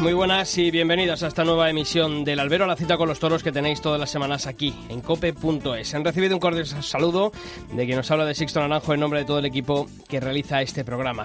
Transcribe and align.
Muy 0.00 0.12
buenas 0.12 0.58
y 0.58 0.70
bienvenidos 0.70 1.22
a 1.22 1.28
esta 1.28 1.44
nueva 1.44 1.70
emisión 1.70 2.22
del 2.22 2.40
Albero 2.40 2.64
a 2.64 2.66
la 2.66 2.76
cita 2.76 2.98
con 2.98 3.08
los 3.08 3.18
toros 3.18 3.42
que 3.42 3.50
tenéis 3.50 3.80
todas 3.80 3.98
las 3.98 4.10
semanas 4.10 4.46
aquí 4.46 4.74
en 4.90 5.00
cope.es. 5.00 5.94
Han 5.94 6.04
recibido 6.04 6.34
un 6.34 6.40
cordial 6.40 6.66
saludo 6.66 7.32
de 7.72 7.86
quien 7.86 7.96
nos 7.96 8.10
habla 8.10 8.26
de 8.26 8.34
Sixto 8.34 8.60
Naranjo 8.60 8.92
en 8.92 9.00
nombre 9.00 9.20
de 9.20 9.26
todo 9.26 9.38
el 9.38 9.46
equipo 9.46 9.88
que 10.06 10.20
realiza 10.20 10.60
este 10.60 10.84
programa. 10.84 11.24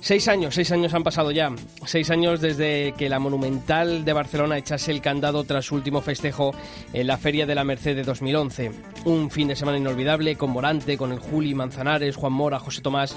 Seis 0.00 0.26
años, 0.26 0.54
seis 0.54 0.72
años 0.72 0.94
han 0.94 1.04
pasado 1.04 1.32
ya. 1.32 1.52
Seis 1.84 2.10
años 2.10 2.40
desde 2.40 2.94
que 2.96 3.08
la 3.08 3.18
Monumental 3.18 4.04
de 4.04 4.12
Barcelona 4.12 4.58
echase 4.58 4.90
el 4.90 5.02
candado 5.02 5.44
tras 5.44 5.66
su 5.66 5.74
último 5.74 6.00
festejo 6.00 6.54
en 6.92 7.06
la 7.06 7.18
Feria 7.18 7.46
de 7.46 7.54
la 7.54 7.64
Merced 7.64 7.94
de 7.94 8.04
2011. 8.04 8.72
Un 9.04 9.30
fin 9.30 9.48
de 9.48 9.56
semana 9.56 9.78
inolvidable 9.78 10.36
con 10.36 10.50
Morante, 10.50 10.96
con 10.96 11.12
el 11.12 11.18
Juli 11.18 11.54
Manzanares, 11.54 12.16
Juan 12.16 12.32
Mora, 12.32 12.58
José 12.58 12.80
Tomás 12.80 13.14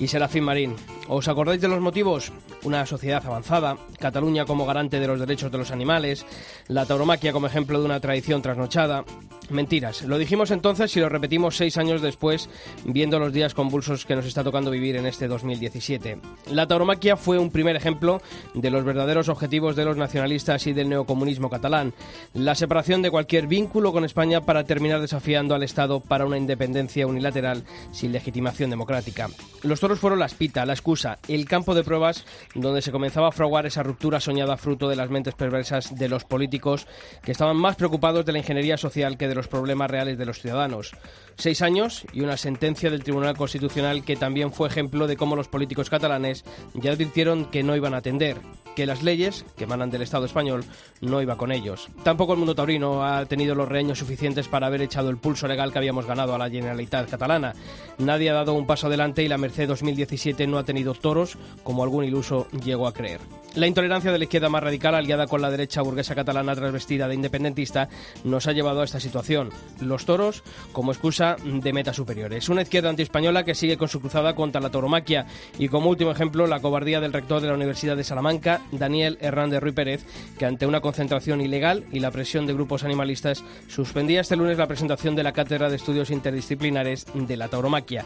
y 0.00 0.08
Serafín 0.08 0.42
Marín. 0.42 0.74
¿Os 1.06 1.28
acordáis 1.28 1.60
de 1.60 1.68
los 1.68 1.80
motivos? 1.80 2.32
Una 2.64 2.86
sociedad 2.86 3.24
avanzada, 3.24 3.76
Cataluña 3.98 4.46
como 4.46 4.66
garante 4.66 4.98
de 4.98 5.06
los 5.06 5.20
derechos 5.20 5.52
de 5.52 5.58
los 5.58 5.70
animales, 5.70 6.26
la 6.68 6.86
tauromaquia 6.86 7.32
como 7.32 7.46
ejemplo 7.46 7.78
de 7.78 7.84
una 7.84 8.00
tradición 8.00 8.42
trasnochada. 8.42 9.04
Mentiras. 9.50 10.02
Lo 10.02 10.16
dijimos 10.16 10.52
entonces 10.52 10.96
y 10.96 11.00
lo 11.00 11.08
repetimos 11.08 11.56
seis 11.56 11.76
años 11.76 12.02
después, 12.02 12.48
viendo 12.84 13.18
los 13.18 13.32
días 13.32 13.52
convulsos 13.52 14.06
que 14.06 14.14
nos 14.14 14.26
está 14.26 14.44
tocando 14.44 14.70
vivir 14.70 14.94
en 14.94 15.06
este 15.06 15.26
2017. 15.26 16.18
La 16.52 16.68
tauromaquia 16.68 17.16
fue 17.16 17.38
un 17.38 17.50
primer 17.50 17.74
ejemplo 17.74 18.22
de 18.54 18.70
los 18.70 18.84
verdaderos 18.84 19.28
objetivos 19.28 19.74
de 19.74 19.84
los 19.84 19.96
nacionalistas 19.96 20.68
y 20.68 20.72
del 20.72 20.88
neocomunismo 20.88 21.50
catalán. 21.50 21.92
La 22.32 22.54
separación 22.54 23.02
de 23.02 23.10
cualquier 23.10 23.48
vínculo 23.48 23.92
con 23.92 24.04
España 24.04 24.40
para 24.42 24.62
terminar 24.62 25.00
desafiando 25.00 25.56
al 25.56 25.64
Estado 25.64 25.98
para 25.98 26.26
una 26.26 26.38
independencia 26.38 27.08
unilateral 27.08 27.64
sin 27.90 28.12
legitimación 28.12 28.70
democrática. 28.70 29.28
Los 29.62 29.80
fueron 29.98 30.18
la 30.18 30.26
espita, 30.26 30.64
la 30.64 30.72
excusa, 30.72 31.18
el 31.28 31.46
campo 31.46 31.74
de 31.74 31.84
pruebas 31.84 32.24
donde 32.54 32.82
se 32.82 32.92
comenzaba 32.92 33.28
a 33.28 33.32
fraguar 33.32 33.66
esa 33.66 33.82
ruptura 33.82 34.20
soñada 34.20 34.56
fruto 34.56 34.88
de 34.88 34.96
las 34.96 35.10
mentes 35.10 35.34
perversas 35.34 35.94
de 35.94 36.08
los 36.08 36.24
políticos 36.24 36.86
que 37.22 37.32
estaban 37.32 37.56
más 37.56 37.76
preocupados 37.76 38.24
de 38.24 38.32
la 38.32 38.38
ingeniería 38.38 38.76
social 38.76 39.16
que 39.16 39.28
de 39.28 39.34
los 39.34 39.48
problemas 39.48 39.90
reales 39.90 40.18
de 40.18 40.26
los 40.26 40.40
ciudadanos. 40.40 40.92
Seis 41.36 41.62
años 41.62 42.04
y 42.12 42.20
una 42.20 42.36
sentencia 42.36 42.90
del 42.90 43.02
Tribunal 43.02 43.36
Constitucional 43.36 44.04
que 44.04 44.16
también 44.16 44.52
fue 44.52 44.68
ejemplo 44.68 45.06
de 45.06 45.16
cómo 45.16 45.36
los 45.36 45.48
políticos 45.48 45.88
catalanes 45.88 46.44
ya 46.74 46.92
advirtieron 46.92 47.46
que 47.46 47.62
no 47.62 47.74
iban 47.74 47.94
a 47.94 47.98
atender, 47.98 48.36
que 48.76 48.86
las 48.86 49.02
leyes 49.02 49.44
que 49.56 49.64
emanan 49.64 49.90
del 49.90 50.02
Estado 50.02 50.26
español 50.26 50.64
no 51.00 51.22
iba 51.22 51.36
con 51.36 51.52
ellos. 51.52 51.88
Tampoco 52.02 52.32
el 52.32 52.38
mundo 52.38 52.54
taurino 52.54 53.04
ha 53.04 53.24
tenido 53.26 53.54
los 53.54 53.68
reaños 53.68 53.98
suficientes 53.98 54.48
para 54.48 54.66
haber 54.66 54.82
echado 54.82 55.10
el 55.10 55.16
pulso 55.16 55.48
legal 55.48 55.72
que 55.72 55.78
habíamos 55.78 56.06
ganado 56.06 56.34
a 56.34 56.38
la 56.38 56.50
Generalitat 56.50 57.08
catalana. 57.08 57.54
Nadie 57.98 58.30
ha 58.30 58.34
dado 58.34 58.54
un 58.54 58.66
paso 58.66 58.88
adelante 58.88 59.22
y 59.22 59.28
la 59.28 59.38
Merced 59.38 59.69
2017 59.70 60.46
no 60.46 60.58
ha 60.58 60.64
tenido 60.64 60.94
toros 60.94 61.38
como 61.62 61.82
algún 61.82 62.04
iluso 62.04 62.46
llegó 62.64 62.86
a 62.86 62.92
creer. 62.92 63.20
La 63.54 63.66
intolerancia 63.66 64.12
de 64.12 64.18
la 64.18 64.24
izquierda 64.24 64.48
más 64.48 64.62
radical, 64.62 64.94
aliada 64.94 65.26
con 65.26 65.42
la 65.42 65.50
derecha 65.50 65.82
burguesa 65.82 66.14
catalana 66.14 66.54
transvestida 66.54 67.08
de 67.08 67.16
independentista, 67.16 67.88
nos 68.22 68.46
ha 68.46 68.52
llevado 68.52 68.80
a 68.80 68.84
esta 68.84 69.00
situación. 69.00 69.50
Los 69.80 70.06
toros 70.06 70.44
como 70.72 70.92
excusa 70.92 71.36
de 71.42 71.72
metas 71.72 71.96
superiores. 71.96 72.48
Una 72.48 72.62
izquierda 72.62 72.90
antiespañola 72.90 73.44
que 73.44 73.56
sigue 73.56 73.76
con 73.76 73.88
su 73.88 74.00
cruzada 74.00 74.36
contra 74.36 74.60
la 74.60 74.70
toromaquia 74.70 75.26
y 75.58 75.68
como 75.68 75.90
último 75.90 76.12
ejemplo 76.12 76.46
la 76.46 76.60
cobardía 76.60 77.00
del 77.00 77.12
rector 77.12 77.40
de 77.40 77.48
la 77.48 77.54
Universidad 77.54 77.96
de 77.96 78.04
Salamanca, 78.04 78.60
Daniel 78.70 79.18
Hernández 79.20 79.60
Ruiz 79.60 79.74
Pérez, 79.74 80.04
que 80.38 80.46
ante 80.46 80.66
una 80.66 80.80
concentración 80.80 81.40
ilegal 81.40 81.84
y 81.90 81.98
la 81.98 82.12
presión 82.12 82.46
de 82.46 82.54
grupos 82.54 82.84
animalistas 82.84 83.42
suspendía 83.66 84.20
este 84.20 84.36
lunes 84.36 84.58
la 84.58 84.68
presentación 84.68 85.16
de 85.16 85.24
la 85.24 85.32
Cátedra 85.32 85.68
de 85.68 85.76
Estudios 85.76 86.10
Interdisciplinares 86.10 87.06
de 87.14 87.36
la 87.36 87.48
Tauromaquia. 87.48 88.04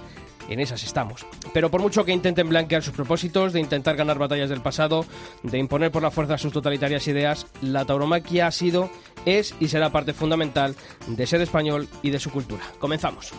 En 0.48 0.60
esas 0.60 0.84
estamos. 0.84 1.26
Pero 1.54 1.70
por 1.70 1.80
mucho 1.80 2.04
que 2.04 2.12
intenten 2.12 2.48
blanquear 2.48 2.82
sus 2.82 2.92
propósitos, 2.92 3.52
de 3.52 3.60
intentar 3.60 3.96
ganar 3.96 4.18
batallas 4.18 4.50
del 4.50 4.60
pasado, 4.60 5.06
de 5.44 5.58
imponer 5.58 5.92
por 5.92 6.02
la 6.02 6.10
fuerza 6.10 6.36
sus 6.36 6.52
totalitarias 6.52 7.06
ideas, 7.06 7.46
la 7.62 7.84
tauromaquia 7.84 8.48
ha 8.48 8.50
sido, 8.50 8.90
es 9.24 9.54
y 9.60 9.68
será 9.68 9.90
parte 9.90 10.12
fundamental 10.12 10.74
de 11.06 11.26
ser 11.26 11.40
español 11.40 11.88
y 12.02 12.10
de 12.10 12.18
su 12.18 12.30
cultura. 12.30 12.64
Comenzamos. 12.80 13.32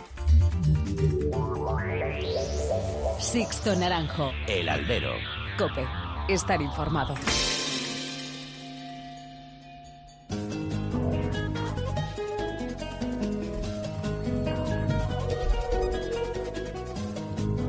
Sixto 3.18 3.76
Naranjo. 3.76 4.32
El 4.48 4.70
albero. 4.70 5.12
Cope. 5.58 5.84
Estar 6.28 6.62
informado. 6.62 7.14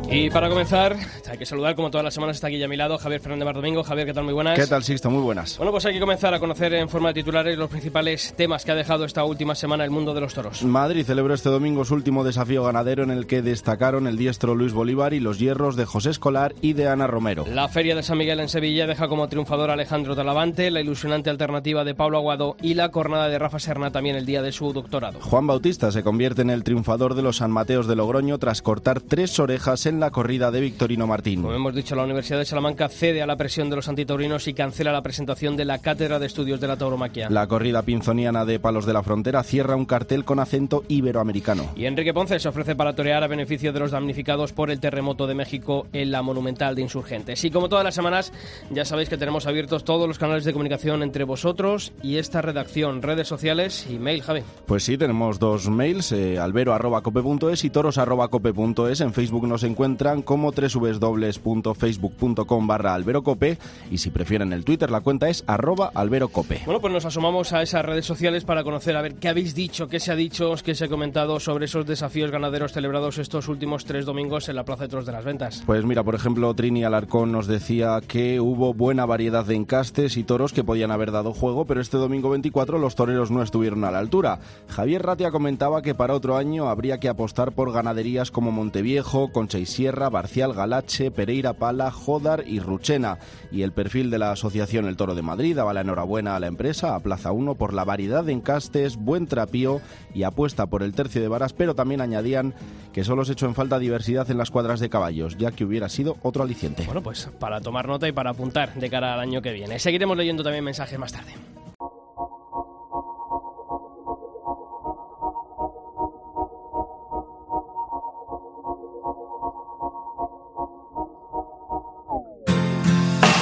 Y 0.10 0.30
para 0.30 0.48
comenzar, 0.48 0.96
hay 1.30 1.38
que 1.38 1.46
saludar, 1.46 1.76
como 1.76 1.92
todas 1.92 2.06
las 2.06 2.14
semanas 2.14 2.38
está 2.38 2.48
aquí 2.48 2.58
ya 2.58 2.66
a 2.66 2.70
mi 2.70 2.78
lado, 2.78 2.98
Javier 2.98 3.20
Fernández 3.20 3.46
Bardomingo. 3.46 3.84
Javier, 3.84 4.08
¿qué 4.08 4.14
tal? 4.14 4.24
Muy 4.24 4.34
buenas. 4.34 4.58
¿Qué 4.58 4.66
tal, 4.66 4.82
Sixto? 4.82 5.10
Muy 5.10 5.22
buenas. 5.22 5.58
Bueno, 5.58 5.72
pues 5.74 5.86
hay 5.86 5.96
que 5.96 6.00
comenzar 6.00 6.34
a 6.34 6.40
conocer 6.40 6.74
en 6.76 6.88
forma 6.88 7.10
de 7.10 7.16
titulares 7.16 7.58
los 7.58 7.70
principales 7.70 8.34
temas 8.38 8.64
que 8.64 8.72
ha 8.72 8.76
dejado 8.76 9.04
esta 9.04 9.26
última 9.26 9.54
semana 9.54 9.84
el 9.84 9.92
mundo 9.92 10.14
de 10.14 10.22
los 10.22 10.34
toros. 10.34 10.64
Madrid 10.64 11.06
celebró 11.06 11.34
este 11.34 11.50
domingo 11.50 11.84
su 11.84 11.94
último 11.94 12.24
desafío 12.24 12.64
ganadero 12.64 13.04
en 13.04 13.12
el 13.12 13.28
que 13.28 13.42
destacaron 13.42 14.08
el 14.08 14.18
diestro 14.18 14.56
Luis 14.56 14.72
Bolívar 14.72 15.14
y 15.14 15.20
los 15.20 15.40
hierros 15.40 15.76
de 15.76 15.84
José 15.84 16.12
Escolar 16.12 16.56
y 16.62 16.72
de 16.72 16.88
Ana 16.88 17.08
Romero. 17.08 17.46
La 17.54 17.68
Feria 17.68 17.94
de 17.94 18.02
San 18.02 18.18
Miguel 18.18 18.40
en 18.40 18.48
Sevilla 18.48 18.88
deja 18.88 19.10
como 19.10 19.28
triunfador 19.28 19.72
a 19.72 19.74
Alejandro 19.74 20.16
Talavante, 20.16 20.72
la 20.72 20.80
ilusionante 20.80 21.30
alternativa 21.30 21.84
de 21.84 21.96
Pablo 21.96 22.18
Aguado 22.18 22.56
y 22.62 22.76
la 22.76 22.90
cornada 22.90 23.28
de 23.28 23.40
Rafa 23.40 23.60
Serna 23.60 23.92
también 23.92 24.16
el 24.16 24.26
día 24.26 24.42
de 24.42 24.54
su 24.54 24.72
doctorado. 24.72 25.20
Juan 25.20 25.48
Bautista 25.48 25.92
se 25.92 26.02
convierte 26.02 26.44
en 26.44 26.50
el 26.50 26.64
triunfador 26.64 27.14
de 27.14 27.24
los 27.24 27.38
San 27.38 27.52
Mateos 27.52 27.88
de 27.88 27.98
Logroño 27.98 28.38
tras 28.38 28.62
cortar 28.62 29.02
tres 29.02 29.38
orejas 29.40 29.86
en 29.86 29.97
la 30.00 30.12
corrida 30.12 30.52
de 30.52 30.62
Victorino 30.62 31.08
Martín. 31.08 31.42
Como 31.42 31.54
hemos 31.54 31.76
dicho, 31.76 31.96
la 31.96 32.04
Universidad 32.04 32.40
de 32.40 32.46
Salamanca 32.46 32.90
cede 32.90 33.22
a 33.22 33.26
la 33.26 33.36
presión 33.36 33.70
de 33.70 33.76
los 33.76 33.88
antitaurinos 33.88 34.48
y 34.48 34.54
cancela 34.54 34.92
la 34.92 35.02
presentación 35.02 35.58
de 35.58 35.66
la 35.66 35.80
Cátedra 35.80 36.20
de 36.20 36.28
Estudios 36.28 36.60
de 36.60 36.68
la 36.68 36.78
Tauromaquia. 36.78 37.30
La 37.30 37.48
corrida 37.48 37.82
pinzoniana 37.82 38.46
de 38.46 38.60
Palos 38.60 38.86
de 38.86 38.94
la 38.94 39.04
Frontera 39.04 39.44
cierra 39.44 39.76
un 39.76 39.86
cartel 39.86 40.24
con 40.24 40.40
acento 40.40 40.84
iberoamericano. 40.88 41.72
Y 41.76 41.86
Enrique 41.86 42.14
Ponce 42.14 42.40
se 42.40 42.48
ofrece 42.48 42.76
para 42.76 42.96
torear 42.96 43.24
a 43.24 43.28
beneficio 43.28 43.74
de 43.74 43.80
los 43.80 43.92
damnificados 43.92 44.54
por 44.54 44.70
el 44.70 44.80
terremoto 44.80 45.28
de 45.28 45.36
México 45.36 45.88
en 45.94 46.12
la 46.12 46.22
Monumental 46.22 46.76
de 46.76 46.84
Insurgentes. 46.84 47.44
Y 47.44 47.52
como 47.52 47.70
todas 47.70 47.84
las 47.84 47.96
semanas, 47.96 48.32
ya 48.70 48.86
sabéis 48.86 49.10
que 49.10 49.18
tenemos 49.18 49.48
abiertos 49.48 49.84
todos 49.84 50.08
los 50.08 50.20
canales 50.20 50.44
de 50.44 50.54
comunicación 50.54 51.04
entre 51.04 51.24
vosotros 51.24 51.94
y 52.04 52.18
esta 52.18 52.42
redacción, 52.42 53.02
redes 53.02 53.28
sociales 53.28 53.88
y 53.90 53.98
mail, 53.98 54.22
Javi. 54.22 54.42
Pues 54.66 54.84
sí, 54.84 54.98
tenemos 54.98 55.40
dos 55.40 55.70
mails, 55.70 56.12
eh, 56.12 56.38
albero.cope.es 56.38 57.64
y 57.64 57.70
toros.cope.es. 57.70 59.02
En 59.02 59.14
Facebook 59.14 59.48
nos 59.48 59.64
encuentran 59.64 59.87
como 60.26 60.52
www.facebook.com 60.52 62.68
barra 62.68 62.94
alberocope 62.94 63.58
y 63.90 64.00
si 64.00 64.10
prefieren 64.10 64.52
el 64.52 64.66
Twitter 64.66 64.92
la 64.92 65.00
cuenta 65.02 65.30
es 65.30 65.44
arroba 65.48 65.92
alberocope. 65.94 66.62
Bueno, 66.66 66.82
pues 66.82 66.94
nos 66.94 67.06
asomamos 67.06 67.54
a 67.54 67.62
esas 67.62 67.86
redes 67.86 68.06
sociales 68.06 68.44
para 68.44 68.64
conocer 68.64 68.98
a 68.98 69.02
ver 69.02 69.16
qué 69.16 69.30
habéis 69.30 69.56
dicho, 69.56 69.88
qué 69.88 70.00
se 70.00 70.12
ha 70.12 70.16
dicho, 70.16 70.54
qué 70.64 70.76
se 70.76 70.86
ha 70.86 70.90
comentado 70.90 71.40
sobre 71.40 71.66
esos 71.66 71.86
desafíos 71.86 72.32
ganaderos 72.32 72.74
celebrados 72.74 73.18
estos 73.18 73.48
últimos 73.48 73.86
tres 73.86 74.06
domingos 74.06 74.50
en 74.50 74.56
la 74.56 74.66
Plaza 74.66 74.84
de 74.84 74.90
Toros 74.90 75.06
de 75.06 75.14
las 75.14 75.24
Ventas. 75.24 75.64
Pues 75.66 75.86
mira, 75.86 76.04
por 76.04 76.16
ejemplo, 76.16 76.54
Trini 76.54 76.84
Alarcón 76.84 77.32
nos 77.32 77.48
decía 77.48 78.02
que 78.06 78.42
hubo 78.42 78.74
buena 78.74 79.06
variedad 79.06 79.46
de 79.46 79.56
encastes 79.56 80.18
y 80.18 80.24
toros 80.24 80.54
que 80.54 80.64
podían 80.64 80.92
haber 80.92 81.12
dado 81.12 81.34
juego, 81.34 81.66
pero 81.66 81.82
este 81.82 81.98
domingo 81.98 82.30
24 82.30 82.80
los 82.80 82.96
toreros 82.96 83.32
no 83.32 83.42
estuvieron 83.42 83.84
a 83.84 83.92
la 83.92 84.00
altura. 84.00 84.40
Javier 84.68 85.04
Ratia 85.04 85.32
comentaba 85.32 85.82
que 85.82 85.96
para 85.96 86.14
otro 86.14 86.38
año 86.38 86.70
habría 86.70 87.00
que 87.00 87.10
apostar 87.10 87.52
por 87.52 87.72
ganaderías 87.72 88.32
como 88.32 88.52
Monteviejo, 88.52 89.32
Concha 89.32 89.60
y 89.60 89.66
Sierra, 89.78 90.10
Barcial 90.10 90.56
Galache, 90.56 91.12
Pereira 91.12 91.54
Pala, 91.54 91.92
Jodar 91.92 92.46
y 92.48 92.60
Ruchena. 92.60 93.20
Y 93.52 93.62
el 93.62 93.74
perfil 93.74 94.10
de 94.10 94.18
la 94.18 94.32
Asociación 94.32 94.88
El 94.88 94.98
Toro 94.98 95.14
de 95.14 95.22
Madrid 95.22 95.56
daba 95.56 95.72
la 95.72 95.82
enhorabuena 95.82 96.36
a 96.36 96.40
la 96.40 96.48
empresa, 96.48 96.96
a 96.96 97.00
Plaza 97.00 97.32
1, 97.32 97.54
por 97.54 97.76
la 97.76 97.86
variedad 97.86 98.24
de 98.24 98.34
encastes, 98.34 98.96
buen 98.98 99.28
trapío 99.28 99.80
y 100.16 100.24
apuesta 100.24 100.66
por 100.66 100.82
el 100.82 100.96
tercio 100.96 101.22
de 101.22 101.28
varas, 101.28 101.54
pero 101.54 101.76
también 101.76 102.02
añadían 102.02 102.56
que 102.92 103.04
solo 103.04 103.24
se 103.24 103.34
echó 103.34 103.46
en 103.46 103.54
falta 103.54 103.78
diversidad 103.78 104.32
en 104.32 104.40
las 104.40 104.50
cuadras 104.50 104.80
de 104.80 104.90
caballos, 104.90 105.38
ya 105.38 105.52
que 105.52 105.64
hubiera 105.64 105.90
sido 105.90 106.18
otro 106.24 106.42
aliciente. 106.42 106.84
Bueno, 106.88 107.04
pues 107.04 107.30
para 107.40 107.62
tomar 107.62 107.88
nota 107.88 108.08
y 108.08 108.14
para 108.14 108.32
apuntar 108.32 108.74
de 108.74 108.90
cara 108.90 109.14
al 109.14 109.20
año 109.20 109.44
que 109.44 109.52
viene. 109.52 109.78
Seguiremos 109.78 110.18
leyendo 110.18 110.42
también 110.42 110.64
mensajes 110.64 110.98
más 110.98 111.14
tarde. 111.14 111.34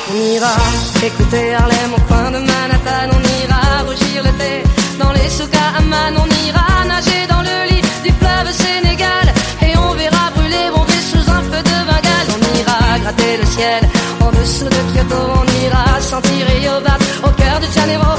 On 0.08 0.16
ira 0.16 0.56
écouter 1.04 1.56
Harlem 1.56 1.94
au 1.98 2.02
coin 2.02 2.30
de 2.32 2.38
Manhattan, 2.38 3.10
on 3.18 3.24
ira 3.44 3.84
rougir 3.88 4.24
l'été 4.24 4.64
dans 5.00 5.12
les 5.12 5.30
souks 5.30 5.56
à 5.56 5.82
on 6.24 6.30
ira 6.48 6.86
nager 6.86 7.26
dans 7.28 7.42
le 7.42 7.70
lit 7.72 7.82
du 8.04 8.12
fleuve 8.20 8.52
Sénégal 8.52 9.26
et 9.64 9.76
on 9.78 9.94
verra 9.96 10.30
brûler, 10.36 10.70
bomber 10.76 11.02
sous 11.12 11.26
un 11.32 11.42
feu 11.50 11.62
de 11.70 11.78
Bengale. 11.90 13.46
ciel. 13.56 13.84
En 14.22 14.32
dessous 14.32 14.66
de 14.66 14.82
Kyoto, 14.94 15.22
on 15.42 15.66
ira 15.66 16.00
sentir 16.02 16.46
Yobat. 16.66 17.00
Au 17.24 17.32
cœur 17.42 17.60
de 17.60 17.68
Janeiro, 17.76 18.12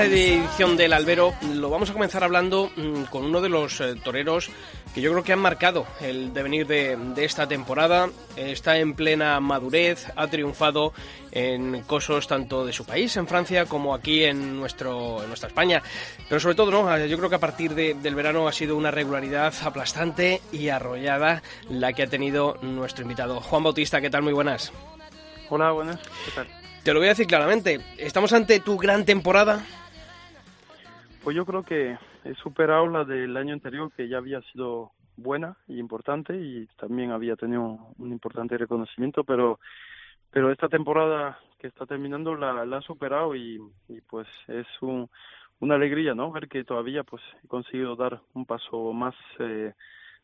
esta 0.00 0.14
edición 0.14 0.76
del 0.76 0.92
Albero 0.92 1.34
lo 1.54 1.70
vamos 1.70 1.90
a 1.90 1.92
comenzar 1.92 2.22
hablando 2.22 2.70
mm, 2.76 3.04
con 3.10 3.24
uno 3.24 3.40
de 3.40 3.48
los 3.48 3.80
eh, 3.80 3.96
toreros 3.96 4.48
que 4.94 5.00
yo 5.00 5.10
creo 5.10 5.24
que 5.24 5.32
han 5.32 5.40
marcado 5.40 5.86
el 6.00 6.32
devenir 6.32 6.68
de, 6.68 6.96
de 6.96 7.24
esta 7.24 7.48
temporada. 7.48 8.08
Está 8.36 8.78
en 8.78 8.94
plena 8.94 9.40
madurez, 9.40 10.06
ha 10.14 10.28
triunfado 10.28 10.92
en 11.32 11.82
cosos 11.82 12.28
tanto 12.28 12.64
de 12.64 12.72
su 12.72 12.84
país, 12.84 13.16
en 13.16 13.26
Francia, 13.26 13.66
como 13.66 13.92
aquí 13.92 14.22
en, 14.22 14.56
nuestro, 14.60 15.20
en 15.20 15.26
nuestra 15.28 15.48
España. 15.48 15.82
Pero 16.28 16.38
sobre 16.38 16.54
todo, 16.54 16.70
¿no? 16.70 17.06
yo 17.06 17.16
creo 17.18 17.28
que 17.28 17.36
a 17.36 17.40
partir 17.40 17.74
de- 17.74 17.94
del 17.94 18.14
verano 18.14 18.46
ha 18.46 18.52
sido 18.52 18.76
una 18.76 18.92
regularidad 18.92 19.52
aplastante 19.64 20.40
y 20.52 20.68
arrollada 20.68 21.42
la 21.70 21.92
que 21.92 22.04
ha 22.04 22.06
tenido 22.06 22.56
nuestro 22.62 23.02
invitado. 23.02 23.40
Juan 23.40 23.64
Bautista, 23.64 24.00
¿qué 24.00 24.10
tal? 24.10 24.22
Muy 24.22 24.32
buenas. 24.32 24.70
Hola, 25.50 25.72
buenas. 25.72 25.98
¿Qué 26.24 26.30
tal? 26.36 26.46
Te 26.84 26.92
lo 26.94 27.00
voy 27.00 27.08
a 27.08 27.10
decir 27.10 27.26
claramente. 27.26 27.80
Estamos 27.98 28.32
ante 28.32 28.60
tu 28.60 28.78
gran 28.78 29.04
temporada. 29.04 29.66
Pues 31.22 31.36
yo 31.36 31.44
creo 31.44 31.62
que 31.62 31.98
he 32.24 32.34
superado 32.36 32.86
la 32.86 33.04
del 33.04 33.36
año 33.36 33.52
anterior, 33.52 33.90
que 33.96 34.08
ya 34.08 34.18
había 34.18 34.40
sido 34.52 34.92
buena 35.16 35.56
y 35.66 35.78
importante 35.78 36.36
y 36.36 36.66
también 36.78 37.10
había 37.10 37.36
tenido 37.36 37.92
un 37.98 38.12
importante 38.12 38.56
reconocimiento, 38.56 39.24
pero 39.24 39.58
pero 40.30 40.52
esta 40.52 40.68
temporada 40.68 41.38
que 41.58 41.68
está 41.68 41.86
terminando 41.86 42.34
la, 42.36 42.62
ha 42.62 42.82
superado 42.82 43.34
y, 43.34 43.58
pues 44.08 44.28
es 44.46 44.66
un, 44.80 45.08
una 45.58 45.74
alegría, 45.74 46.14
¿no? 46.14 46.30
Ver 46.30 46.48
que 46.48 46.64
todavía 46.64 47.02
pues 47.02 47.22
he 47.42 47.48
conseguido 47.48 47.96
dar 47.96 48.20
un 48.34 48.44
paso 48.44 48.92
más 48.92 49.14
eh, 49.38 49.72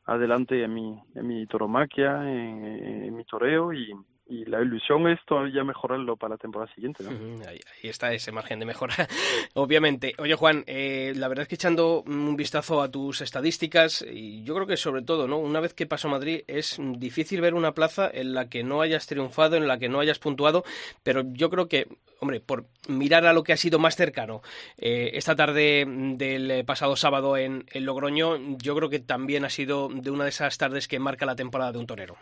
adelante 0.05 0.63
en 0.63 0.75
mi 0.75 1.03
en 1.15 1.27
mi 1.27 1.47
toromaquia, 1.47 2.31
en 2.31 3.15
mi 3.17 3.25
toreo 3.25 3.73
y, 3.73 3.93
y 4.27 4.47
la 4.47 4.63
ilusión 4.63 5.07
es 5.09 5.21
todavía 5.27 5.65
mejorarlo 5.65 6.17
para 6.17 6.35
la 6.35 6.39
temporada 6.39 6.73
siguiente, 6.75 7.05
¿no? 7.05 7.11
Ahí, 7.47 7.61
está 7.83 8.13
ese 8.13 8.33
margen 8.33 8.59
de 8.59 8.65
mejora, 8.65 8.95
obviamente. 9.55 10.15
Oye, 10.19 10.35
Juan, 10.35 10.65
eh, 10.67 11.13
la 11.17 11.29
verdad 11.29 11.43
es 11.43 11.49
que 11.49 11.57
echando 11.57 12.03
un 12.03 12.35
vistazo 12.35 12.81
a 12.81 12.91
tus 12.91 13.21
estadísticas, 13.21 14.03
y 14.03 14.43
yo 14.43 14.55
creo 14.55 14.67
que 14.67 14.79
sobre 14.79 15.03
todo, 15.03 15.29
¿no? 15.29 15.39
Una 15.39 15.61
vez 15.61 15.75
que 15.75 15.87
pasó 15.87 16.09
Madrid, 16.09 16.43
es 16.47 16.79
difícil 16.81 17.43
ver 17.43 17.55
una 17.55 17.73
plaza 17.73 18.11
en 18.13 18.33
la 18.33 18.49
que 18.49 18.65
no 18.65 18.81
hayas 18.81 19.07
triunfado, 19.07 19.57
en 19.57 19.69
la 19.69 19.79
que 19.79 19.91
no 19.91 20.01
hayas 20.01 20.19
puntuado, 20.19 20.65
pero 21.03 21.23
yo 21.33 21.51
creo 21.51 21.69
que, 21.69 21.87
hombre, 22.21 22.41
por 22.41 22.65
mirar 22.89 23.27
a 23.27 23.35
lo 23.35 23.45
que 23.45 23.53
ha 23.53 23.59
sido 23.59 23.79
más 23.79 23.95
cercano, 23.95 24.41
eh, 24.79 25.11
esta 25.15 25.37
tarde 25.37 25.85
del 25.87 26.65
pasado 26.65 26.97
sábado 26.97 27.37
en, 27.37 27.67
en 27.71 27.85
Logroño, 27.85 28.39
yo 28.57 28.75
creo 28.75 28.89
que 28.89 29.01
también 29.01 29.45
ha 29.45 29.51
sido 29.51 29.91
de 29.91 30.11
una 30.11 30.25
de 30.25 30.31
esas 30.31 30.57
tardes 30.57 30.89
que 30.89 30.99
marca 30.99 31.27
la 31.27 31.37
temporada 31.37 31.73
de 31.73 31.79
un 31.79 31.87
torero. 31.87 32.17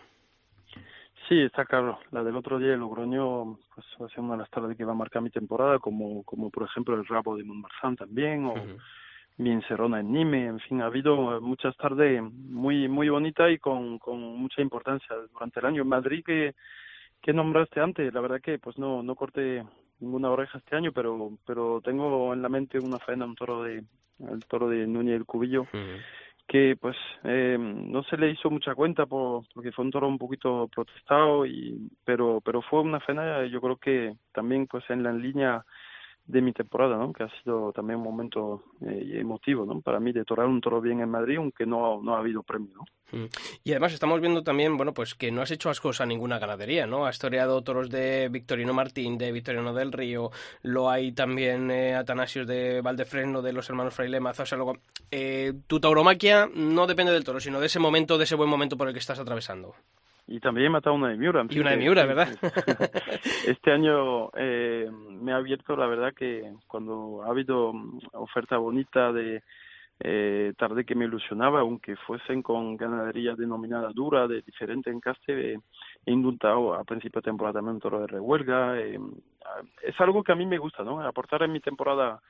Sí, 1.33 1.41
está 1.41 1.65
claro. 1.65 1.99
La 2.11 2.23
del 2.23 2.37
otro 2.37 2.59
día, 2.59 2.75
el 2.75 2.81
Logroño, 2.81 3.57
pues 3.75 3.87
va 3.99 4.05
a 4.05 4.09
ser 4.11 4.21
una 4.21 4.33
de 4.33 4.41
las 4.41 4.51
tardes 4.51 4.77
que 4.77 4.85
va 4.85 4.93
a 4.93 4.95
marcar 4.95 5.23
mi 5.23 5.31
temporada, 5.31 5.79
como, 5.79 6.23
como 6.25 6.51
por 6.51 6.65
ejemplo 6.65 6.95
el 6.95 7.07
Rabo 7.07 7.39
de 7.39 7.45
Montmarsan 7.45 7.97
también, 7.97 8.45
o 8.45 8.53
Ujú. 8.53 8.77
mi 9.39 9.51
Encerrona 9.51 10.01
en 10.01 10.13
Nime. 10.13 10.45
En 10.45 10.61
fin, 10.61 10.83
ha 10.83 10.87
habido 10.87 11.41
muchas 11.41 11.75
tardes 11.79 12.23
muy 12.23 12.87
muy 12.87 13.09
bonitas 13.09 13.51
y 13.51 13.57
con, 13.57 13.99
con 13.99 14.21
mucha 14.21 14.61
importancia 14.61 15.17
durante 15.33 15.59
el 15.61 15.65
año. 15.65 15.87
Madrid, 15.87 16.23
que, 16.23 16.55
que 17.23 17.33
nombraste 17.33 17.81
antes, 17.81 18.13
la 18.13 18.21
verdad 18.21 18.43
que 18.43 18.59
pues 18.59 18.77
no 18.77 19.03
no 19.03 19.15
corté 19.15 19.65
ninguna 20.01 20.31
oreja 20.31 20.59
este 20.59 20.77
año, 20.77 20.93
pero 20.93 21.31
pero 21.47 21.81
tengo 21.83 22.35
en 22.35 22.43
la 22.43 22.51
mente 22.51 22.79
una 22.79 22.99
faena, 22.99 23.25
un 23.25 23.37
toro 23.37 23.63
de 23.63 23.83
el 24.19 24.45
toro 24.45 24.69
de 24.69 24.87
Núñez 24.87 25.15
del 25.15 25.25
Cubillo, 25.25 25.67
que 26.47 26.77
pues 26.81 26.97
eh, 27.25 27.57
no 27.59 28.03
se 28.05 28.17
le 28.17 28.31
hizo 28.31 28.51
mucha 28.51 28.75
cuenta 28.75 29.07
por, 29.07 29.45
porque 29.55 29.73
fue 29.73 29.85
un 29.85 29.91
toro 29.91 30.09
un 30.09 30.19
poquito 30.19 30.69
protestado 30.69 31.47
y 31.47 31.91
pero 32.05 32.41
pero 32.45 32.63
fue 32.63 32.81
una 32.81 33.01
faena 33.01 33.47
yo 33.47 33.61
creo 33.61 33.77
que 33.77 34.17
también 34.33 34.67
pues 34.67 34.85
en 34.91 35.03
la 35.03 35.13
línea 35.13 35.65
de 36.27 36.41
mi 36.41 36.53
temporada 36.53 36.97
no 36.97 37.13
que 37.13 37.25
ha 37.25 37.31
sido 37.43 37.73
también 37.73 37.99
un 37.99 38.05
momento 38.05 38.63
eh, 38.81 39.19
emotivo 39.21 39.65
no 39.67 39.81
para 39.81 40.01
mí 40.01 40.13
de 40.13 40.25
torar 40.25 40.47
un 40.47 40.61
toro 40.61 40.81
bien 40.81 41.01
en 41.01 41.11
Madrid 41.11 41.37
aunque 41.37 41.67
no 41.67 42.01
no 42.03 42.15
ha 42.15 42.19
habido 42.19 42.43
premio 42.43 42.77
no 42.77 42.85
Mm. 43.13 43.27
Y 43.63 43.71
además 43.73 43.93
estamos 43.93 44.21
viendo 44.21 44.43
también, 44.43 44.77
bueno, 44.77 44.93
pues 44.95 45.15
que 45.15 45.31
no 45.31 45.43
has 45.43 45.51
hecho 45.51 45.71
ascos 45.71 46.01
a 46.01 46.07
ninguna 46.07 46.39
ganadería, 46.39 46.87
¿no? 46.87 47.07
Has 47.07 47.19
toreado 47.19 47.63
toros 47.63 47.91
de 47.91 48.29
Victorino 48.31 48.73
Martín, 48.73 49.19
de 49.19 49.31
Victoriano 49.33 49.75
del 49.75 49.93
Río, 49.93 50.31
lo 50.63 50.91
hay 50.91 51.13
también 51.13 51.71
eh, 51.71 51.95
Atanasios 51.95 52.47
de 52.47 52.81
Valdefresno, 52.81 53.43
de 53.43 53.53
los 53.53 53.69
hermanos 53.69 53.95
Frailema, 53.95 54.31
o 54.31 54.47
sea, 54.47 54.57
luego, 54.57 54.79
eh, 55.11 55.53
tu 55.67 55.79
tauromaquia 55.79 56.49
no 56.55 56.87
depende 56.87 57.13
del 57.13 57.25
toro, 57.25 57.39
sino 57.39 57.61
de 57.61 57.67
ese 57.67 57.79
momento, 57.79 58.19
de 58.19 58.25
ese 58.25 58.35
buen 58.35 58.49
momento 58.49 58.77
por 58.77 58.89
el 58.89 58.95
que 58.95 59.01
estás 59.01 59.19
atravesando. 59.19 59.75
Y 60.27 60.41
también 60.41 60.67
he 60.67 60.71
matado 60.71 60.95
una 60.95 61.09
de 61.09 61.17
Miura 61.17 61.45
Y 61.49 61.59
una 61.59 61.71
de 61.73 61.77
Miura, 61.77 62.07
¿verdad? 62.07 62.29
este 63.47 63.73
año 63.73 64.31
eh, 64.37 64.89
me 64.91 65.33
ha 65.33 65.37
abierto 65.37 65.77
la 65.77 65.87
verdad 65.87 66.15
que 66.15 66.53
cuando 66.67 67.23
ha 67.25 67.29
habido 67.29 67.73
mm, 67.73 68.01
oferta 68.13 68.57
bonita 68.57 69.13
de 69.13 69.43
eh, 70.05 70.53
tarde 70.57 70.85
que 70.85 70.95
me 70.95 71.05
ilusionaba, 71.05 71.61
aunque 71.61 71.97
fuesen 71.97 72.43
con 72.43 72.77
ganadería 72.77 73.35
denominada 73.35 73.91
dura, 73.93 74.27
de 74.27 74.43
diferente 74.43 74.91
encaste, 74.91 75.55
eh, 75.55 75.61
he 76.05 76.11
indultado 76.11 76.75
a 76.75 76.83
principio 76.85 77.21
de 77.21 77.27
temporada 77.27 77.55
también 77.55 77.75
un 77.75 77.81
toro 77.81 78.01
de 78.01 78.07
rehuelga. 78.09 78.79
eh, 78.81 78.99
es 79.83 80.01
algo 80.01 80.23
que 80.23 80.33
a 80.33 80.37
mí 80.37 80.47
me 80.47 80.59
gusta, 80.59 80.83
¿no? 80.83 81.01
Aportar 81.01 81.43
en 81.43 81.53
mi 81.53 81.61
temporada 81.61 82.21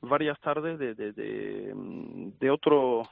varias 0.00 0.40
tardes 0.40 0.78
de, 0.78 0.94
de, 0.94 1.12
de, 1.12 1.72
mm, 1.74 2.38
de 2.40 2.50
otro 2.50 3.02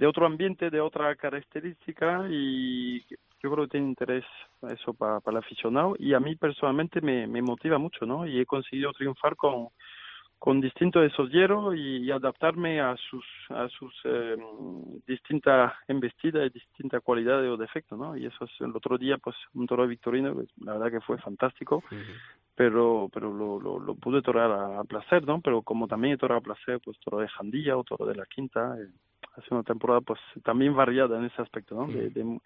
de 0.00 0.06
otro 0.06 0.24
ambiente, 0.24 0.70
de 0.70 0.80
otra 0.80 1.14
característica 1.14 2.26
y 2.30 3.04
yo 3.42 3.50
creo 3.50 3.64
que 3.64 3.72
tiene 3.72 3.88
interés 3.88 4.24
eso 4.70 4.94
para, 4.94 5.20
para 5.20 5.36
el 5.36 5.44
aficionado 5.44 5.94
y 5.98 6.14
a 6.14 6.20
mí 6.20 6.36
personalmente 6.36 7.02
me, 7.02 7.26
me 7.26 7.42
motiva 7.42 7.76
mucho, 7.76 8.06
¿no? 8.06 8.26
Y 8.26 8.40
he 8.40 8.46
conseguido 8.46 8.94
triunfar 8.94 9.36
con, 9.36 9.68
con 10.38 10.58
distintos 10.58 11.04
esos 11.04 11.28
y, 11.30 11.98
y 11.98 12.10
adaptarme 12.10 12.80
a 12.80 12.96
sus 12.96 13.26
a 13.50 13.68
sus 13.68 13.92
eh, 14.04 14.38
distintas 15.06 15.74
embestidas 15.86 16.46
y 16.46 16.58
distintas 16.58 17.02
cualidades 17.02 17.50
o 17.50 17.58
defectos, 17.58 17.98
¿no? 17.98 18.16
Y 18.16 18.24
eso 18.24 18.46
es 18.46 18.50
el 18.60 18.74
otro 18.74 18.96
día, 18.96 19.18
pues 19.18 19.36
un 19.52 19.66
toro 19.66 19.86
victorino, 19.86 20.32
pues, 20.32 20.48
la 20.64 20.78
verdad 20.78 20.92
que 20.92 21.04
fue 21.04 21.18
fantástico, 21.18 21.84
pero 22.54 23.10
pero 23.12 23.34
lo, 23.34 23.60
lo, 23.60 23.78
lo 23.78 23.94
pude 23.96 24.22
torar 24.22 24.50
a, 24.50 24.80
a 24.80 24.84
placer, 24.84 25.26
¿no? 25.26 25.42
Pero 25.42 25.60
como 25.60 25.86
también 25.86 26.14
he 26.14 26.16
torado 26.16 26.38
a 26.38 26.42
placer, 26.42 26.80
pues 26.82 26.98
toro 27.00 27.18
de 27.18 27.28
Jandilla 27.28 27.76
o 27.76 27.84
toro 27.84 28.06
de 28.06 28.14
la 28.14 28.24
Quinta, 28.24 28.78
eh, 28.80 28.88
ha 29.36 29.40
sido 29.42 29.56
una 29.58 29.64
temporada 29.64 30.00
pues 30.00 30.20
también 30.42 30.74
variada 30.74 31.18
en 31.18 31.24
ese 31.26 31.42
aspecto, 31.42 31.74
¿no? 31.74 31.86
De, 31.86 32.10
de, 32.10 32.40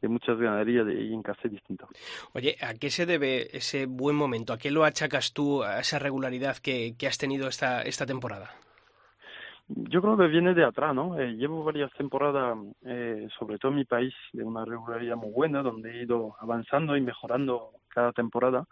de 0.00 0.08
muchas 0.08 0.38
ganaderías 0.38 0.86
de, 0.86 1.00
y 1.02 1.14
encastes 1.14 1.50
distintos. 1.50 1.88
Oye, 2.32 2.56
¿a 2.60 2.74
qué 2.74 2.90
se 2.90 3.06
debe 3.06 3.56
ese 3.56 3.86
buen 3.86 4.16
momento? 4.16 4.52
¿A 4.52 4.58
qué 4.58 4.70
lo 4.70 4.84
achacas 4.84 5.32
tú, 5.32 5.62
a 5.62 5.80
esa 5.80 5.98
regularidad 5.98 6.56
que, 6.58 6.94
que 6.98 7.06
has 7.06 7.18
tenido 7.18 7.48
esta, 7.48 7.82
esta 7.82 8.06
temporada? 8.06 8.50
Yo 9.66 10.02
creo 10.02 10.16
que 10.18 10.26
viene 10.26 10.52
de 10.52 10.62
atrás, 10.62 10.94
¿no? 10.94 11.18
Eh, 11.18 11.36
llevo 11.36 11.64
varias 11.64 11.90
temporadas, 11.94 12.58
eh, 12.84 13.26
sobre 13.38 13.58
todo 13.58 13.72
en 13.72 13.78
mi 13.78 13.84
país, 13.86 14.12
de 14.34 14.44
una 14.44 14.62
regularidad 14.64 15.16
muy 15.16 15.30
buena, 15.30 15.62
donde 15.62 15.90
he 15.90 16.02
ido 16.02 16.36
avanzando 16.38 16.96
y 16.98 17.00
mejorando 17.00 17.70
cada 17.88 18.12
temporada. 18.12 18.66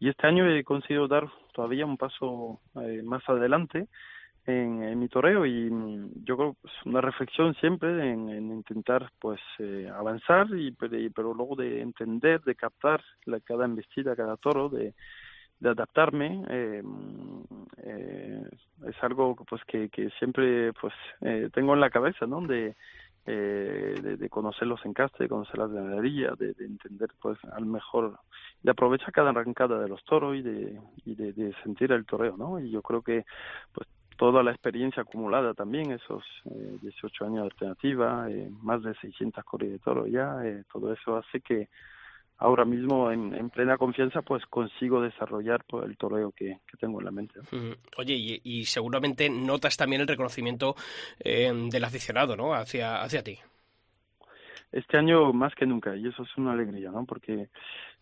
Y 0.00 0.08
este 0.08 0.26
año 0.26 0.50
he 0.50 0.64
conseguido 0.64 1.06
dar 1.06 1.28
todavía 1.52 1.86
un 1.86 1.96
paso 1.96 2.60
eh, 2.82 3.00
más 3.04 3.22
adelante 3.28 3.86
en, 4.46 4.98
mi 4.98 5.08
toreo 5.08 5.46
y 5.46 5.70
yo 6.24 6.36
creo 6.36 6.56
pues, 6.60 6.74
una 6.84 7.00
reflexión 7.00 7.54
siempre 7.54 8.10
en, 8.10 8.28
en 8.28 8.52
intentar 8.52 9.10
pues 9.18 9.40
eh, 9.58 9.90
avanzar 9.94 10.46
y 10.54 10.72
pero, 10.72 10.98
y, 10.98 11.08
pero 11.10 11.34
luego 11.34 11.56
de 11.56 11.80
entender, 11.80 12.42
de 12.42 12.54
captar 12.54 13.02
la, 13.24 13.40
cada 13.40 13.64
embestida, 13.64 14.14
cada 14.16 14.36
toro, 14.36 14.68
de 14.68 14.94
de 15.60 15.70
adaptarme 15.70 16.44
eh, 16.48 16.82
eh, 17.78 18.42
es 18.86 19.02
algo 19.02 19.34
pues 19.48 19.62
que, 19.64 19.88
siempre 20.18 20.72
pues 20.74 20.92
eh, 21.20 21.48
tengo 21.52 21.74
en 21.74 21.80
la 21.80 21.90
cabeza 21.90 22.26
no 22.26 22.40
de, 22.42 22.76
eh, 23.26 23.94
de, 24.02 24.16
de 24.16 24.28
conocer 24.28 24.66
los 24.66 24.84
encastes 24.84 25.20
de 25.20 25.28
conocer 25.28 25.58
las 25.58 25.70
ganaderías 25.70 26.38
de, 26.38 26.52
de, 26.54 26.66
entender 26.66 27.10
pues 27.20 27.38
al 27.52 27.66
mejor 27.66 28.18
de 28.62 28.70
aprovechar 28.70 29.12
cada 29.12 29.30
arrancada 29.30 29.78
de 29.80 29.88
los 29.88 30.04
toros 30.04 30.36
y 30.36 30.42
de 30.42 30.78
y 31.04 31.14
de, 31.14 31.54
sentir 31.62 31.92
el 31.92 32.04
toreo 32.04 32.36
no 32.36 32.60
y 32.60 32.70
yo 32.70 32.82
creo 32.82 33.02
que 33.02 33.24
pues 33.72 33.88
toda 34.16 34.42
la 34.42 34.50
experiencia 34.50 35.02
acumulada 35.02 35.54
también 35.54 35.92
esos 35.92 36.24
eh, 36.46 36.78
18 36.82 37.24
años 37.24 37.40
de 37.40 37.44
alternativa 37.44 38.30
eh, 38.30 38.50
más 38.62 38.82
de 38.82 38.94
600 38.94 39.44
corridas 39.44 39.72
de 39.74 39.78
toro 39.80 40.06
ya 40.06 40.44
eh, 40.44 40.64
todo 40.72 40.92
eso 40.92 41.16
hace 41.16 41.40
que 41.40 41.68
ahora 42.38 42.64
mismo 42.64 43.10
en, 43.10 43.50
plena 43.50 43.78
confianza 43.78 44.22
pues 44.22 44.44
consigo 44.46 45.00
desarrollar 45.00 45.64
pues, 45.64 45.86
el 45.86 45.96
toreo 45.96 46.32
que, 46.32 46.58
tengo 46.80 46.98
en 47.00 47.04
la 47.04 47.10
mente. 47.10 47.40
Oye, 47.96 48.40
y, 48.42 48.64
seguramente 48.64 49.30
notas 49.30 49.76
también 49.76 50.02
el 50.02 50.08
reconocimiento 50.08 50.74
eh, 51.20 51.52
del 51.70 51.84
aficionado, 51.84 52.36
¿no? 52.36 52.54
Hacia, 52.54 53.02
hacia 53.02 53.22
ti. 53.22 53.38
Este 54.72 54.98
año 54.98 55.32
más 55.32 55.54
que 55.54 55.66
nunca, 55.66 55.94
y 55.94 56.08
eso 56.08 56.24
es 56.24 56.36
una 56.36 56.52
alegría, 56.52 56.90
¿no? 56.90 57.04
Porque 57.06 57.48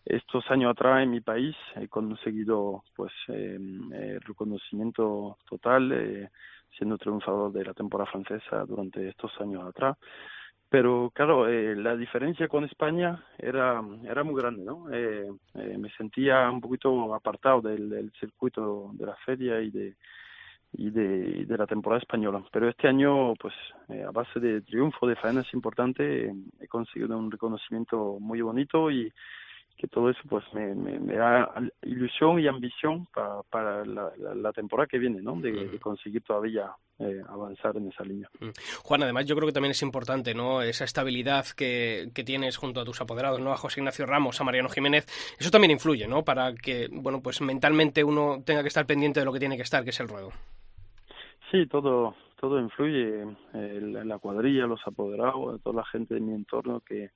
estos 0.05 0.49
años 0.51 0.71
atrás 0.71 1.03
en 1.03 1.11
mi 1.11 1.21
país 1.21 1.55
he 1.75 1.87
conseguido 1.87 2.83
pues 2.95 3.11
eh, 3.29 3.57
eh 3.93 4.19
reconocimiento 4.21 5.37
total 5.49 5.91
eh, 5.91 6.29
siendo 6.77 6.97
triunfador 6.97 7.51
de 7.51 7.65
la 7.65 7.73
temporada 7.73 8.11
francesa 8.11 8.65
durante 8.65 9.07
estos 9.09 9.31
años 9.39 9.63
atrás. 9.67 9.97
Pero 10.69 11.11
claro 11.13 11.47
eh, 11.47 11.75
la 11.75 11.95
diferencia 11.95 12.47
con 12.47 12.63
España 12.63 13.23
era 13.37 13.79
era 14.05 14.23
muy 14.23 14.41
grande 14.41 14.63
no 14.63 14.91
eh, 14.91 15.31
eh, 15.53 15.77
me 15.77 15.89
sentía 15.91 16.49
un 16.49 16.61
poquito 16.61 17.13
apartado 17.13 17.61
del, 17.61 18.11
circuito 18.19 18.89
de 18.93 19.05
la 19.05 19.15
feria 19.17 19.61
y 19.61 19.69
de 19.69 19.95
y 20.75 20.89
de, 20.89 21.45
de 21.45 21.57
la 21.57 21.67
temporada 21.67 22.01
española. 22.01 22.43
Pero 22.51 22.67
este 22.67 22.87
año 22.87 23.35
pues 23.35 23.53
a 24.07 24.09
base 24.09 24.39
de 24.39 24.61
triunfo 24.61 25.05
de 25.05 25.15
faenas 25.15 25.53
importantes 25.53 26.33
he 26.59 26.67
conseguido 26.67 27.15
un 27.19 27.29
reconocimiento 27.29 28.17
muy 28.19 28.41
bonito 28.41 28.89
y 28.89 29.13
que 29.77 29.87
todo 29.87 30.09
eso 30.09 30.21
pues 30.29 30.45
me, 30.53 30.73
me, 30.75 31.15
da 31.15 31.51
ilusión 31.81 32.39
y 32.39 32.47
ambición 32.47 33.05
para, 33.13 33.41
para 33.43 33.85
la, 33.85 34.11
la, 34.35 34.53
temporada 34.53 34.87
que 34.87 34.97
viene, 34.97 35.21
¿no? 35.21 35.35
De, 35.35 35.77
conseguir 35.79 36.21
todavía 36.21 36.71
eh, 36.99 37.21
avanzar 37.27 37.75
en 37.75 37.89
esa 37.89 38.03
línea. 38.03 38.29
Juan, 38.83 39.03
además 39.03 39.25
yo 39.25 39.35
creo 39.35 39.47
que 39.47 39.53
también 39.53 39.71
es 39.71 39.81
importante, 39.81 40.33
¿no? 40.33 40.61
Esa 40.61 40.85
estabilidad 40.85 41.45
que, 41.57 42.09
que 42.13 42.23
tienes 42.23 42.57
junto 42.57 42.79
a 42.79 42.85
tus 42.85 43.01
apoderados, 43.01 43.41
¿no? 43.41 43.51
A 43.51 43.57
José 43.57 43.81
Ignacio 43.81 44.05
Ramos, 44.05 44.39
a 44.39 44.43
Mariano 44.43 44.69
Jiménez, 44.69 45.05
eso 45.37 45.51
también 45.51 45.71
influye, 45.71 46.07
¿no? 46.07 46.23
Para 46.23 46.53
que, 46.53 46.87
bueno, 46.91 47.21
pues 47.21 47.41
mentalmente 47.41 48.03
uno 48.03 48.41
tenga 48.45 48.61
que 48.61 48.69
estar 48.69 48.85
pendiente 48.85 49.19
de 49.19 49.25
lo 49.25 49.33
que 49.33 49.39
tiene 49.39 49.57
que 49.57 49.63
estar, 49.63 49.83
que 49.83 49.89
es 49.89 49.99
el 49.99 50.07
ruedo. 50.07 50.29
Sí, 51.51 51.65
todo, 51.67 52.15
todo 52.39 52.59
influye, 52.59 53.25
en 53.53 54.07
la 54.07 54.17
cuadrilla, 54.17 54.65
los 54.65 54.81
apoderados, 54.87 55.61
toda 55.61 55.77
la 55.77 55.85
gente 55.85 56.13
de 56.13 56.21
mi 56.21 56.33
entorno 56.33 56.79
que 56.79 57.11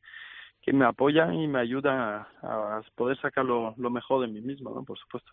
que 0.67 0.73
me 0.73 0.83
apoyan 0.83 1.33
y 1.33 1.47
me 1.47 1.61
ayudan 1.61 2.25
a, 2.41 2.81
poder 2.95 3.17
sacar 3.21 3.45
lo, 3.45 3.73
mejor 3.77 4.19
de 4.19 4.27
mí 4.27 4.41
mismo, 4.41 4.69
¿no? 4.71 4.83
por 4.83 4.99
supuesto. 4.99 5.31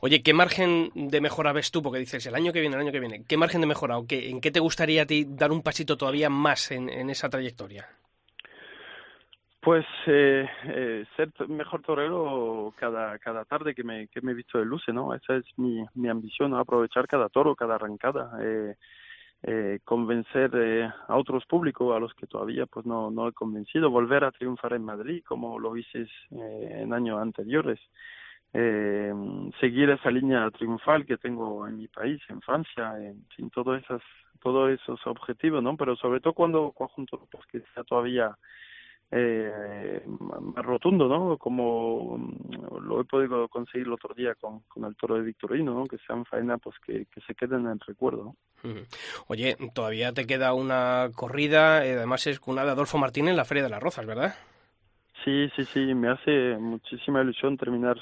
Oye, 0.00 0.22
¿qué 0.22 0.32
margen 0.34 0.92
de 0.94 1.20
mejora 1.20 1.52
ves 1.52 1.72
tú? 1.72 1.82
Porque 1.82 1.98
dices, 1.98 2.24
el 2.26 2.34
año 2.36 2.52
que 2.52 2.60
viene, 2.60 2.76
el 2.76 2.82
año 2.82 2.92
que 2.92 3.00
viene, 3.00 3.24
¿qué 3.26 3.36
margen 3.36 3.60
de 3.60 3.66
mejora 3.66 3.98
o 3.98 4.06
qué, 4.06 4.30
en 4.30 4.40
qué 4.40 4.52
te 4.52 4.60
gustaría 4.60 5.02
a 5.02 5.06
ti 5.06 5.26
dar 5.28 5.50
un 5.50 5.64
pasito 5.64 5.96
todavía 5.96 6.30
más 6.30 6.70
en, 6.70 6.88
esa 7.10 7.28
trayectoria? 7.28 7.88
Pues 9.60 9.84
eh, 10.06 10.48
eh, 10.68 11.04
ser 11.16 11.32
mejor 11.48 11.82
torero 11.82 12.72
cada, 12.78 13.18
cada 13.18 13.44
tarde 13.46 13.74
que 13.74 13.82
me, 13.82 14.06
que 14.06 14.20
me 14.20 14.30
he 14.30 14.36
visto 14.36 14.58
de 14.58 14.64
luce, 14.64 14.92
¿no? 14.92 15.12
Esa 15.12 15.34
es 15.38 15.44
mi, 15.56 15.84
mi 15.94 16.08
ambición, 16.08 16.54
aprovechar 16.54 17.08
cada 17.08 17.28
toro, 17.30 17.56
cada 17.56 17.74
arrancada. 17.74 18.30
Eh, 18.40 18.76
eh, 19.48 19.78
convencer 19.84 20.50
eh, 20.54 20.90
a 21.06 21.16
otros 21.16 21.46
públicos 21.46 21.94
a 21.94 22.00
los 22.00 22.12
que 22.14 22.26
todavía 22.26 22.66
pues 22.66 22.84
no, 22.84 23.12
no 23.12 23.28
he 23.28 23.32
convencido, 23.32 23.90
volver 23.90 24.24
a 24.24 24.32
triunfar 24.32 24.72
en 24.72 24.84
Madrid 24.84 25.22
como 25.24 25.60
lo 25.60 25.76
hice 25.76 26.08
eh, 26.32 26.80
en 26.82 26.92
años 26.92 27.20
anteriores, 27.22 27.78
eh, 28.52 29.14
seguir 29.60 29.90
esa 29.90 30.10
línea 30.10 30.50
triunfal 30.50 31.06
que 31.06 31.16
tengo 31.16 31.68
en 31.68 31.76
mi 31.76 31.86
país, 31.86 32.20
en 32.28 32.40
Francia, 32.40 32.94
en 32.98 33.24
fin, 33.36 33.48
todos 33.50 33.80
esos, 33.80 34.02
todos 34.42 34.72
esos 34.72 34.98
objetivos, 35.06 35.62
¿no? 35.62 35.76
Pero 35.76 35.94
sobre 35.94 36.18
todo 36.18 36.32
cuando 36.32 36.72
conjunto 36.72 37.28
pues 37.30 37.46
que 37.46 37.62
sea 37.72 37.84
todavía 37.84 38.36
eh, 39.10 40.02
más 40.06 40.64
rotundo, 40.64 41.08
¿no? 41.08 41.38
Como 41.38 42.18
mm, 42.18 42.82
lo 42.82 43.00
he 43.00 43.04
podido 43.04 43.48
conseguir 43.48 43.86
el 43.86 43.92
otro 43.92 44.14
día 44.14 44.34
con, 44.34 44.60
con 44.68 44.84
el 44.84 44.96
toro 44.96 45.14
de 45.14 45.22
Victorino, 45.22 45.74
¿no? 45.74 45.86
Que 45.86 45.98
sean 45.98 46.24
faenas 46.24 46.60
pues 46.60 46.76
que, 46.84 47.06
que 47.06 47.20
se 47.20 47.34
queden 47.34 47.66
en 47.66 47.72
el 47.72 47.80
recuerdo. 47.80 48.34
Oye, 49.28 49.56
todavía 49.74 50.12
te 50.12 50.26
queda 50.26 50.54
una 50.54 51.10
corrida, 51.14 51.86
eh, 51.86 51.96
además 51.96 52.26
es 52.26 52.40
una 52.46 52.64
de 52.64 52.72
Adolfo 52.72 52.98
Martín 52.98 53.28
en 53.28 53.36
la 53.36 53.44
Feria 53.44 53.62
de 53.62 53.70
las 53.70 53.82
Rozas, 53.82 54.06
¿verdad? 54.06 54.34
Sí, 55.24 55.48
sí, 55.54 55.64
sí, 55.64 55.94
me 55.94 56.08
hace 56.08 56.56
muchísima 56.58 57.22
ilusión 57.22 57.56
terminar. 57.56 57.96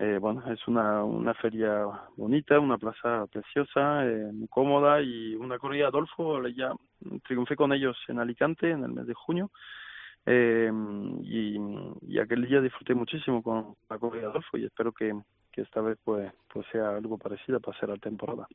Eh, 0.00 0.18
bueno, 0.20 0.44
es 0.52 0.66
una, 0.68 1.02
una 1.02 1.34
feria 1.34 1.84
bonita, 2.16 2.60
una 2.60 2.78
plaza 2.78 3.26
preciosa, 3.26 4.04
eh, 4.04 4.30
muy 4.32 4.46
cómoda 4.46 5.00
y 5.00 5.34
una 5.34 5.58
corrida 5.58 5.88
Adolfo, 5.88 6.46
ya 6.48 6.72
triunfé 7.26 7.56
con 7.56 7.72
ellos 7.72 7.96
en 8.06 8.20
Alicante 8.20 8.70
en 8.70 8.84
el 8.84 8.92
mes 8.92 9.06
de 9.06 9.14
junio 9.14 9.50
eh, 10.26 10.70
y, 11.22 12.18
aquel 12.18 12.46
día 12.46 12.60
disfruté 12.60 12.94
muchísimo 12.94 13.42
con 13.42 13.74
la 13.88 13.98
corrida 13.98 14.28
Adolfo 14.28 14.58
y 14.58 14.64
espero 14.64 14.92
que, 14.92 15.12
esta 15.56 15.80
vez 15.80 15.98
pues, 16.04 16.30
pues 16.52 16.64
sea 16.70 16.90
algo 16.90 17.18
parecido 17.18 17.58
para 17.58 17.76
ser 17.80 17.88
la 17.88 17.96
temporada. 17.96 18.46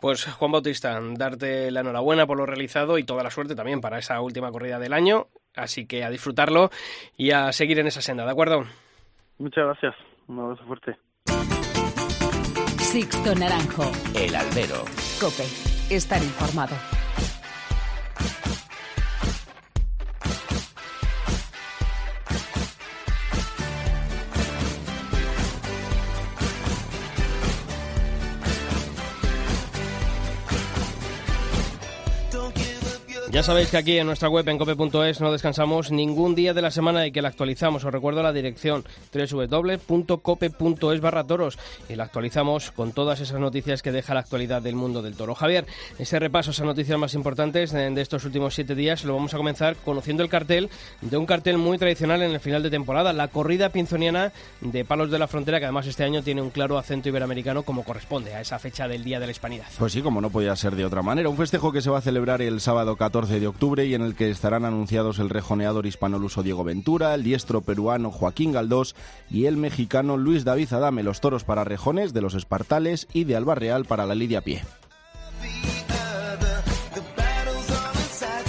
Pues 0.00 0.24
Juan 0.24 0.52
Bautista, 0.52 1.00
darte 1.14 1.68
la 1.72 1.80
enhorabuena 1.80 2.28
por 2.28 2.38
lo 2.38 2.46
realizado 2.46 2.96
y 2.96 3.02
toda 3.02 3.24
la 3.24 3.30
suerte 3.30 3.56
también 3.56 3.80
para 3.80 3.98
esa 3.98 4.20
última 4.20 4.52
corrida 4.52 4.78
del 4.78 4.92
año, 4.92 5.26
así 5.56 5.88
que 5.88 6.04
a 6.04 6.10
disfrutarlo 6.10 6.70
y 7.16 7.32
a 7.32 7.50
seguir 7.50 7.80
en 7.80 7.88
esa 7.88 8.02
senda, 8.02 8.24
¿de 8.24 8.30
acuerdo? 8.30 8.62
Muchas 9.38 9.64
gracias, 9.64 9.96
un 10.28 10.38
abrazo 10.38 10.64
fuerte. 10.64 10.96
Sixto 12.78 13.34
Naranjo. 13.34 13.90
El 14.14 14.34
albero. 14.34 14.84
Cope, 15.20 15.44
estar 15.90 16.22
informado. 16.22 16.74
Ya 33.38 33.44
sabéis 33.44 33.70
que 33.70 33.76
aquí 33.76 33.96
en 33.96 34.06
nuestra 34.08 34.28
web 34.28 34.48
en 34.48 34.58
cope.es 34.58 35.20
no 35.20 35.30
descansamos 35.30 35.92
ningún 35.92 36.34
día 36.34 36.54
de 36.54 36.60
la 36.60 36.72
semana 36.72 37.06
y 37.06 37.12
que 37.12 37.22
la 37.22 37.28
actualizamos. 37.28 37.84
Os 37.84 37.92
recuerdo 37.92 38.20
la 38.20 38.32
dirección 38.32 38.84
www.cope.es 39.14 41.00
barra 41.00 41.22
toros 41.22 41.56
y 41.88 41.94
la 41.94 42.02
actualizamos 42.02 42.72
con 42.72 42.90
todas 42.90 43.20
esas 43.20 43.38
noticias 43.38 43.80
que 43.80 43.92
deja 43.92 44.12
la 44.12 44.18
actualidad 44.20 44.60
del 44.60 44.74
mundo 44.74 45.02
del 45.02 45.14
toro. 45.14 45.36
Javier, 45.36 45.66
ese 46.00 46.18
repaso, 46.18 46.50
esas 46.50 46.66
noticias 46.66 46.98
más 46.98 47.14
importantes 47.14 47.70
de, 47.70 48.00
estos 48.00 48.24
últimos 48.24 48.56
siete 48.56 48.74
días, 48.74 49.04
lo 49.04 49.14
vamos 49.14 49.32
a 49.34 49.36
comenzar 49.36 49.76
conociendo 49.76 50.24
el 50.24 50.28
cartel 50.28 50.68
de 51.00 51.16
un 51.16 51.24
cartel 51.24 51.58
muy 51.58 51.78
tradicional 51.78 52.22
en 52.22 52.32
el 52.32 52.40
final 52.40 52.64
de 52.64 52.70
temporada, 52.70 53.12
la 53.12 53.28
corrida 53.28 53.68
pinzoniana 53.68 54.32
de 54.62 54.84
Palos 54.84 55.12
de 55.12 55.18
la 55.20 55.28
Frontera, 55.28 55.60
que 55.60 55.66
además 55.66 55.86
este 55.86 56.02
año 56.02 56.24
tiene 56.24 56.42
un 56.42 56.50
claro 56.50 56.76
acento 56.76 57.08
iberoamericano 57.08 57.62
como 57.62 57.84
corresponde 57.84 58.34
a 58.34 58.40
esa 58.40 58.58
fecha 58.58 58.88
del 58.88 59.04
Día 59.04 59.20
de 59.20 59.26
la 59.26 59.30
Hispanidad. 59.30 59.66
Pues 59.78 59.92
sí, 59.92 60.02
como 60.02 60.20
no 60.20 60.30
podía 60.30 60.56
ser 60.56 60.74
de 60.74 60.84
otra 60.84 61.02
manera. 61.02 61.28
Un 61.28 61.36
festejo 61.36 61.70
que 61.70 61.82
se 61.82 61.88
va 61.88 61.98
a 61.98 62.02
celebrar 62.02 62.42
el 62.42 62.60
sábado 62.60 62.96
14 63.28 63.40
de 63.40 63.46
octubre 63.46 63.84
y 63.84 63.94
en 63.94 64.00
el 64.00 64.14
que 64.14 64.30
estarán 64.30 64.64
anunciados 64.64 65.18
el 65.18 65.28
rejoneador 65.28 65.84
hispanoluso 65.84 66.42
Diego 66.42 66.64
Ventura, 66.64 67.12
el 67.12 67.22
diestro 67.22 67.60
peruano 67.60 68.10
Joaquín 68.10 68.52
Galdós 68.52 68.94
y 69.30 69.44
el 69.44 69.58
mexicano 69.58 70.16
Luis 70.16 70.44
David 70.44 70.72
Adame, 70.72 71.02
los 71.02 71.20
toros 71.20 71.44
para 71.44 71.62
rejones 71.62 72.14
de 72.14 72.22
los 72.22 72.32
Espartales 72.32 73.06
y 73.12 73.24
de 73.24 73.36
Alba 73.36 73.54
Real 73.54 73.84
para 73.84 74.06
la 74.06 74.14
Lidia 74.14 74.40
Pie. 74.40 74.62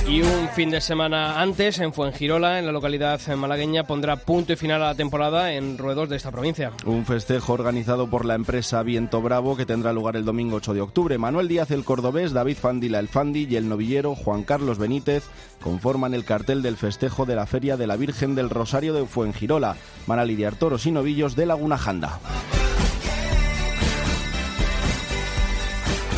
Y 0.09 0.23
un 0.23 0.49
fin 0.49 0.71
de 0.71 0.81
semana 0.81 1.39
antes, 1.39 1.77
en 1.77 1.93
Fuengirola, 1.93 2.57
en 2.57 2.65
la 2.65 2.71
localidad 2.71 3.21
malagueña, 3.35 3.83
pondrá 3.83 4.15
punto 4.15 4.53
y 4.53 4.55
final 4.55 4.81
a 4.81 4.87
la 4.87 4.95
temporada 4.95 5.53
en 5.53 5.77
ruedos 5.77 6.09
de 6.09 6.15
esta 6.15 6.31
provincia. 6.31 6.71
Un 6.87 7.05
festejo 7.05 7.53
organizado 7.53 8.09
por 8.09 8.25
la 8.25 8.33
empresa 8.33 8.81
Viento 8.81 9.21
Bravo 9.21 9.55
que 9.55 9.67
tendrá 9.67 9.93
lugar 9.93 10.15
el 10.15 10.25
domingo 10.25 10.55
8 10.55 10.73
de 10.73 10.81
octubre. 10.81 11.19
Manuel 11.19 11.47
Díaz 11.47 11.69
el 11.69 11.85
cordobés, 11.85 12.33
David 12.33 12.57
Fandila 12.57 12.97
el 12.97 13.07
Fandi 13.07 13.45
y 13.47 13.55
el 13.55 13.69
novillero 13.69 14.15
Juan 14.15 14.41
Carlos 14.41 14.79
Benítez 14.79 15.25
conforman 15.61 16.15
el 16.15 16.25
cartel 16.25 16.63
del 16.63 16.77
festejo 16.77 17.27
de 17.27 17.35
la 17.35 17.45
Feria 17.45 17.77
de 17.77 17.85
la 17.85 17.95
Virgen 17.95 18.33
del 18.33 18.49
Rosario 18.49 18.95
de 18.95 19.05
Fuengirola. 19.05 19.75
Van 20.07 20.17
a 20.17 20.25
lidiar 20.25 20.55
toros 20.55 20.87
y 20.87 20.91
novillos 20.91 21.35
de 21.35 21.45
Laguna 21.45 21.77
Janda. 21.77 22.19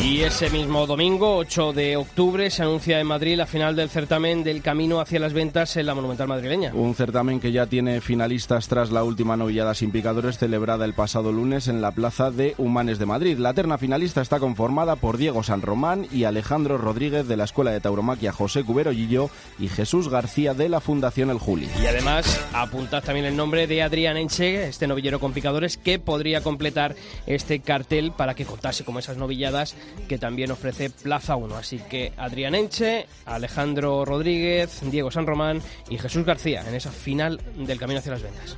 Y 0.00 0.22
ese 0.22 0.50
mismo 0.50 0.86
domingo, 0.86 1.36
8 1.36 1.72
de 1.72 1.96
octubre, 1.96 2.50
se 2.50 2.62
anuncia 2.62 2.98
en 2.98 3.06
Madrid 3.06 3.36
la 3.36 3.46
final 3.46 3.76
del 3.76 3.88
certamen 3.88 4.42
del 4.42 4.60
Camino 4.60 5.00
hacia 5.00 5.20
las 5.20 5.32
Ventas 5.32 5.76
en 5.76 5.86
la 5.86 5.94
Monumental 5.94 6.26
Madrileña. 6.26 6.72
Un 6.74 6.94
certamen 6.94 7.38
que 7.38 7.52
ya 7.52 7.66
tiene 7.66 8.00
finalistas 8.00 8.66
tras 8.66 8.90
la 8.90 9.04
última 9.04 9.36
novillada 9.36 9.74
sin 9.74 9.92
picadores 9.92 10.38
celebrada 10.38 10.84
el 10.84 10.94
pasado 10.94 11.30
lunes 11.30 11.68
en 11.68 11.80
la 11.80 11.92
Plaza 11.92 12.32
de 12.32 12.54
Humanes 12.58 12.98
de 12.98 13.06
Madrid. 13.06 13.38
La 13.38 13.54
terna 13.54 13.78
finalista 13.78 14.20
está 14.20 14.40
conformada 14.40 14.96
por 14.96 15.18
Diego 15.18 15.44
San 15.44 15.62
Román 15.62 16.08
y 16.10 16.24
Alejandro 16.24 16.78
Rodríguez 16.78 17.28
de 17.28 17.36
la 17.36 17.44
Escuela 17.44 17.70
de 17.70 17.80
Tauromaquia 17.80 18.32
José 18.32 18.64
Cubero 18.64 18.92
Gillo 18.92 19.30
y 19.60 19.68
Jesús 19.68 20.08
García 20.08 20.52
de 20.52 20.68
la 20.68 20.80
Fundación 20.80 21.30
El 21.30 21.38
Juli. 21.38 21.68
Y 21.80 21.86
además 21.86 22.40
apuntad 22.52 23.04
también 23.04 23.26
el 23.26 23.36
nombre 23.36 23.68
de 23.68 23.82
Adrián 23.82 24.16
Enche, 24.16 24.66
este 24.66 24.88
novillero 24.88 25.20
con 25.20 25.32
picadores, 25.32 25.76
que 25.76 26.00
podría 26.00 26.40
completar 26.40 26.96
este 27.26 27.60
cartel 27.60 28.10
para 28.10 28.34
que 28.34 28.44
contase 28.44 28.84
como 28.84 28.98
esas 28.98 29.16
novilladas 29.16 29.76
que 30.08 30.18
también 30.18 30.50
ofrece 30.50 30.90
Plaza 30.90 31.36
1. 31.36 31.56
Así 31.56 31.78
que 31.78 32.12
Adrián 32.16 32.54
Enche, 32.54 33.06
Alejandro 33.24 34.04
Rodríguez, 34.04 34.80
Diego 34.90 35.10
San 35.10 35.26
Román 35.26 35.60
y 35.88 35.98
Jesús 35.98 36.24
García 36.24 36.64
en 36.66 36.74
esa 36.74 36.90
final 36.90 37.40
del 37.56 37.78
camino 37.78 38.00
hacia 38.00 38.12
las 38.12 38.22
ventas. 38.22 38.56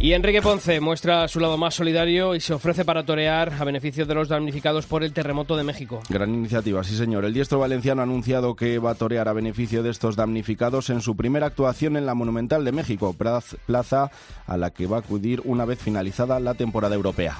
Y 0.00 0.12
Enrique 0.12 0.40
Ponce 0.40 0.80
muestra 0.80 1.26
su 1.26 1.40
lado 1.40 1.56
más 1.56 1.74
solidario 1.74 2.36
y 2.36 2.40
se 2.40 2.54
ofrece 2.54 2.84
para 2.84 3.04
torear 3.04 3.52
a 3.58 3.64
beneficio 3.64 4.06
de 4.06 4.14
los 4.14 4.28
damnificados 4.28 4.86
por 4.86 5.02
el 5.02 5.12
terremoto 5.12 5.56
de 5.56 5.64
México. 5.64 6.00
Gran 6.08 6.32
iniciativa, 6.32 6.84
sí 6.84 6.96
señor. 6.96 7.24
El 7.24 7.34
diestro 7.34 7.58
valenciano 7.58 8.00
ha 8.00 8.04
anunciado 8.04 8.54
que 8.54 8.78
va 8.78 8.92
a 8.92 8.94
torear 8.94 9.26
a 9.26 9.32
beneficio 9.32 9.82
de 9.82 9.90
estos 9.90 10.14
damnificados 10.14 10.90
en 10.90 11.00
su 11.00 11.16
primera 11.16 11.46
actuación 11.46 11.96
en 11.96 12.06
la 12.06 12.14
Monumental 12.14 12.64
de 12.64 12.70
México, 12.70 13.12
plaza 13.66 14.12
a 14.46 14.56
la 14.56 14.70
que 14.70 14.86
va 14.86 14.98
a 14.98 15.00
acudir 15.00 15.42
una 15.44 15.64
vez 15.64 15.80
finalizada 15.80 16.38
la 16.38 16.54
temporada 16.54 16.94
europea. 16.94 17.36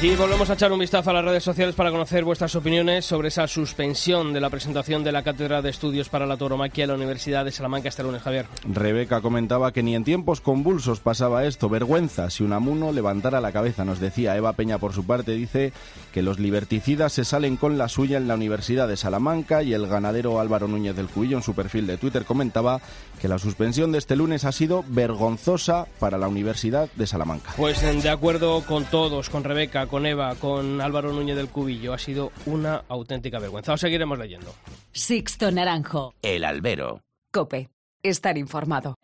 Y 0.00 0.14
volvemos 0.14 0.48
a 0.48 0.52
echar 0.52 0.70
un 0.70 0.78
vistazo 0.78 1.10
a 1.10 1.12
las 1.12 1.24
redes 1.24 1.42
sociales 1.42 1.74
para 1.74 1.90
conocer 1.90 2.22
vuestras 2.22 2.54
opiniones 2.54 3.04
sobre 3.04 3.28
esa 3.28 3.48
suspensión 3.48 4.32
de 4.32 4.40
la 4.40 4.48
presentación 4.48 5.02
de 5.02 5.10
la 5.10 5.24
Cátedra 5.24 5.60
de 5.60 5.70
Estudios 5.70 6.08
para 6.08 6.24
la 6.24 6.36
Tauromaquia 6.36 6.84
en 6.84 6.90
la 6.90 6.94
Universidad 6.94 7.44
de 7.44 7.50
Salamanca 7.50 7.88
este 7.88 8.04
lunes, 8.04 8.22
Javier. 8.22 8.46
Rebeca 8.62 9.20
comentaba 9.20 9.72
que 9.72 9.82
ni 9.82 9.96
en 9.96 10.04
tiempos 10.04 10.40
convulsos 10.40 11.00
pasaba 11.00 11.46
esto. 11.46 11.68
Vergüenza 11.68 12.30
si 12.30 12.44
un 12.44 12.52
amuno 12.52 12.92
levantara 12.92 13.40
la 13.40 13.50
cabeza, 13.50 13.84
nos 13.84 13.98
decía. 13.98 14.36
Eva 14.36 14.52
Peña, 14.52 14.78
por 14.78 14.92
su 14.92 15.04
parte, 15.04 15.32
dice 15.32 15.72
que 16.12 16.22
los 16.22 16.38
liberticidas 16.38 17.12
se 17.12 17.24
salen 17.24 17.56
con 17.56 17.76
la 17.76 17.88
suya 17.88 18.18
en 18.18 18.28
la 18.28 18.36
Universidad 18.36 18.86
de 18.86 18.96
Salamanca 18.96 19.64
y 19.64 19.74
el 19.74 19.88
ganadero 19.88 20.38
Álvaro 20.38 20.68
Núñez 20.68 20.94
del 20.94 21.08
Cubillo 21.08 21.38
en 21.38 21.42
su 21.42 21.56
perfil 21.56 21.88
de 21.88 21.98
Twitter 21.98 22.24
comentaba 22.24 22.80
que 23.20 23.26
la 23.26 23.38
suspensión 23.38 23.90
de 23.90 23.98
este 23.98 24.14
lunes 24.14 24.44
ha 24.44 24.52
sido 24.52 24.84
vergonzosa 24.86 25.88
para 25.98 26.18
la 26.18 26.28
Universidad 26.28 26.88
de 26.94 27.08
Salamanca. 27.08 27.52
Pues 27.56 27.80
de 27.80 28.10
acuerdo 28.10 28.62
con 28.64 28.84
todos, 28.84 29.28
con 29.28 29.42
Rebeca, 29.42 29.87
con 29.88 30.06
Eva, 30.06 30.34
con 30.36 30.80
Álvaro 30.80 31.12
Núñez 31.12 31.36
del 31.36 31.48
Cubillo. 31.48 31.92
Ha 31.92 31.98
sido 31.98 32.32
una 32.46 32.84
auténtica 32.88 33.38
vergüenza. 33.38 33.72
Os 33.72 33.80
seguiremos 33.80 34.18
leyendo. 34.18 34.54
Sixto 34.92 35.50
Naranjo. 35.50 36.14
El 36.22 36.44
albero. 36.44 37.00
Cope. 37.32 37.68
Estar 38.02 38.38
informado. 38.38 38.94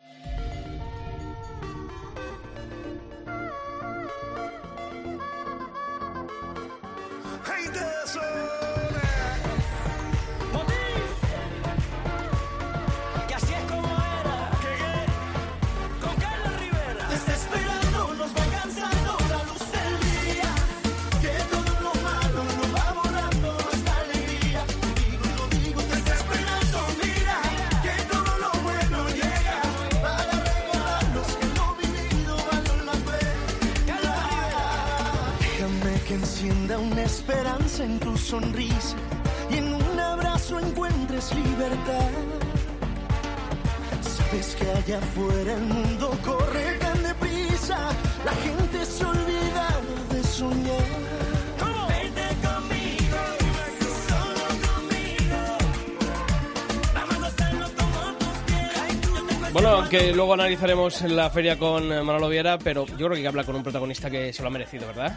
En 37.80 37.98
tu 37.98 38.16
sonrisa 38.16 38.96
y 39.50 39.56
en 39.56 39.74
un 39.74 39.98
abrazo 39.98 40.60
encuentres 40.60 41.34
libertad. 41.34 42.10
Sabes 44.02 44.56
que 44.56 44.70
allá 44.70 44.98
afuera 44.98 45.54
el 45.54 45.62
mundo 45.62 46.16
corre 46.24 46.74
tan 46.78 47.02
deprisa, 47.02 47.78
la 48.24 48.32
gente 48.32 48.84
se 48.84 49.04
olvida 49.04 49.80
de 50.10 50.22
soñar. 50.22 51.04
Bueno, 59.52 59.68
aunque 59.68 60.12
luego 60.12 60.34
analizaremos 60.34 61.02
la 61.02 61.30
feria 61.30 61.56
con 61.56 61.88
Manolo 61.88 62.28
Viera, 62.28 62.58
pero 62.58 62.86
yo 62.86 62.96
creo 62.96 63.10
que 63.10 63.16
hay 63.16 63.22
que 63.22 63.28
hablar 63.28 63.46
con 63.46 63.54
un 63.54 63.62
protagonista 63.62 64.10
que 64.10 64.32
se 64.32 64.42
lo 64.42 64.48
ha 64.48 64.50
merecido, 64.50 64.86
¿verdad? 64.88 65.16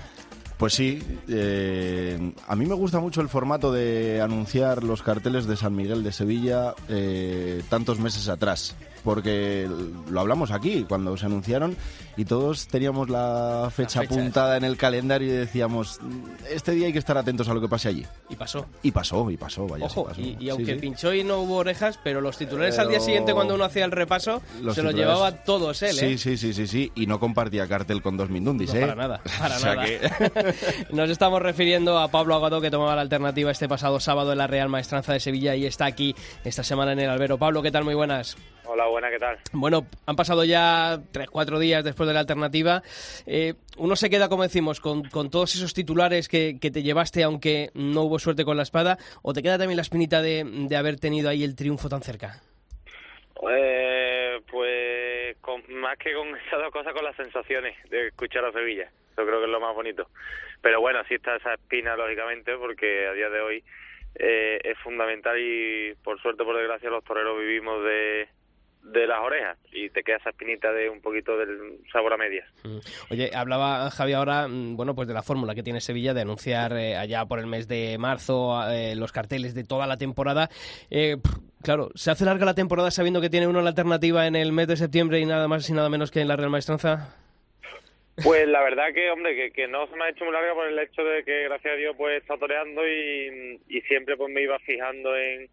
Pues 0.58 0.74
sí, 0.74 1.04
eh, 1.28 2.34
a 2.48 2.56
mí 2.56 2.66
me 2.66 2.74
gusta 2.74 3.00
mucho 3.00 3.22
el 3.22 3.30
formato 3.30 3.72
de 3.72 4.22
anunciar 4.22 4.84
los 4.84 5.04
carteles 5.04 5.46
de 5.46 5.56
San 5.56 5.76
Miguel 5.76 6.04
de 6.04 6.12
Sevilla 6.12 6.74
eh, 6.90 7.62
tantos 7.70 8.00
meses 8.00 8.28
atrás 8.28 8.76
porque 9.08 9.70
lo 10.10 10.20
hablamos 10.20 10.52
aquí 10.52 10.84
cuando 10.84 11.16
se 11.16 11.28
anunciaron 11.28 11.78
y 12.18 12.26
todos 12.26 12.68
teníamos 12.68 13.10
la 13.10 13.72
fecha, 13.74 14.02
apuntada 14.02 14.58
en 14.58 14.66
el 14.66 14.76
calendario 14.76 15.30
y 15.30 15.32
decíamos, 15.32 16.02
este 16.52 16.74
día 16.74 16.88
hay 16.88 16.92
que 16.92 17.00
estar 17.00 17.18
atentos 17.18 17.48
a 17.48 17.54
lo 17.54 17.62
que 17.62 17.70
pase 17.70 17.88
allí. 17.88 18.06
Y 18.28 18.36
pasó. 18.36 18.66
Y 18.84 18.92
pasó, 18.92 19.32
y 19.32 19.38
pasó, 19.38 19.66
vaya. 19.66 19.86
Ojo, 19.86 20.10
Y, 20.18 20.50
aunque 20.50 20.76
pinchó 20.76 21.14
y 21.14 21.24
no 21.24 21.38
hubo 21.38 21.56
orejas, 21.56 21.98
pero 22.04 22.20
los 22.20 22.38
titulares 22.38 22.80
al 22.80 22.90
día 22.90 23.00
siguiente 23.00 23.34
cuando 23.34 23.56
uno 23.56 23.64
hacía 23.64 23.86
el 23.86 23.92
repaso 23.92 24.42
se 24.74 24.84
lo 24.84 24.92
llevaba 24.92 25.32
todos 25.46 25.82
él, 25.84 25.98
¿eh? 26.00 26.18
Sí, 26.18 26.18
sí, 26.18 26.36
sí, 26.36 26.54
sí, 26.54 26.68
sí, 26.68 26.92
y 26.94 27.06
no 27.06 27.18
compartía 27.18 27.66
cartel 27.66 28.02
con 28.02 28.18
dos 28.18 28.30
mindundis, 28.30 28.74
¿eh? 28.74 28.82
Para 28.82 28.96
nada, 28.96 29.22
para 29.40 29.60
nada. 29.60 29.86
Nos 30.92 31.10
estamos 31.10 31.42
refiriendo 31.42 31.98
a 31.98 32.10
Pablo 32.10 32.36
Aguado 32.36 32.60
que 32.60 32.70
tomaba 32.70 32.94
la 32.94 33.04
alternativa 33.04 33.52
este 33.52 33.70
pasado 33.70 34.02
sábado 34.02 34.34
en 34.34 34.40
la 34.40 34.48
Real 34.48 34.68
Maestranza 34.68 35.14
de 35.14 35.22
Sevilla 35.22 35.56
y 35.56 35.66
está 35.66 35.86
aquí 35.86 36.14
esta 36.44 36.64
semana 36.64 36.92
en 36.92 37.00
el 37.00 37.10
Albero. 37.10 37.38
Pablo, 37.38 37.62
¿qué 37.62 37.72
tal? 37.72 37.86
Muy 37.86 37.96
buenas. 37.96 38.36
Hola, 38.70 38.86
buena, 38.98 39.12
¿qué 39.12 39.20
tal? 39.20 39.38
Bueno, 39.54 39.86
han 40.08 40.16
pasado 40.16 40.44
ya 40.44 40.98
tres, 41.12 41.30
cuatro 41.30 41.60
días 41.60 41.84
después 41.84 42.08
de 42.08 42.16
la 42.16 42.22
alternativa. 42.22 42.82
Eh, 43.28 43.54
uno 43.78 43.96
se 43.96 44.10
queda, 44.10 44.28
como 44.28 44.42
decimos, 44.42 44.82
con, 44.82 45.04
todos 45.30 45.54
esos 45.54 45.76
titulares 45.76 46.28
que, 46.28 46.58
te 46.60 46.82
llevaste, 46.82 47.22
aunque 47.22 47.70
no 47.76 48.02
hubo 48.02 48.18
suerte 48.18 48.44
con 48.44 48.58
la 48.58 48.64
espada, 48.64 48.98
o 49.22 49.34
te 49.34 49.44
queda 49.44 49.60
también 49.60 49.78
la 49.78 49.84
espinita 49.84 50.24
de, 50.24 50.68
haber 50.76 51.00
tenido 51.00 51.30
ahí 51.30 51.44
el 51.44 51.56
triunfo 51.56 51.90
tan 51.90 52.02
cerca. 52.02 52.42
Eh, 53.52 54.42
pues 54.50 55.38
más 55.70 55.98
que 56.00 56.14
con 56.16 56.36
esas 56.48 56.60
dos 56.60 56.72
cosas, 56.72 56.94
con 56.94 57.04
las 57.04 57.16
sensaciones 57.16 57.76
de 57.92 58.08
escuchar 58.08 58.46
a 58.46 58.52
Sevilla. 58.52 58.90
Yo 59.16 59.26
creo 59.26 59.40
que 59.40 59.46
es 59.46 59.52
lo 59.52 59.60
más 59.60 59.76
bonito. 59.76 60.10
Pero 60.62 60.82
bueno, 60.82 61.04
sí 61.08 61.14
está 61.14 61.36
esa 61.36 61.54
espina, 61.54 61.96
lógicamente, 61.96 62.56
porque 62.58 63.08
a 63.08 63.14
día 63.14 63.30
de 63.30 63.42
hoy 63.42 63.64
eh, 64.16 64.60
es 64.64 64.78
fundamental 64.80 65.38
y 65.40 65.94
por 66.04 66.20
suerte, 66.20 66.44
por 66.44 66.58
desgracia, 66.58 66.90
los 66.90 67.04
toreros 67.04 67.40
vivimos 67.40 67.84
de, 67.84 68.28
de 68.84 69.08
las 69.08 69.20
orejas 69.20 69.58
y 69.72 69.90
te 69.90 70.04
queda 70.04 70.18
esa 70.18 70.30
espinita 70.30 70.72
de 70.72 70.90
un 70.90 71.02
poquito 71.02 71.38
del 71.38 71.80
sabor 71.92 72.14
a 72.14 72.18
medias. 72.18 72.48
Mm. 72.64 72.78
Oye, 73.12 73.32
hablaba 73.34 73.90
Javi 73.92 74.14
ahora, 74.14 74.48
mm, 74.48 74.76
bueno, 74.76 74.96
pues 74.96 75.08
de 75.08 75.14
la 75.14 75.24
fórmula 75.24 75.56
que 75.56 75.64
tiene 75.64 75.82
Sevilla 75.82 76.14
de 76.14 76.22
anunciar 76.22 76.74
eh, 76.74 76.96
allá 76.96 77.26
por 77.26 77.40
el 77.40 77.48
mes 77.48 77.68
de 77.68 77.98
marzo 77.98 78.60
eh, 78.72 78.96
los 78.96 79.12
carteles 79.12 79.54
de 79.54 79.64
toda 79.64 79.88
la 79.88 79.98
temporada. 79.98 80.50
Eh, 80.90 81.18
claro, 81.64 81.90
¿se 81.96 82.12
hace 82.12 82.26
larga 82.26 82.46
la 82.46 82.56
temporada 82.56 82.92
sabiendo 82.92 83.22
que 83.22 83.30
tiene 83.30 83.48
uno 83.48 83.62
la 83.62 83.70
alternativa 83.70 84.28
en 84.28 84.36
el 84.36 84.52
mes 84.52 84.68
de 84.68 84.78
septiembre 84.78 85.20
y 85.20 85.26
nada 85.26 85.48
más 85.48 85.70
y 85.70 85.74
nada 85.74 85.90
menos 85.90 86.12
que 86.12 86.22
en 86.22 86.28
la 86.28 86.36
Real 86.36 86.50
Maestranza? 86.50 87.16
Pues 88.24 88.48
la 88.48 88.64
verdad 88.64 88.86
que, 88.96 89.12
hombre, 89.12 89.36
que, 89.36 89.52
que, 89.52 89.68
no 89.68 89.86
se 89.88 89.96
me 89.96 90.06
ha 90.06 90.10
hecho 90.10 90.26
muy 90.26 90.34
larga 90.34 90.56
por 90.56 90.68
el 90.68 90.80
hecho 90.80 91.04
de 91.04 91.24
que, 91.24 91.44
gracias 91.44 91.74
a 91.74 91.78
Dios, 91.78 91.96
pues 91.96 92.20
está 92.20 92.36
toreando 92.38 92.82
y, 92.88 93.62
y 93.68 93.82
siempre 93.82 94.18
pues 94.18 94.34
me 94.34 94.42
iba 94.42 94.58
fijando 94.60 95.16
en 95.16 95.48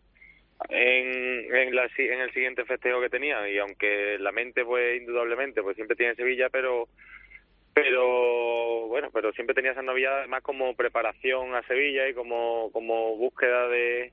en, 0.68 1.54
en, 1.54 1.74
la, 1.74 1.88
en 1.96 2.20
el 2.20 2.32
siguiente 2.32 2.64
festejo 2.64 3.00
que 3.00 3.10
tenía. 3.10 3.48
Y 3.48 3.58
aunque 3.58 4.18
la 4.18 4.32
mente 4.32 4.64
pues 4.64 5.00
indudablemente 5.00 5.62
pues 5.62 5.76
siempre 5.76 5.96
tiene 5.96 6.14
Sevilla 6.14 6.48
pero 6.50 6.88
pero 7.72 8.86
bueno 8.86 9.10
pero 9.12 9.32
siempre 9.32 9.54
tenía 9.54 9.72
esa 9.72 9.82
novedad 9.82 10.26
más 10.28 10.42
como 10.42 10.74
preparación 10.74 11.54
a 11.54 11.62
Sevilla 11.62 12.08
y 12.08 12.14
como 12.14 12.70
como 12.72 13.16
búsqueda 13.16 13.68
de 13.68 14.12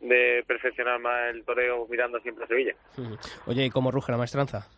de 0.00 0.44
perfeccionar 0.46 0.98
más 0.98 1.30
el 1.32 1.44
toreo 1.44 1.86
mirando 1.88 2.18
siempre 2.20 2.44
a 2.44 2.48
Sevilla. 2.48 2.74
Oye 3.46 3.64
¿y 3.64 3.70
cómo 3.70 3.90
ruge 3.90 4.12
la 4.12 4.18
maestranza? 4.18 4.68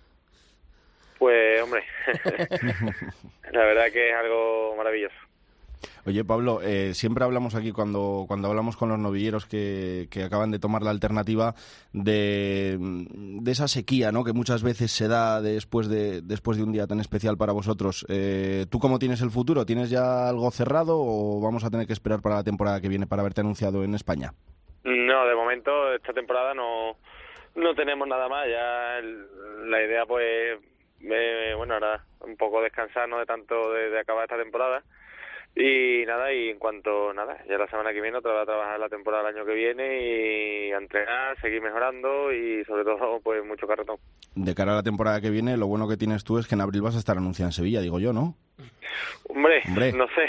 pues 1.25 1.63
hombre 1.63 1.83
la 3.53 3.65
verdad 3.65 3.91
que 3.91 4.11
es 4.11 4.15
algo 4.15 4.75
maravilloso 4.77 5.15
Oye, 6.07 6.23
Pablo, 6.23 6.61
eh, 6.63 6.93
siempre 6.93 7.25
hablamos 7.25 7.55
aquí 7.55 7.73
cuando, 7.73 8.27
cuando 8.29 8.49
hablamos 8.49 8.77
con 8.77 8.91
los 8.91 8.99
novilleros 8.99 9.47
que, 9.47 10.07
que 10.11 10.23
acaban 10.25 10.51
de 10.51 10.59
tomar 10.59 10.83
la 10.83 10.91
alternativa 10.91 11.55
de, 11.95 12.77
de, 12.79 13.51
esa 13.51 13.69
sequía 13.69 14.13
¿no? 14.13 14.23
que 14.23 14.35
muchas 14.35 14.63
veces 14.63 14.91
se 14.91 15.09
da 15.09 15.41
después 15.41 15.89
de, 15.89 16.21
después 16.21 16.59
de 16.59 16.65
un 16.65 16.73
día 16.73 16.87
tan 16.87 17.01
especial 17.01 17.39
para 17.39 17.53
vosotros. 17.53 18.05
Eh, 18.11 18.67
¿Tú 18.71 18.81
cómo 18.81 18.99
tienes 18.99 19.23
el 19.23 19.31
futuro? 19.31 19.65
¿Tienes 19.65 19.89
ya 19.89 20.29
algo 20.29 20.51
cerrado 20.51 20.99
o 20.99 21.41
vamos 21.41 21.65
a 21.65 21.71
tener 21.71 21.87
que 21.87 21.95
esperar 21.95 22.21
para 22.21 22.37
la 22.37 22.45
temporada 22.45 22.83
que 22.83 22.89
viene 22.89 23.07
para 23.07 23.23
haberte 23.23 23.41
anunciado 23.41 23.83
en 23.83 23.95
España? 23.95 24.33
No, 24.85 25.27
de 25.27 25.35
momento 25.35 25.95
esta 25.95 26.13
temporada 26.13 26.53
no, 26.53 26.99
no 27.55 27.75
tenemos 27.75 28.07
nada 28.07 28.29
más. 28.29 28.47
Ya 28.47 29.01
la 29.67 29.83
idea, 29.83 30.05
pues, 30.05 30.61
bueno, 31.01 31.75
ahora 31.75 32.05
un 32.21 32.37
poco 32.37 32.61
descansarnos 32.61 33.21
de 33.21 33.27
tanto 33.27 33.73
de 33.73 33.99
acabar 33.99 34.25
esta 34.25 34.37
temporada 34.37 34.83
Y 35.57 36.05
nada, 36.05 36.33
y 36.33 36.49
en 36.49 36.59
cuanto, 36.59 37.13
nada, 37.15 37.39
ya 37.49 37.57
la 37.57 37.69
semana 37.69 37.93
que 37.93 38.01
viene 38.01 38.19
otra 38.19 38.33
vez 38.33 38.43
a 38.43 38.47
trabajar 38.47 38.81
la 38.81 38.89
temporada 38.89 39.23
del 39.25 39.37
año 39.37 39.47
que 39.47 39.55
viene 39.55 40.67
y 40.69 40.73
a 40.73 40.79
entrenar, 40.79 41.41
seguir 41.41 41.63
mejorando 41.63 42.33
y 42.33 42.65
sobre 42.65 42.83
todo, 42.83 43.21
pues 43.23 43.45
mucho 43.45 43.67
carretón. 43.67 43.97
De 44.35 44.53
cara 44.55 44.73
a 44.73 44.77
la 44.77 44.83
temporada 44.83 45.21
que 45.21 45.31
viene, 45.31 45.57
lo 45.57 45.69
bueno 45.69 45.89
que 45.89 45.97
tienes 45.97 46.25
tú 46.25 46.39
es 46.39 46.49
que 46.49 46.57
en 46.57 46.61
abril 46.61 46.83
vas 46.83 46.97
a 46.97 46.99
estar 46.99 47.17
anunciado 47.17 47.51
en 47.51 47.53
Sevilla, 47.53 47.81
digo 47.81 48.01
yo, 48.01 48.13
¿no? 48.13 48.35
Hombre, 49.29 49.63
Hombre. 49.69 49.93
no 49.93 50.07
sé. 50.09 50.29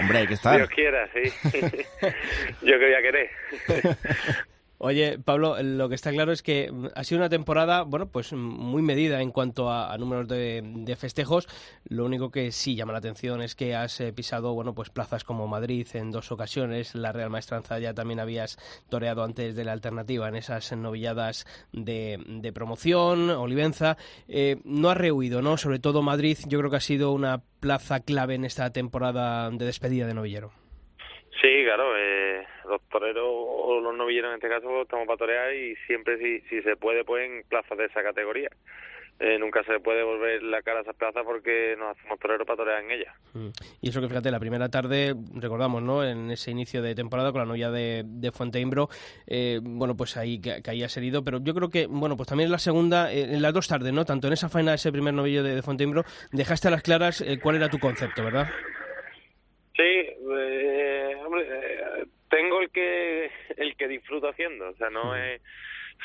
Hombre, 0.00 0.18
hay 0.18 0.26
que 0.28 0.34
estar. 0.34 0.56
Dios 0.56 0.68
quiera, 0.70 1.08
sí. 1.12 1.22
yo 2.62 2.78
que 2.78 2.84
voy 2.84 2.94
a 2.94 3.02
querer. 3.02 3.30
Oye, 4.86 5.18
Pablo, 5.18 5.56
lo 5.62 5.88
que 5.88 5.94
está 5.94 6.10
claro 6.10 6.30
es 6.30 6.42
que 6.42 6.70
ha 6.94 7.04
sido 7.04 7.18
una 7.18 7.30
temporada, 7.30 7.84
bueno, 7.84 8.06
pues 8.10 8.34
muy 8.34 8.82
medida 8.82 9.22
en 9.22 9.30
cuanto 9.30 9.70
a, 9.70 9.96
números 9.96 10.28
de, 10.28 10.94
festejos. 10.98 11.48
Lo 11.84 12.04
único 12.04 12.30
que 12.30 12.52
sí 12.52 12.74
llama 12.74 12.92
la 12.92 12.98
atención 12.98 13.40
es 13.40 13.54
que 13.54 13.74
has 13.74 13.98
eh, 14.02 14.12
pisado, 14.12 14.52
bueno, 14.52 14.74
pues 14.74 14.90
plazas 14.90 15.24
como 15.24 15.48
Madrid 15.48 15.88
en 15.94 16.10
dos 16.10 16.30
ocasiones. 16.30 16.94
La 16.94 17.12
Real 17.12 17.30
Maestranza 17.30 17.78
ya 17.78 17.94
también 17.94 18.20
habías 18.20 18.58
toreado 18.90 19.24
antes 19.24 19.56
de 19.56 19.64
la 19.64 19.72
alternativa 19.72 20.28
en 20.28 20.36
esas 20.36 20.70
novilladas 20.72 21.46
de, 21.72 22.22
de 22.26 22.52
promoción, 22.52 23.30
Olivenza. 23.30 23.96
Eh, 24.28 24.60
no 24.64 24.90
has 24.90 24.98
rehuido, 24.98 25.40
¿no? 25.40 25.56
Sobre 25.56 25.78
todo 25.78 26.02
Madrid, 26.02 26.36
yo 26.46 26.58
creo 26.58 26.70
que 26.70 26.76
ha 26.76 26.80
sido 26.80 27.12
una 27.12 27.40
plaza 27.60 28.00
clave 28.00 28.34
en 28.34 28.44
esta 28.44 28.68
temporada 28.68 29.48
de 29.50 29.64
despedida 29.64 30.06
de 30.06 30.12
novillero. 30.12 30.63
Sí, 31.44 31.62
claro, 31.62 31.92
eh, 31.94 32.42
los 32.66 32.80
toreros 32.88 33.26
o 33.28 33.78
los 33.78 33.94
novilleros 33.94 34.30
en 34.30 34.36
este 34.36 34.48
caso 34.48 34.80
estamos 34.80 35.06
para 35.06 35.18
torear 35.18 35.54
y 35.54 35.76
siempre 35.86 36.16
si, 36.16 36.40
si 36.48 36.62
se 36.62 36.74
puede 36.76 37.04
pues 37.04 37.28
en 37.30 37.42
plazas 37.46 37.76
de 37.76 37.84
esa 37.84 38.02
categoría. 38.02 38.48
Eh, 39.20 39.38
nunca 39.38 39.62
se 39.64 39.78
puede 39.78 40.02
volver 40.02 40.42
la 40.42 40.62
cara 40.62 40.78
a 40.78 40.82
esas 40.82 40.96
plazas 40.96 41.22
porque 41.22 41.76
nos 41.78 41.96
hacemos 41.98 42.18
toreros 42.18 42.46
para 42.46 42.56
torear 42.56 42.82
en 42.82 42.90
ellas. 42.92 43.14
Mm. 43.34 43.48
Y 43.82 43.90
eso 43.90 44.00
que 44.00 44.08
fíjate, 44.08 44.30
la 44.30 44.40
primera 44.40 44.70
tarde, 44.70 45.14
recordamos, 45.34 45.82
¿no? 45.82 46.02
En 46.02 46.30
ese 46.30 46.50
inicio 46.50 46.80
de 46.80 46.94
temporada 46.94 47.30
con 47.30 47.40
la 47.40 47.46
novia 47.46 47.70
de, 47.70 48.04
de 48.06 48.32
Fuenteimbro, 48.32 48.88
eh, 49.26 49.60
bueno, 49.62 49.94
pues 49.96 50.16
ahí 50.16 50.40
ca- 50.40 50.62
caías 50.62 50.96
herido, 50.96 51.22
pero 51.22 51.40
yo 51.42 51.54
creo 51.54 51.68
que, 51.68 51.86
bueno, 51.86 52.16
pues 52.16 52.26
también 52.28 52.46
en 52.48 52.52
la 52.52 52.58
segunda, 52.58 53.12
eh, 53.12 53.34
en 53.34 53.42
las 53.42 53.52
dos 53.52 53.68
tardes, 53.68 53.92
¿no? 53.92 54.06
Tanto 54.06 54.28
en 54.28 54.32
esa 54.32 54.48
faena 54.48 54.70
de 54.70 54.76
ese 54.76 54.90
primer 54.90 55.12
novillo 55.12 55.42
de, 55.44 55.54
de 55.56 55.62
Fuenteimbro, 55.62 56.04
dejaste 56.32 56.68
a 56.68 56.70
las 56.70 56.82
claras 56.82 57.20
eh, 57.20 57.38
cuál 57.38 57.56
era 57.56 57.68
tu 57.68 57.78
concepto, 57.78 58.24
¿verdad? 58.24 58.48
Sí, 59.76 59.82
eh, 59.82 61.03
hombre, 61.34 61.48
eh, 61.50 62.04
tengo 62.30 62.60
el 62.60 62.70
que 62.70 63.30
el 63.56 63.76
que 63.76 63.88
disfruto 63.88 64.28
haciendo, 64.28 64.68
o 64.70 64.74
sea, 64.76 64.90
no 64.90 65.16
es 65.16 65.40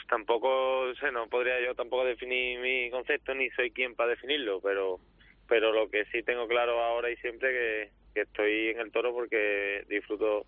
tampoco 0.07 0.93
sé, 0.99 1.11
no 1.11 1.27
podría 1.27 1.59
yo 1.61 1.75
tampoco 1.75 2.05
definir 2.05 2.59
mi 2.59 2.89
concepto 2.91 3.33
ni 3.33 3.49
soy 3.51 3.71
quien 3.71 3.95
para 3.95 4.11
definirlo, 4.11 4.61
pero 4.61 4.99
pero 5.47 5.71
lo 5.71 5.89
que 5.89 6.05
sí 6.05 6.21
tengo 6.23 6.47
claro 6.47 6.79
ahora 6.81 7.09
y 7.09 7.17
siempre 7.17 7.49
que, 7.51 7.89
que 8.13 8.21
estoy 8.21 8.69
en 8.69 8.79
el 8.81 8.91
toro 8.91 9.13
porque 9.13 9.83
disfruto 9.87 10.45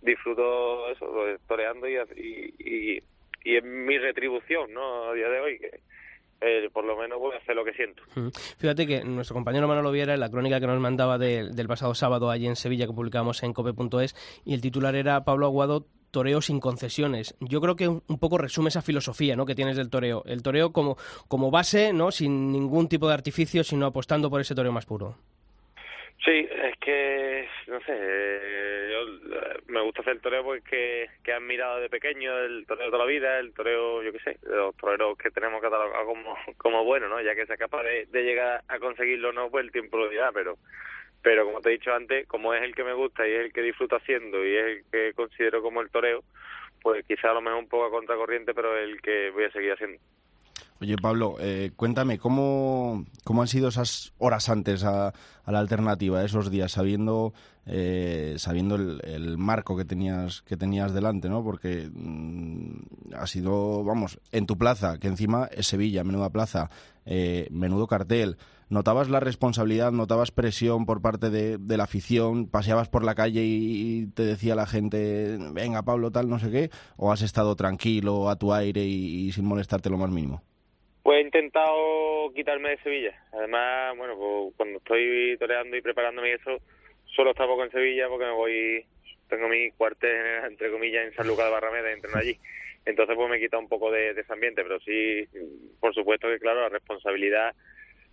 disfruto 0.00 0.90
eso, 0.90 1.06
lo- 1.06 1.38
toreando 1.40 1.88
y, 1.88 1.96
y, 2.16 2.54
y, 2.96 3.02
y 3.44 3.56
es 3.56 3.64
mi 3.64 3.98
retribución, 3.98 4.72
¿no? 4.72 5.10
A 5.10 5.14
día 5.14 5.28
de 5.28 5.40
hoy 5.40 5.58
que 5.58 5.80
eh, 6.40 6.68
por 6.72 6.84
lo 6.84 6.96
menos 6.96 7.18
voy 7.18 7.34
a 7.34 7.38
hacer 7.38 7.54
lo 7.56 7.64
que 7.64 7.72
siento. 7.72 8.02
Fíjate 8.58 8.86
que 8.86 9.02
nuestro 9.04 9.34
compañero 9.34 9.66
Manolo 9.68 9.90
Viera, 9.90 10.14
en 10.14 10.20
la 10.20 10.30
crónica 10.30 10.60
que 10.60 10.66
nos 10.66 10.78
mandaba 10.80 11.18
de- 11.18 11.50
del 11.50 11.66
pasado 11.68 11.94
sábado 11.94 12.30
allí 12.30 12.46
en 12.46 12.56
Sevilla, 12.56 12.86
que 12.86 12.92
publicamos 12.92 13.42
en 13.42 13.52
cope.es, 13.52 14.14
y 14.44 14.54
el 14.54 14.60
titular 14.60 14.94
era 14.94 15.24
Pablo 15.24 15.46
Aguado, 15.46 15.86
toreo 16.10 16.40
sin 16.40 16.58
concesiones. 16.58 17.34
Yo 17.40 17.60
creo 17.60 17.76
que 17.76 17.86
un, 17.88 18.00
poco 18.18 18.38
resume 18.38 18.68
esa 18.68 18.80
filosofía 18.82 19.36
¿no? 19.36 19.44
que 19.44 19.54
tienes 19.54 19.76
del 19.76 19.90
toreo. 19.90 20.22
El 20.26 20.42
toreo 20.42 20.72
como, 20.72 20.96
como 21.28 21.50
base, 21.50 21.92
¿no? 21.92 22.10
sin 22.10 22.50
ningún 22.50 22.88
tipo 22.88 23.08
de 23.08 23.14
artificio, 23.14 23.62
sino 23.62 23.84
apostando 23.86 24.30
por 24.30 24.40
ese 24.40 24.54
toreo 24.54 24.72
más 24.72 24.86
puro. 24.86 25.16
Sí, 26.24 26.48
es 26.50 26.78
que, 26.80 27.46
no 27.68 27.78
sé, 27.80 27.92
eh, 29.00 29.60
me 29.66 29.82
gusta 29.82 30.02
hacer 30.02 30.14
el 30.14 30.20
toreo 30.20 30.44
porque 30.44 31.08
que 31.22 31.30
he 31.30 31.34
admirado 31.34 31.80
de 31.80 31.88
pequeño 31.88 32.36
el 32.38 32.66
toreo 32.66 32.90
de 32.90 32.98
la 32.98 33.04
vida, 33.04 33.38
el 33.38 33.52
toreo, 33.52 34.02
yo 34.02 34.12
qué 34.12 34.20
sé, 34.20 34.38
los 34.42 34.76
toreros 34.76 35.16
que 35.18 35.30
tenemos 35.30 35.60
catalogado 35.60 36.06
como, 36.06 36.36
como 36.56 36.84
bueno, 36.84 37.08
¿no? 37.08 37.20
Ya 37.20 37.34
que 37.34 37.46
sea 37.46 37.56
capaz 37.56 37.82
de, 37.82 38.06
de 38.06 38.22
llegar 38.22 38.62
a 38.68 38.78
conseguirlo, 38.78 39.32
no, 39.32 39.50
pues 39.50 39.64
el 39.64 39.72
tiempo 39.72 39.98
lo 39.98 40.08
dirá, 40.08 40.32
pero 40.32 40.58
pero 41.22 41.44
como 41.44 41.60
te 41.60 41.70
he 41.70 41.72
dicho 41.72 41.92
antes, 41.92 42.26
como 42.26 42.54
es 42.54 42.62
el 42.62 42.74
que 42.74 42.84
me 42.84 42.92
gusta 42.92 43.26
y 43.26 43.32
es 43.32 43.46
el 43.46 43.52
que 43.52 43.62
disfruto 43.62 43.96
haciendo 43.96 44.44
y 44.44 44.56
es 44.56 44.64
el 44.64 44.84
que 44.90 45.12
considero 45.14 45.62
como 45.62 45.80
el 45.80 45.90
toreo, 45.90 46.22
pues 46.80 47.04
quizá 47.06 47.30
a 47.30 47.34
lo 47.34 47.40
mejor 47.40 47.58
un 47.58 47.68
poco 47.68 47.86
a 47.86 47.90
contracorriente, 47.90 48.54
pero 48.54 48.76
es 48.76 48.84
el 48.84 49.02
que 49.02 49.30
voy 49.30 49.44
a 49.44 49.50
seguir 49.50 49.72
haciendo. 49.72 49.98
Oye, 50.80 50.96
Pablo, 50.96 51.34
eh, 51.40 51.72
cuéntame, 51.74 52.18
¿cómo, 52.18 53.04
¿cómo 53.24 53.42
han 53.42 53.48
sido 53.48 53.68
esas 53.68 54.12
horas 54.18 54.48
antes 54.48 54.84
a, 54.84 55.12
la 55.44 55.58
alternativa, 55.58 56.22
esos 56.24 56.50
días, 56.50 56.72
sabiendo 56.72 57.32
eh, 57.66 58.36
sabiendo 58.38 58.76
el, 58.76 59.00
el 59.04 59.38
marco 59.38 59.76
que 59.76 59.84
tenías 59.84 60.42
que 60.42 60.56
tenías 60.56 60.92
delante, 60.94 61.28
¿no? 61.28 61.42
Porque 61.42 61.90
mm, 61.92 63.14
ha 63.16 63.26
sido, 63.26 63.82
vamos, 63.82 64.20
en 64.30 64.46
tu 64.46 64.56
plaza, 64.56 64.98
que 64.98 65.08
encima 65.08 65.46
es 65.50 65.66
Sevilla, 65.66 66.04
menuda 66.04 66.30
plaza, 66.30 66.70
eh, 67.06 67.48
menudo 67.50 67.88
cartel. 67.88 68.36
¿Notabas 68.68 69.08
la 69.08 69.18
responsabilidad, 69.18 69.90
notabas 69.90 70.30
presión 70.30 70.86
por 70.86 71.00
parte 71.02 71.30
de, 71.30 71.76
la 71.76 71.84
afición? 71.84 72.46
¿Paseabas 72.46 72.88
por 72.88 73.02
la 73.02 73.14
calle 73.16 73.42
y, 73.44 74.06
te 74.14 74.22
decía 74.24 74.54
la 74.54 74.66
gente, 74.66 75.38
venga, 75.52 75.82
Pablo, 75.82 76.12
tal, 76.12 76.28
no 76.28 76.38
sé 76.38 76.50
qué? 76.50 76.70
¿O 76.96 77.10
has 77.10 77.22
estado 77.22 77.56
tranquilo, 77.56 78.30
a 78.30 78.36
tu 78.36 78.52
aire 78.52 78.86
y 78.86 79.32
sin 79.32 79.46
molestarte 79.46 79.90
lo 79.90 79.98
más 79.98 80.10
mínimo? 80.10 80.42
Pues 81.08 81.20
he 81.20 81.24
intentado 81.24 82.30
quitarme 82.34 82.68
de 82.68 82.82
Sevilla. 82.82 83.18
Además, 83.32 83.96
bueno, 83.96 84.14
pues 84.18 84.54
cuando 84.58 84.76
estoy 84.76 85.38
toreando 85.38 85.74
y 85.74 85.80
preparándome 85.80 86.34
eso, 86.34 86.58
solo 87.06 87.30
estar 87.30 87.46
poco 87.46 87.64
en 87.64 87.70
Sevilla 87.70 88.10
porque 88.10 88.26
me 88.26 88.32
voy, 88.32 88.84
tengo 89.26 89.48
mi 89.48 89.70
cuartel, 89.70 90.44
entre 90.50 90.70
comillas, 90.70 91.06
en 91.06 91.14
San 91.14 91.26
Lucas 91.26 91.46
de 91.46 91.52
Barrameda, 91.52 91.90
entreno 91.92 92.18
allí. 92.18 92.38
Entonces, 92.84 93.16
pues 93.16 93.30
me 93.30 93.40
quita 93.40 93.56
un 93.56 93.70
poco 93.70 93.90
de, 93.90 94.10
ese 94.10 94.30
ambiente, 94.30 94.62
pero 94.62 94.78
sí, 94.80 95.26
por 95.80 95.94
supuesto 95.94 96.28
que, 96.28 96.38
claro, 96.38 96.60
la 96.60 96.68
responsabilidad 96.68 97.56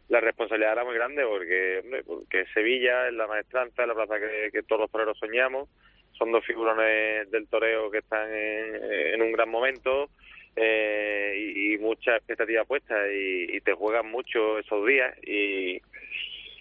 la 0.08 0.21
responsabilidad 0.21 0.71
era 0.71 0.86
muy 0.86 0.95
grande 0.95 1.25
porque, 1.25 1.81
hombre, 1.84 2.01
porque 2.05 2.45
Sevilla 2.53 3.10
es 3.10 3.13
la 3.13 3.27
maestranza, 3.27 3.81
es 3.81 3.88
la 3.89 3.93
plaza 3.93 4.15
que, 4.53 4.63
todos 4.63 4.79
los 4.79 4.91
toreros 4.91 5.19
soñamos, 5.19 5.67
son 6.13 6.31
dos 6.31 6.45
figurones 6.45 7.29
del 7.29 7.49
toreo 7.49 7.91
que 7.91 7.97
están 7.97 8.29
en 8.34 9.21
un 9.21 9.34
gran 9.34 9.49
momento 9.49 10.10
eh, 10.56 11.34
y, 11.38 11.74
y 11.74 11.78
mucha 11.78 12.15
expectativa 12.15 12.63
puesta 12.65 12.96
y, 13.12 13.58
y 13.58 13.62
te 13.62 13.74
juegan 13.74 14.10
mucho 14.10 14.60
esos 14.60 14.86
días 14.86 15.15
y, 15.24 15.82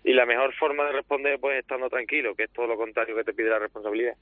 y 0.07 0.13
la 0.13 0.27
mejor 0.27 0.53
forma 0.55 0.85
de 0.85 0.93
responder 0.93 1.41
pues 1.41 1.59
estando 1.59 1.89
tranquilo, 1.89 2.35
que 2.35 2.45
es 2.45 2.51
todo 2.53 2.67
lo 2.67 2.77
contrario 2.77 3.17
que 3.17 3.25
te 3.25 3.33
pide 3.33 3.49
la 3.49 3.59
responsabilidad. 3.59 4.15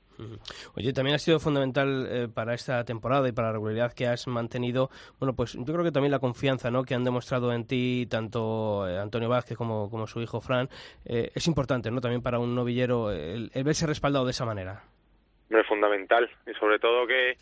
Oye, 0.76 0.92
también 0.92 1.16
ha 1.16 1.18
sido 1.18 1.40
fundamental 1.40 2.06
eh, 2.08 2.28
para 2.32 2.54
esta 2.54 2.84
temporada 2.84 3.28
y 3.28 3.32
para 3.32 3.48
la 3.48 3.54
regularidad 3.54 3.92
que 3.92 4.06
has 4.06 4.28
mantenido, 4.28 4.90
bueno, 5.18 5.34
pues 5.34 5.54
yo 5.54 5.64
creo 5.64 5.82
que 5.82 5.90
también 5.90 6.12
la 6.12 6.20
confianza 6.20 6.70
¿no? 6.70 6.84
que 6.84 6.94
han 6.94 7.02
demostrado 7.02 7.52
en 7.52 7.66
ti 7.66 8.06
tanto 8.08 8.88
eh, 8.88 8.96
Antonio 8.96 9.28
Vázquez 9.28 9.58
como, 9.58 9.90
como 9.90 10.06
su 10.06 10.22
hijo 10.22 10.40
Fran, 10.40 10.68
eh, 11.04 11.30
es 11.34 11.46
importante, 11.48 11.90
¿no? 11.90 12.00
También 12.00 12.22
para 12.22 12.38
un 12.38 12.54
novillero 12.54 13.10
el, 13.10 13.50
el 13.52 13.64
verse 13.64 13.86
respaldado 13.86 14.24
de 14.24 14.30
esa 14.30 14.44
manera. 14.44 14.84
Es 15.50 15.66
fundamental 15.66 16.30
y 16.46 16.54
sobre 16.54 16.78
todo 16.78 17.06
que, 17.06 17.36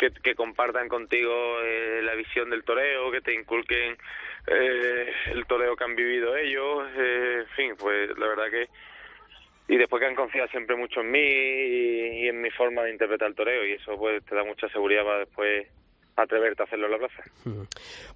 que, 0.00 0.10
que 0.22 0.34
compartan 0.34 0.88
contigo 0.88 1.60
eh, 1.62 2.00
la 2.02 2.14
visión 2.14 2.48
del 2.50 2.64
toreo, 2.64 3.10
que 3.12 3.20
te 3.20 3.34
inculquen 3.34 3.96
eh, 4.46 5.12
el 5.32 5.44
toreo 5.46 5.76
que 5.76 5.84
han 5.84 5.94
vivido 5.94 6.34
ellos, 6.36 6.88
eh, 6.96 7.40
en 7.42 7.48
fin, 7.54 7.74
pues 7.78 8.08
la 8.18 8.26
verdad 8.26 8.50
que 8.50 8.68
y 9.68 9.76
después 9.76 10.00
que 10.00 10.06
han 10.06 10.16
confiado 10.16 10.48
siempre 10.48 10.74
mucho 10.74 11.00
en 11.02 11.10
mí 11.12 11.20
y, 11.20 12.24
y 12.24 12.28
en 12.28 12.40
mi 12.40 12.50
forma 12.50 12.82
de 12.82 12.90
interpretar 12.90 13.28
el 13.28 13.34
toreo 13.36 13.64
y 13.64 13.72
eso 13.74 13.96
pues 13.96 14.24
te 14.24 14.34
da 14.34 14.42
mucha 14.42 14.68
seguridad 14.70 15.04
para 15.04 15.18
después 15.20 15.68
atreverte 16.16 16.62
a 16.62 16.66
hacerlo 16.66 16.86
en 16.86 16.92
la 16.92 16.98
plaza. 16.98 17.22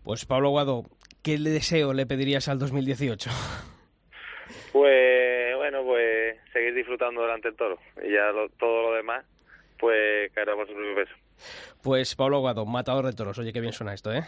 Pues 0.03 0.25
Pablo 0.25 0.49
Guado, 0.51 0.83
¿qué 1.23 1.38
le 1.38 1.51
deseo 1.51 1.92
le 1.92 2.07
pedirías 2.07 2.49
al 2.49 2.59
2018? 2.59 3.31
Pues 4.73 5.57
bueno, 5.57 5.85
pues 5.85 6.37
seguir 6.53 6.75
disfrutando 6.75 7.23
delante 7.23 7.49
del 7.49 7.57
toro 7.57 7.79
y 8.03 8.12
ya 8.12 8.31
lo- 8.33 8.49
todo 8.51 8.90
lo 8.90 8.97
demás 8.97 9.25
pues 9.79 10.33
caerá 10.33 10.55
por 10.55 10.66
su 10.66 10.75
propio 10.75 10.94
peso. 10.94 11.14
Pues 11.83 12.14
Pablo 12.14 12.40
Guado, 12.40 12.64
matador 12.66 13.07
de 13.07 13.12
toros. 13.12 13.38
Oye, 13.38 13.53
qué 13.53 13.61
bien 13.61 13.73
suena 13.73 13.94
esto, 13.94 14.12
¿eh? 14.12 14.25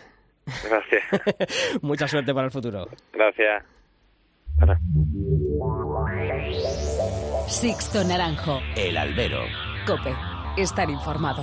Gracias. 0.47 1.03
Mucha 1.83 2.07
suerte 2.07 2.33
para 2.33 2.47
el 2.47 2.53
futuro. 2.53 2.89
Gracias. 3.13 3.65
Sixto 7.49 8.05
Naranjo. 8.05 8.61
El 8.77 8.97
albero. 8.97 9.43
Cope. 9.87 10.15
Estar 10.57 10.89
informado. 10.89 11.43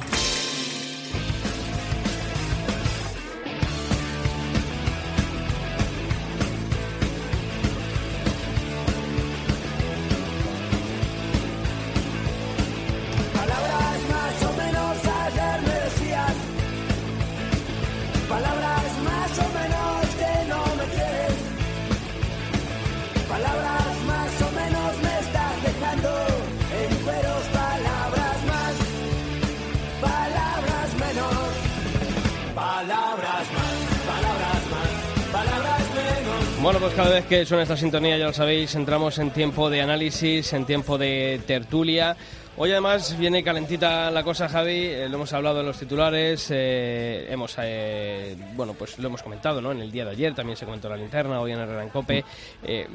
Bueno, 36.64 36.80
pues 36.80 36.94
cada 36.94 37.10
vez 37.10 37.26
que 37.26 37.46
suena 37.46 37.64
esta 37.64 37.76
sintonía, 37.76 38.18
ya 38.18 38.28
lo 38.28 38.32
sabéis, 38.32 38.74
entramos 38.76 39.20
en 39.20 39.32
tiempo 39.32 39.70
de 39.70 39.82
análisis, 39.82 40.54
en 40.54 40.66
tiempo 40.66 40.98
de 40.98 41.42
tertulia. 41.46 42.16
Hoy 42.56 42.72
además 42.72 43.18
viene 43.18 43.44
calentita 43.44 44.10
la 44.10 44.24
cosa, 44.24 44.48
Javi, 44.48 44.86
eh, 44.86 45.10
lo 45.10 45.16
hemos 45.16 45.34
hablado 45.34 45.60
en 45.60 45.66
los 45.66 45.78
titulares, 45.78 46.48
eh, 46.52 47.28
hemos, 47.30 47.56
eh, 47.62 48.38
bueno, 48.56 48.76
pues 48.76 48.98
lo 48.98 49.08
hemos 49.10 49.22
comentado, 49.22 49.60
¿no? 49.60 49.74
En 49.74 49.82
el 49.82 49.92
día 49.92 50.06
de 50.06 50.12
ayer 50.12 50.34
también 50.34 50.56
se 50.56 50.64
comentó 50.64 50.88
la 50.88 50.96
linterna, 50.96 51.42
hoy 51.42 51.52
en 51.52 51.60
el 51.60 51.68
Gran 51.68 51.90
Cope, 51.90 52.24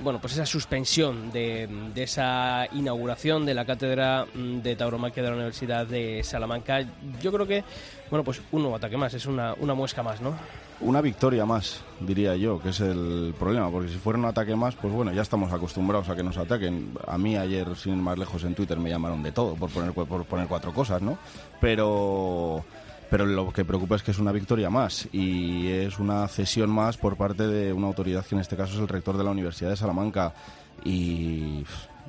bueno, 0.01 0.19
pues 0.19 0.33
esa 0.33 0.47
suspensión 0.47 1.31
de, 1.31 1.69
de, 1.93 2.03
esa 2.05 2.69
inauguración 2.73 3.45
de 3.45 3.53
la 3.53 3.67
cátedra 3.67 4.25
mm, 4.33 4.61
de 4.61 4.77
tauromaquia 4.77 5.25
de 5.25 5.29
la 5.29 5.35
Universidad 5.35 5.87
de 5.87 6.23
Salamanca, 6.25 6.87
yo 7.21 7.33
creo 7.33 7.47
que, 7.47 7.65
bueno, 8.11 8.25
pues 8.25 8.41
un 8.53 8.63
nuevo 8.63 8.77
ataque 8.77 8.97
más, 8.97 9.15
es 9.15 9.27
una, 9.27 9.55
una 9.55 9.75
muesca 9.75 10.03
más, 10.03 10.21
¿no? 10.21 10.35
una 10.81 11.01
victoria 11.01 11.45
más, 11.45 11.81
diría 12.01 12.37
yo, 12.37 12.61
que 12.61 12.69
es 12.69 12.81
el 12.81 13.35
problema, 13.39 13.71
porque 13.71 13.89
si 13.91 13.99
fuera 13.99 14.19
un 14.19 14.27
ataque 14.27 14.55
más, 14.55 14.75
pues 14.77 14.93
bueno, 14.93 15.13
ya 15.13 15.23
estamos 15.23 15.53
acostumbrados 15.53 16.09
a 16.09 16.15
que 16.15 16.23
nos 16.23 16.37
ataquen. 16.37 16.93
A 17.07 17.19
mí 17.19 17.37
ayer, 17.37 17.75
sin 17.77 17.95
ir 17.95 18.03
más 18.03 18.19
lejos, 18.19 18.45
en 18.45 18.55
Twitter 18.55 18.79
me 18.79 18.91
llamaron 18.91 19.23
de 19.23 19.33
todo 19.33 19.55
por 19.55 19.71
poner, 19.71 19.93
por 19.93 20.25
poner 20.25 20.47
cuatro 20.47 20.73
cosas, 20.73 21.03
¿no? 21.03 21.19
Pero, 21.61 22.65
pero 23.11 23.27
lo 23.27 23.53
que 23.53 23.65
preocupa 23.65 23.97
es 23.97 24.03
que 24.03 24.13
es 24.13 24.19
una 24.19 24.33
victoria 24.33 24.71
más 24.71 25.09
y 25.13 25.69
es 25.69 25.99
una 25.99 26.29
cesión 26.29 26.71
más 26.71 26.97
por 26.97 27.17
parte 27.17 27.47
de 27.49 27.73
una 27.73 27.89
autoridad 27.89 28.25
que 28.25 28.37
en 28.37 28.41
este 28.41 28.57
caso 28.57 28.75
es 28.75 28.81
el 28.81 28.89
rector 28.89 29.17
de 29.17 29.25
la 29.25 29.31
Universidad 29.31 29.71
de 29.71 29.77
Salamanca. 29.77 30.33
Y, 30.85 31.65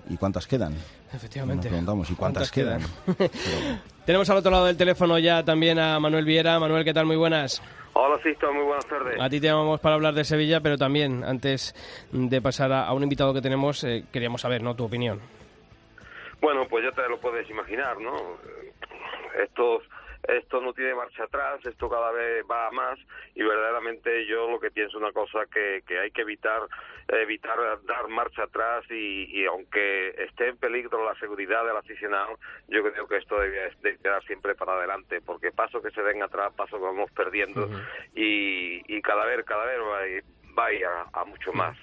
¿y 0.10 0.18
cuántas 0.20 0.46
quedan? 0.46 0.76
Efectivamente. 1.12 1.64
Nos 1.64 1.72
preguntamos, 1.72 2.12
¿y 2.12 2.14
cuántas, 2.14 2.52
quedan? 2.52 2.82
Tenemos 4.10 4.28
al 4.32 4.38
otro 4.38 4.50
lado 4.50 4.66
del 4.66 4.76
teléfono 4.76 5.20
ya 5.20 5.46
también 5.46 5.78
a 5.78 6.00
Manuel 6.00 6.26
Viera. 6.26 6.60
Manuel, 6.60 6.84
¿qué 6.84 6.96
tal? 6.96 7.06
Muy 7.06 7.16
buenas. 7.16 7.62
Hola, 7.94 8.20
Sisto, 8.24 8.52
muy 8.52 8.64
buenas 8.64 8.88
tardes. 8.88 9.22
A 9.22 9.30
ti 9.30 9.40
te 9.40 9.46
llamamos 9.46 9.80
para 9.82 9.94
hablar 9.94 10.16
de 10.16 10.24
Sevilla, 10.24 10.62
pero 10.62 10.80
también, 10.80 11.24
antes 11.24 11.76
de 12.12 12.42
pasar 12.42 12.74
a, 12.74 12.92
un 12.92 13.04
invitado 13.04 13.36
que 13.36 13.42
tenemos, 13.44 13.84
eh, 13.84 14.06
queríamos 14.12 14.42
saber, 14.42 14.64
¿no?, 14.64 14.76
tu 14.76 14.86
opinión. 14.86 15.20
Bueno, 16.42 16.66
pues 16.68 16.86
ya 16.86 16.92
te 16.92 17.08
lo 17.08 17.20
puedes 17.20 17.48
imaginar, 17.52 18.02
¿no? 18.02 18.16
Estos 19.44 19.84
esto 20.28 20.62
no 20.62 20.74
tiene 20.74 20.96
marcha 20.96 21.24
atrás, 21.24 21.66
esto 21.66 21.90
cada 21.90 22.12
vez 22.12 22.44
va 22.50 22.70
más 22.72 23.00
y 23.36 23.44
verdaderamente 23.44 24.26
yo 24.26 24.50
lo 24.50 24.60
que 24.60 24.72
pienso 24.72 24.98
es 24.98 25.04
una 25.04 25.12
cosa 25.12 25.46
que, 25.52 25.82
que 25.88 26.00
hay 26.00 26.12
que 26.12 26.22
evitar 26.22 26.62
evitar 27.18 27.58
dar 27.86 28.08
marcha 28.08 28.44
atrás 28.44 28.84
y, 28.90 29.46
aunque 29.46 30.10
esté 30.24 30.50
en 30.50 30.58
peligro 30.58 31.04
la 31.04 31.20
seguridad 31.20 31.66
del 31.66 31.78
aficionado, 31.78 32.38
yo 32.68 32.84
creo 32.84 33.08
que 33.08 33.18
esto 33.18 33.40
debe, 33.40 33.72
quedar 33.82 34.24
siempre 34.26 34.56
para 34.56 34.74
adelante, 34.74 35.22
porque 35.22 35.52
paso 35.52 35.82
que 35.82 35.92
se 35.92 36.04
den 36.04 36.22
atrás, 36.22 36.54
paso 36.56 36.78
que 36.78 36.84
vamos 36.84 37.12
perdiendo. 37.12 37.68
Y, 38.14 38.82
y 38.88 39.02
cada 39.02 39.26
vez, 39.26 39.44
cada 39.46 39.66
vez 39.66 39.80
va, 39.80 40.02
vaya 40.60 40.90
a 41.14 41.24
mucho 41.26 41.52
más. 41.54 41.78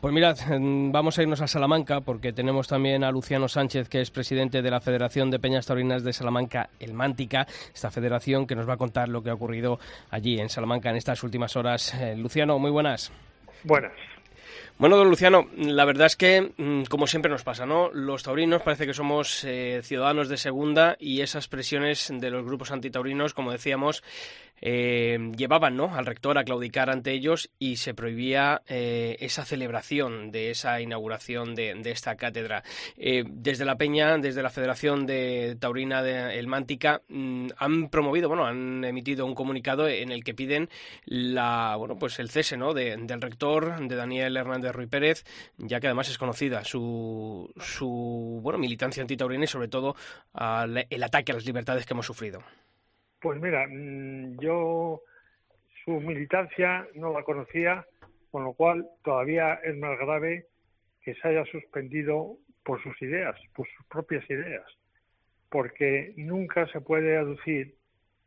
Pues 0.00 0.14
mirad, 0.14 0.36
vamos 0.48 1.18
a 1.18 1.22
irnos 1.22 1.40
a 1.40 1.48
Salamanca 1.48 2.00
porque 2.00 2.32
tenemos 2.32 2.68
también 2.68 3.02
a 3.02 3.10
Luciano 3.10 3.48
Sánchez, 3.48 3.88
que 3.88 4.00
es 4.00 4.10
presidente 4.10 4.62
de 4.62 4.70
la 4.70 4.80
Federación 4.80 5.30
de 5.30 5.38
Peñas 5.38 5.66
Taurinas 5.66 6.04
de 6.04 6.12
Salamanca, 6.12 6.70
el 6.78 6.94
Mántica, 6.94 7.46
esta 7.74 7.90
federación 7.90 8.46
que 8.46 8.54
nos 8.54 8.68
va 8.68 8.74
a 8.74 8.76
contar 8.76 9.08
lo 9.08 9.22
que 9.22 9.30
ha 9.30 9.34
ocurrido 9.34 9.78
allí 10.10 10.38
en 10.38 10.48
Salamanca 10.48 10.90
en 10.90 10.96
estas 10.96 11.22
últimas 11.22 11.56
horas. 11.56 11.94
Eh, 11.94 12.16
Luciano, 12.16 12.58
muy 12.58 12.70
buenas. 12.70 13.12
Buenas. 13.64 13.92
Bueno, 14.80 14.96
don 14.96 15.10
Luciano, 15.10 15.46
la 15.58 15.84
verdad 15.84 16.06
es 16.06 16.16
que, 16.16 16.54
mm, 16.56 16.84
como 16.84 17.06
siempre 17.06 17.30
nos 17.30 17.44
pasa, 17.44 17.66
¿no? 17.66 17.90
Los 17.92 18.22
taurinos 18.22 18.62
parece 18.62 18.86
que 18.86 18.94
somos 18.94 19.44
eh, 19.44 19.82
ciudadanos 19.82 20.30
de 20.30 20.38
segunda 20.38 20.96
y 20.98 21.20
esas 21.20 21.48
presiones 21.48 22.10
de 22.10 22.30
los 22.30 22.46
grupos 22.46 22.70
antitaurinos, 22.70 23.34
como 23.34 23.52
decíamos, 23.52 24.02
eh, 24.60 25.18
llevaban 25.36 25.76
¿no? 25.76 25.94
al 25.94 26.06
rector 26.06 26.38
a 26.38 26.44
claudicar 26.44 26.90
ante 26.90 27.12
ellos 27.12 27.50
y 27.58 27.76
se 27.76 27.94
prohibía 27.94 28.62
eh, 28.66 29.16
esa 29.20 29.44
celebración 29.44 30.30
de 30.30 30.50
esa 30.50 30.80
inauguración 30.80 31.54
de, 31.54 31.80
esta 31.84 32.16
cátedra. 32.16 32.62
Eh, 32.96 33.24
desde 33.26 33.64
la 33.64 33.76
Peña, 33.76 34.18
desde 34.18 34.42
la 34.42 34.50
Federación 34.50 35.06
de 35.06 35.56
Taurina 35.58 36.02
de 36.02 36.38
El 36.38 36.46
Mántica, 36.46 37.02
mm, 37.08 37.48
han 37.56 37.88
promovido, 37.88 38.28
bueno, 38.28 38.46
han 38.46 38.84
emitido 38.84 39.26
un 39.26 39.34
comunicado 39.34 39.88
en 39.88 40.12
el 40.12 40.22
que 40.24 40.34
piden 40.34 40.68
la, 41.04 41.74
bueno, 41.76 41.96
pues 41.98 42.18
el 42.18 42.30
cese 42.30 42.56
¿no? 42.56 42.74
del 42.74 43.20
rector, 43.20 43.88
de 43.88 43.96
Daniel 43.96 44.36
Hernández 44.36 44.72
Ruy 44.72 44.86
Pérez, 44.86 45.24
ya 45.58 45.80
que 45.80 45.86
además 45.86 46.08
es 46.08 46.18
conocida 46.18 46.64
su, 46.64 47.52
su 47.56 48.40
bueno, 48.42 48.58
militancia 48.58 49.02
antitaurina 49.02 49.44
y 49.44 49.48
sobre 49.48 49.68
todo 49.68 49.96
el 50.90 51.02
ataque 51.02 51.32
a 51.32 51.34
las 51.34 51.44
libertades 51.44 51.86
que 51.86 51.94
hemos 51.94 52.06
sufrido. 52.06 52.42
Pues 53.20 53.38
mira, 53.38 53.66
mm, 53.68 54.38
yo 54.40 55.02
su 55.84 56.00
militancia 56.00 56.88
no 56.94 57.12
la 57.12 57.22
conocía, 57.22 57.86
con 58.30 58.44
lo 58.44 58.54
cual 58.54 58.88
todavía 59.04 59.54
es 59.62 59.76
más 59.76 59.98
grave 59.98 60.46
que 61.02 61.14
se 61.14 61.28
haya 61.28 61.44
suspendido 61.46 62.38
por 62.64 62.82
sus 62.82 63.00
ideas, 63.02 63.36
por 63.54 63.68
sus 63.68 63.86
propias 63.86 64.28
ideas, 64.30 64.64
porque 65.50 66.14
nunca 66.16 66.66
se 66.68 66.80
puede 66.80 67.18
aducir 67.18 67.74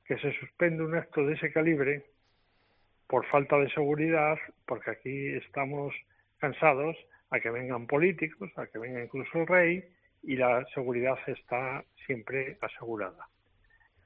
que 0.06 0.17
se 0.19 0.32
suspende 0.39 0.84
un 0.84 0.95
acto 0.95 1.25
de 1.25 1.36
ese 1.36 1.51
calibre 1.51 2.06
por 3.08 3.25
falta 3.27 3.58
de 3.58 3.69
seguridad, 3.71 4.38
porque 4.67 4.91
aquí 4.91 5.27
estamos 5.36 5.93
cansados 6.38 6.95
a 7.32 7.39
que 7.39 7.49
vengan 7.49 7.88
políticos, 7.88 8.51
a 8.58 8.67
que 8.67 8.77
venga 8.77 9.03
incluso 9.03 9.39
el 9.39 9.47
rey, 9.47 9.84
y 10.21 10.36
la 10.36 10.65
seguridad 10.73 11.17
está 11.27 11.84
siempre 12.06 12.58
asegurada 12.62 13.27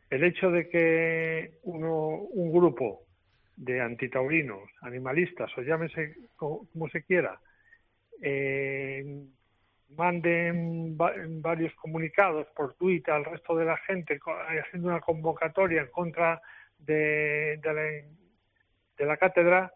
el 0.10 0.24
hecho 0.24 0.52
de 0.52 0.70
que 0.70 1.60
uno, 1.64 2.10
un 2.10 2.52
grupo 2.52 3.04
de 3.56 3.82
antitaurinos, 3.82 4.70
animalistas 4.82 5.52
o 5.58 5.62
llámese 5.62 6.16
como, 6.36 6.90
se 6.92 7.04
quiera, 7.04 7.40
eh, 8.22 9.26
manden 9.96 10.98
varios 10.98 11.74
comunicados 11.76 12.48
por 12.56 12.76
Twitter 12.76 13.14
al 13.14 13.26
resto 13.26 13.56
de 13.56 13.66
la 13.66 13.78
gente 13.78 14.20
haciendo 14.60 14.90
una 14.90 15.02
convocatoria 15.02 15.82
en 15.82 15.92
contra 15.92 16.42
de, 16.78 17.60
de, 17.62 17.74
la, 17.74 17.82
de 17.82 19.06
la 19.06 19.18
cátedra, 19.18 19.74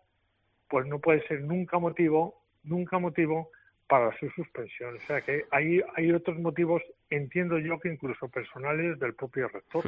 pues 0.70 0.86
no 0.88 1.00
puede 1.00 1.26
ser 1.28 1.42
nunca 1.42 1.80
motivo, 1.80 2.44
nunca 2.64 3.00
motivo 3.00 3.50
para 3.92 4.18
su 4.18 4.30
suspensión. 4.30 4.96
O 4.96 5.00
sea 5.02 5.20
que 5.20 5.44
hay, 5.52 5.82
hay 5.98 6.14
otros 6.14 6.40
motivos, 6.40 6.82
entiendo 7.10 7.60
yo, 7.60 7.78
que 7.78 7.90
incluso 7.90 8.30
personales 8.30 8.98
del 9.02 9.14
propio 9.14 9.50
rector. 9.50 9.84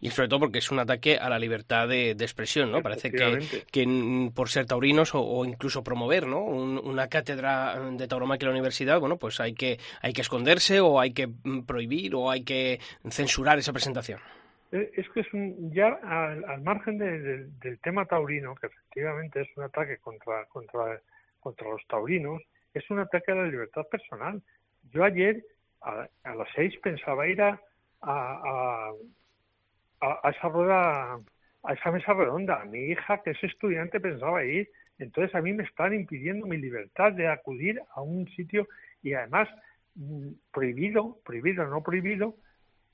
Y 0.00 0.08
sobre 0.08 0.28
todo 0.28 0.40
porque 0.40 0.60
es 0.60 0.70
un 0.70 0.78
ataque 0.78 1.18
a 1.18 1.28
la 1.28 1.38
libertad 1.38 1.86
de, 1.86 2.12
expresión, 2.12 2.72
¿no? 2.72 2.80
Parece 2.80 3.12
que, 3.12 3.62
que, 3.70 4.30
por 4.34 4.48
ser 4.48 4.64
taurinos 4.64 5.10
o, 5.12 5.44
incluso 5.44 5.84
promover, 5.84 6.26
¿no? 6.26 6.40
una 6.40 7.08
cátedra 7.08 7.90
de 7.90 8.08
tauromaquia 8.08 8.46
en 8.46 8.52
la 8.52 8.58
universidad, 8.58 8.98
bueno, 8.98 9.18
pues 9.18 9.38
hay 9.38 9.52
que, 9.52 9.78
hay 10.00 10.14
que 10.14 10.22
esconderse 10.22 10.80
o 10.80 10.98
hay 10.98 11.12
que 11.12 11.26
mm, 11.26 11.66
prohibir 11.66 12.14
o 12.14 12.30
hay 12.30 12.44
que 12.44 12.80
censurar 13.10 13.58
esa 13.58 13.74
presentación. 13.74 14.18
Eh, 14.70 14.92
es 14.96 15.06
que 15.10 15.20
es 15.20 15.34
un, 15.34 15.70
ya 15.74 15.88
al, 16.02 16.62
margen 16.62 16.96
del 16.96 17.78
tema 17.82 18.06
taurino, 18.06 18.54
que 18.54 18.68
efectivamente 18.68 19.42
es 19.42 19.48
un 19.58 19.64
ataque 19.64 19.98
contra, 19.98 20.46
contra, 20.46 21.02
contra 21.38 21.68
los 21.68 21.86
taurinos, 21.86 22.40
es 22.74 22.90
un 22.90 22.98
ataque 22.98 23.32
a 23.32 23.36
la 23.36 23.46
libertad 23.46 23.86
personal. 23.90 24.42
Yo 24.90 25.04
ayer 25.04 25.44
a, 25.82 26.08
las 26.24 26.48
seis 26.54 26.74
pensaba 26.82 27.26
ir 27.26 27.42
a, 27.42 27.60
a, 28.02 28.92
a, 30.00 30.30
esa 30.30 30.48
rueda, 30.48 31.20
a 31.62 31.72
esa 31.72 31.90
mesa 31.90 32.12
redonda. 32.14 32.64
Mi 32.64 32.90
hija, 32.90 33.22
que 33.22 33.30
es 33.30 33.44
estudiante, 33.44 34.00
pensaba 34.00 34.44
ir. 34.44 34.68
Entonces 34.98 35.34
a 35.34 35.40
mí 35.40 35.52
me 35.52 35.64
están 35.64 35.94
impidiendo 35.94 36.46
mi 36.46 36.58
libertad 36.58 37.12
de 37.12 37.28
acudir 37.28 37.80
a 37.94 38.02
un 38.02 38.28
sitio 38.30 38.68
y 39.02 39.14
además 39.14 39.48
mm, 39.96 40.28
prohibido, 40.52 41.18
prohibido, 41.24 41.66
no 41.66 41.82
prohibido, 41.82 42.36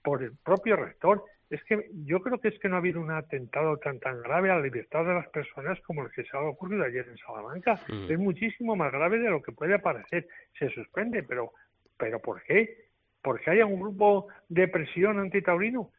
por 0.03 0.23
el 0.23 0.33
propio 0.45 0.77
rector 0.77 1.25
es 1.51 1.63
que 1.65 1.91
yo 2.05 2.21
creo 2.21 2.39
que 2.39 2.49
es 2.49 2.59
que 2.59 2.69
no 2.69 2.77
ha 2.77 2.79
habido 2.79 3.01
un 3.01 3.11
atentado 3.11 3.79
tan 3.79 3.99
tan 4.01 4.21
grave 4.23 4.51
a 4.51 4.57
la 4.57 4.63
libertad 4.63 5.05
de 5.05 5.15
las 5.15 5.29
personas 5.29 5.81
como 5.81 6.03
el 6.03 6.11
que 6.11 6.25
se 6.25 6.37
ha 6.37 6.41
ocurrido 6.41 6.85
ayer 6.85 7.07
en 7.09 7.17
Salamanca. 7.19 7.81
Mm. 7.89 8.11
Es 8.13 8.19
muchísimo 8.19 8.77
más 8.77 8.93
grave 8.93 9.19
de 9.19 9.31
lo 9.31 9.43
que 9.43 9.53
puede 9.53 9.79
parecer. 9.79 10.29
Se 10.59 10.69
suspende, 10.71 11.23
pero 11.23 11.53
pero 11.97 12.21
¿por 12.21 12.43
qué? 12.43 12.89
Porque 13.23 13.51
haya 13.51 13.67
un 13.67 13.81
grupo 13.81 14.29
de 14.49 14.69
presión 14.69 15.19
antitaurino. 15.19 15.91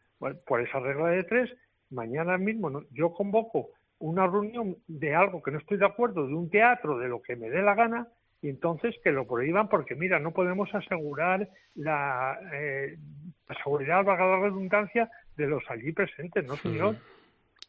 por 0.46 0.62
esa 0.62 0.80
regla 0.80 1.10
de 1.10 1.24
tres, 1.24 1.50
mañana 1.90 2.38
mismo 2.38 2.84
yo 2.92 3.14
convoco 3.14 3.70
una 4.00 4.28
reunión 4.28 4.78
de 4.88 5.14
algo 5.14 5.42
que 5.44 5.52
no 5.52 5.60
estoy 5.60 5.78
de 5.78 5.86
acuerdo, 5.86 6.26
de 6.26 6.34
un 6.34 6.50
teatro, 6.50 6.98
de 6.98 7.10
lo 7.10 7.22
que 7.22 7.36
me 7.36 7.50
dé 7.50 7.62
la 7.62 7.76
gana, 7.76 8.08
y 8.42 8.50
entonces 8.50 8.96
que 9.04 9.12
lo 9.12 9.28
prohíban 9.28 9.68
porque, 9.68 9.96
mira, 9.96 10.20
no 10.20 10.32
podemos 10.32 10.74
asegurar 10.74 11.50
la, 11.76 12.40
eh, 12.54 12.98
la 13.48 13.56
seguridad, 13.62 14.06
valga 14.06 14.26
la 14.26 14.40
redundancia, 14.40 15.10
de 15.40 15.48
los 15.48 15.64
allí 15.70 15.92
presentes, 15.94 16.46
¿no, 16.46 16.56
señor? 16.58 16.96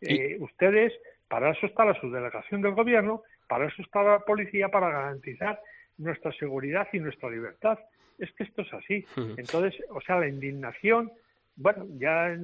Eh, 0.01 0.37
ustedes, 0.41 0.93
para 1.29 1.51
eso 1.51 1.67
está 1.67 1.85
la 1.85 1.95
subdelegación 2.01 2.63
del 2.63 2.75
gobierno, 2.75 3.23
para 3.49 3.67
eso 3.67 3.81
está 3.83 4.03
la 4.03 4.19
policía, 4.21 4.69
para 4.69 4.91
garantizar 4.91 5.61
nuestra 5.99 6.33
seguridad 6.33 6.89
y 6.93 6.99
nuestra 6.99 7.31
libertad. 7.31 7.79
Es 8.19 8.33
que 8.33 8.43
esto 8.45 8.63
es 8.63 8.75
así. 8.75 9.07
Entonces, 9.37 9.81
o 9.91 10.01
sea, 10.01 10.19
la 10.19 10.29
indignación, 10.29 11.13
bueno, 11.57 11.87
ya 11.99 12.37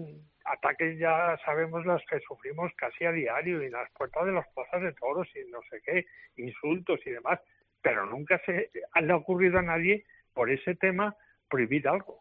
ataques 0.45 0.97
ya 0.99 1.37
sabemos 1.45 1.85
las 1.85 2.03
que 2.07 2.21
sufrimos 2.21 2.73
casi 2.77 3.05
a 3.05 3.11
diario 3.11 3.63
y 3.63 3.67
en 3.67 3.73
las 3.73 3.91
puertas 3.91 4.27
de 4.27 4.33
las 4.33 4.47
plazas 4.55 4.81
de 4.81 4.93
toros 4.93 5.29
y 5.35 5.51
no 5.51 5.61
sé 5.69 5.81
qué, 5.85 6.07
insultos 6.37 7.01
y 7.05 7.11
demás. 7.11 7.41
pero 7.83 8.07
nunca 8.07 8.41
se 8.47 8.71
le 9.01 9.13
ha 9.13 9.17
ocurrido 9.17 9.59
a 9.59 9.63
nadie 9.63 10.05
por 10.35 10.51
ese 10.51 10.75
tema 10.77 11.17
prohibir 11.49 11.87
algo. 11.89 12.21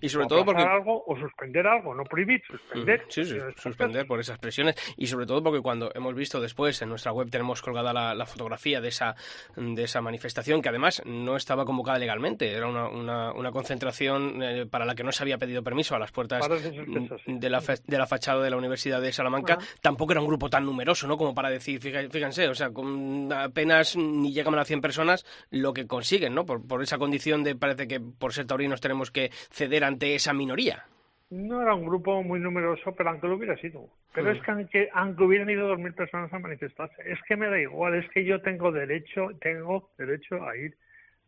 Y 0.00 0.08
sobre 0.08 0.26
todo 0.26 0.44
porque... 0.44 0.62
algo 0.62 1.04
o 1.06 1.16
suspender 1.16 1.66
algo, 1.66 1.94
no 1.94 2.04
prohibir, 2.04 2.42
suspender. 2.46 3.04
Sí, 3.08 3.24
sí, 3.24 3.36
suspender 3.56 4.06
por 4.06 4.20
esas 4.20 4.38
presiones. 4.38 4.76
Y 4.96 5.06
sobre 5.06 5.26
todo 5.26 5.42
porque 5.42 5.60
cuando 5.60 5.90
hemos 5.94 6.14
visto 6.14 6.40
después 6.40 6.80
en 6.82 6.88
nuestra 6.88 7.12
web 7.12 7.30
tenemos 7.30 7.62
colgada 7.62 7.92
la, 8.14 8.26
fotografía 8.26 8.80
de 8.80 8.88
esa, 8.88 9.16
de 9.56 9.82
esa 9.82 10.00
manifestación, 10.00 10.62
que 10.62 10.68
además 10.68 11.02
no 11.04 11.36
estaba 11.36 11.64
convocada 11.64 11.98
legalmente, 11.98 12.52
era 12.52 12.68
una, 12.68 12.88
una, 12.88 13.32
una 13.32 13.50
concentración 13.50 14.42
eh, 14.42 14.66
para 14.66 14.84
la 14.84 14.94
que 14.94 15.02
no 15.02 15.12
se 15.12 15.22
había 15.22 15.38
pedido 15.38 15.62
permiso 15.62 15.94
a 15.94 15.98
las 15.98 16.12
puertas 16.12 16.48
de 16.48 17.50
la, 17.50 17.60
de 17.60 17.98
la 17.98 18.06
fachada 18.06 18.42
de 18.42 18.50
la 18.50 18.56
Universidad 18.56 19.00
de 19.00 19.12
Salamanca. 19.12 19.58
Tampoco 19.80 20.12
era 20.12 20.20
un 20.20 20.28
grupo 20.28 20.48
tan 20.48 20.64
numeroso, 20.64 21.06
¿no? 21.06 21.16
Como 21.16 21.34
para 21.34 21.50
decir, 21.50 21.80
fíjense, 21.80 22.48
o 22.48 22.54
sea, 22.54 22.70
con 22.70 23.32
apenas 23.32 23.96
ni 23.96 24.32
llegan 24.32 24.58
a 24.58 24.64
100 24.64 24.80
personas 24.80 25.26
lo 25.50 25.72
que 25.72 25.86
consiguen, 25.86 26.34
¿no? 26.34 26.44
Por, 26.44 26.66
por 26.66 26.82
esa 26.82 26.98
condición 26.98 27.42
de, 27.42 27.54
parece 27.56 27.88
que 27.88 28.00
por 28.00 28.32
ser 28.32 28.46
nos 28.68 28.80
tenemos 28.80 29.10
que 29.10 29.30
ceder 29.30 29.84
ante 29.84 30.14
esa 30.14 30.32
minoría. 30.32 30.84
No 31.30 31.62
era 31.62 31.74
un 31.74 31.86
grupo 31.86 32.22
muy 32.22 32.40
numeroso, 32.40 32.92
pero 32.96 33.10
aunque 33.10 33.28
lo 33.28 33.36
hubiera 33.36 33.56
sido. 33.56 33.88
Pero 34.12 34.32
es 34.32 34.42
que 34.42 34.50
aunque, 34.50 34.88
aunque 34.92 35.22
hubieran 35.22 35.48
ido 35.48 35.68
dos 35.68 35.78
mil 35.78 35.94
personas 35.94 36.32
a 36.32 36.38
manifestarse, 36.40 36.96
es 37.06 37.20
que 37.28 37.36
me 37.36 37.48
da 37.48 37.60
igual, 37.60 37.94
es 37.94 38.08
que 38.10 38.24
yo 38.24 38.40
tengo 38.40 38.72
derecho, 38.72 39.28
tengo 39.40 39.90
derecho 39.96 40.44
a 40.44 40.56
ir 40.56 40.76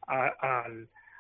a, 0.09 0.67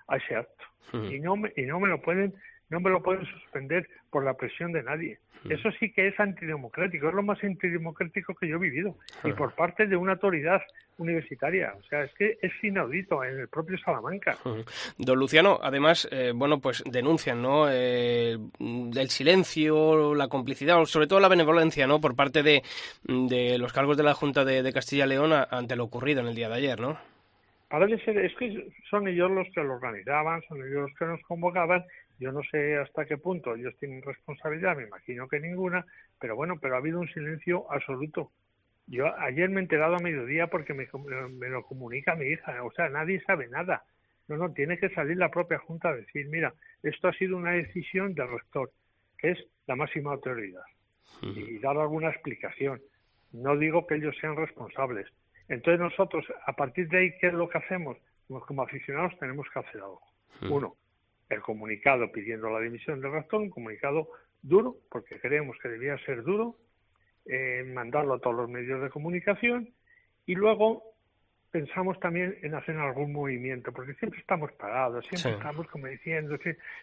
a, 0.08 0.16
ese 0.16 0.36
acto. 0.36 0.64
Y 0.92 1.20
no 1.20 1.36
me, 1.36 1.52
y 1.56 1.62
no 1.62 1.78
me 1.78 1.88
lo 1.88 2.02
pueden, 2.02 2.34
no 2.72 2.80
me 2.80 2.90
lo 2.90 3.02
pueden 3.02 3.26
suspender 3.26 3.86
por 4.10 4.24
la 4.24 4.34
presión 4.34 4.72
de 4.72 4.82
nadie. 4.82 5.18
Eso 5.48 5.70
sí 5.72 5.92
que 5.92 6.06
es 6.06 6.18
antidemocrático, 6.18 7.08
es 7.08 7.14
lo 7.14 7.22
más 7.22 7.42
antidemocrático 7.42 8.34
que 8.34 8.48
yo 8.48 8.56
he 8.56 8.60
vivido. 8.60 8.94
Y 9.24 9.32
por 9.32 9.54
parte 9.54 9.86
de 9.86 9.96
una 9.96 10.12
autoridad 10.12 10.62
universitaria. 10.96 11.74
O 11.78 11.82
sea, 11.82 12.04
es 12.04 12.14
que 12.14 12.38
es 12.40 12.52
inaudito 12.62 13.22
en 13.24 13.40
el 13.40 13.48
propio 13.48 13.76
Salamanca. 13.78 14.38
Don 14.98 15.18
Luciano, 15.18 15.58
además, 15.62 16.08
eh, 16.12 16.32
bueno, 16.34 16.60
pues 16.60 16.82
denuncian, 16.86 17.42
¿no? 17.42 17.66
Eh, 17.68 18.38
el 18.60 19.10
silencio, 19.10 20.14
la 20.14 20.28
complicidad, 20.28 20.82
sobre 20.84 21.08
todo 21.08 21.20
la 21.20 21.28
benevolencia, 21.28 21.86
¿no? 21.86 22.00
Por 22.00 22.14
parte 22.14 22.42
de, 22.42 22.62
de 23.02 23.58
los 23.58 23.72
cargos 23.72 23.96
de 23.96 24.04
la 24.04 24.14
Junta 24.14 24.44
de, 24.44 24.62
de 24.62 24.72
Castilla-León 24.72 25.32
ante 25.50 25.76
lo 25.76 25.84
ocurrido 25.84 26.20
en 26.20 26.28
el 26.28 26.34
día 26.34 26.48
de 26.48 26.54
ayer, 26.54 26.80
¿no? 26.80 26.96
Parece 27.72 28.04
ser, 28.04 28.18
es 28.18 28.34
que 28.36 28.70
son 28.90 29.08
ellos 29.08 29.30
los 29.30 29.48
que 29.54 29.62
lo 29.64 29.72
organizaban, 29.72 30.42
son 30.46 30.58
ellos 30.58 30.90
los 30.90 30.94
que 30.98 31.06
nos 31.06 31.22
convocaban 31.22 31.82
yo 32.22 32.30
no 32.30 32.42
sé 32.44 32.76
hasta 32.76 33.04
qué 33.04 33.18
punto 33.18 33.56
ellos 33.56 33.76
tienen 33.80 34.00
responsabilidad, 34.00 34.76
me 34.76 34.84
imagino 34.84 35.28
que 35.28 35.40
ninguna, 35.40 35.84
pero 36.20 36.36
bueno, 36.36 36.58
pero 36.60 36.76
ha 36.76 36.78
habido 36.78 37.00
un 37.00 37.08
silencio 37.08 37.70
absoluto. 37.70 38.30
Yo 38.86 39.12
ayer 39.18 39.50
me 39.50 39.60
he 39.60 39.62
enterado 39.64 39.96
a 39.96 39.98
mediodía 39.98 40.46
porque 40.46 40.72
me, 40.72 40.86
lo 41.48 41.62
comunica 41.64 42.14
mi 42.14 42.26
hija, 42.26 42.62
o 42.62 42.70
sea, 42.72 42.88
nadie 42.88 43.20
sabe 43.22 43.48
nada. 43.48 43.82
No, 44.28 44.36
no, 44.36 44.52
tiene 44.52 44.78
que 44.78 44.88
salir 44.90 45.16
la 45.16 45.30
propia 45.30 45.58
Junta 45.58 45.88
a 45.88 45.96
decir, 45.96 46.28
mira, 46.28 46.54
esto 46.84 47.08
ha 47.08 47.12
sido 47.12 47.36
una 47.36 47.52
decisión 47.52 48.14
del 48.14 48.30
rector, 48.30 48.70
que 49.18 49.32
es 49.32 49.38
la 49.66 49.74
máxima 49.74 50.12
autoridad, 50.12 50.62
y 51.22 51.58
dar 51.58 51.76
alguna 51.76 52.10
explicación. 52.10 52.80
No 53.32 53.56
digo 53.56 53.86
que 53.86 53.96
ellos 53.96 54.16
sean 54.20 54.36
responsables. 54.36 55.08
Entonces 55.48 55.80
nosotros, 55.80 56.24
a 56.46 56.52
partir 56.52 56.88
de 56.88 56.98
ahí, 56.98 57.18
¿qué 57.20 57.28
es 57.28 57.34
lo 57.34 57.48
que 57.48 57.58
hacemos? 57.58 57.98
Pues 58.28 58.44
como 58.44 58.62
aficionados 58.62 59.18
tenemos 59.18 59.46
que 59.52 59.58
hacer 59.58 59.80
algo. 59.80 60.02
Uno, 60.48 60.76
el 61.34 61.40
comunicado 61.40 62.10
pidiendo 62.12 62.50
la 62.50 62.60
dimisión 62.60 63.00
del 63.00 63.12
rector, 63.12 63.40
un 63.40 63.50
comunicado 63.50 64.08
duro, 64.42 64.76
porque 64.90 65.18
creemos 65.20 65.56
que 65.62 65.68
debía 65.68 65.96
ser 66.04 66.22
duro, 66.22 66.56
eh, 67.26 67.62
mandarlo 67.66 68.14
a 68.14 68.18
todos 68.18 68.36
los 68.36 68.50
medios 68.50 68.82
de 68.82 68.90
comunicación 68.90 69.68
y 70.26 70.34
luego 70.34 70.92
pensamos 71.50 72.00
también 72.00 72.36
en 72.42 72.54
hacer 72.54 72.76
algún 72.76 73.12
movimiento, 73.12 73.72
porque 73.72 73.94
siempre 73.94 74.18
estamos 74.18 74.50
parados, 74.52 75.06
siempre 75.06 75.32
estamos 75.32 75.66
como 75.68 75.86
diciendo, 75.86 76.36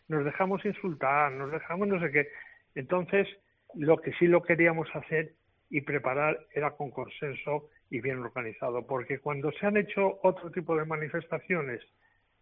nos 0.08 0.24
dejamos 0.24 0.64
insultar, 0.64 1.32
nos 1.32 1.52
dejamos 1.52 1.88
no 1.88 2.00
sé 2.00 2.12
qué. 2.12 2.28
Entonces, 2.76 3.28
lo 3.74 3.98
que 3.98 4.14
sí 4.14 4.28
lo 4.28 4.44
queríamos 4.44 4.88
hacer 4.94 5.34
y 5.72 5.82
preparar 5.82 6.40
era 6.54 6.72
con 6.72 6.92
consenso 6.92 7.70
y 7.90 8.00
bien 8.00 8.20
organizado, 8.20 8.86
porque 8.86 9.20
cuando 9.20 9.52
se 9.54 9.66
han 9.66 9.78
hecho 9.78 10.20
otro 10.22 10.52
tipo 10.52 10.76
de 10.76 10.86
manifestaciones 10.86 11.82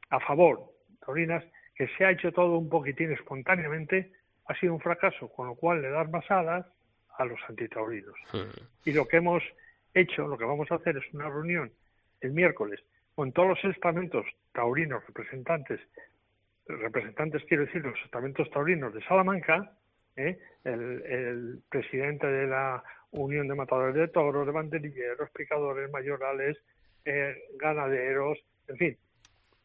a 0.09 0.19
favor, 0.19 0.71
taurinas, 1.05 1.43
que 1.77 1.87
se 1.95 2.05
ha 2.05 2.11
hecho 2.11 2.31
todo 2.31 2.57
un 2.57 2.69
poquitín 2.69 3.11
espontáneamente, 3.11 4.11
ha 4.47 4.55
sido 4.55 4.73
un 4.73 4.79
fracaso, 4.79 5.29
con 5.29 5.47
lo 5.47 5.55
cual 5.55 5.81
le 5.81 5.89
das 5.89 6.09
más 6.09 6.29
alas 6.31 6.65
a 7.17 7.25
los 7.25 7.39
antitaurinos. 7.47 8.15
Y 8.83 8.93
lo 8.93 9.07
que 9.07 9.17
hemos 9.17 9.43
hecho, 9.93 10.27
lo 10.27 10.37
que 10.37 10.45
vamos 10.45 10.71
a 10.71 10.75
hacer 10.75 10.97
es 10.97 11.13
una 11.13 11.29
reunión 11.29 11.71
el 12.21 12.31
miércoles 12.31 12.79
con 13.13 13.31
todos 13.31 13.49
los 13.49 13.75
estamentos 13.75 14.25
taurinos 14.53 15.05
representantes, 15.07 15.79
representantes 16.67 17.43
quiero 17.47 17.65
decir 17.65 17.83
los 17.83 17.99
estamentos 18.05 18.49
taurinos 18.51 18.93
de 18.93 19.03
Salamanca, 19.03 19.71
¿eh? 20.15 20.37
el, 20.63 21.61
presidente 21.69 22.27
de 22.27 22.47
la 22.47 22.83
Unión 23.11 23.47
de 23.47 23.55
Matadores 23.55 23.95
de 23.95 24.07
Toros, 24.09 24.45
de 24.45 24.51
Banderilleros, 24.51 25.29
picadores 25.31 25.89
mayorales, 25.91 26.57
eh, 27.05 27.35
ganaderos, 27.55 28.37
en 28.67 28.77
fin, 28.77 28.97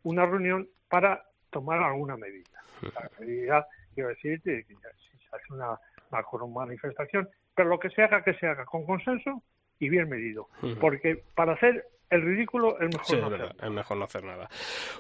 una 0.05 0.25
reunión 0.25 0.68
para 0.88 1.22
tomar 1.52 1.80
alguna 1.80 2.16
medida. 2.16 2.64
La 2.82 3.08
medida, 3.20 3.66
quiero 3.94 4.08
decir, 4.08 4.42
que 4.42 4.64
si 4.64 4.74
se 4.74 5.36
hace 5.36 5.52
una 5.52 5.78
macro 6.10 6.48
manifestación, 6.48 7.28
pero 7.54 7.68
lo 7.68 7.78
que 7.78 7.90
se 7.90 8.02
haga, 8.02 8.24
que 8.24 8.34
se 8.34 8.46
haga 8.46 8.64
con 8.64 8.84
consenso 8.84 9.42
y 9.78 9.88
bien 9.88 10.08
medido. 10.08 10.48
Porque 10.80 11.22
para 11.36 11.52
hacer 11.52 11.86
el 12.12 12.22
ridículo 12.22 12.79
es 12.79 12.94
mejor, 12.94 13.18
no, 13.18 13.27
hacer. 13.27 13.57
es 13.62 13.70
mejor 13.70 13.96
no 13.96 14.05
hacer 14.05 14.22
nada. 14.22 14.48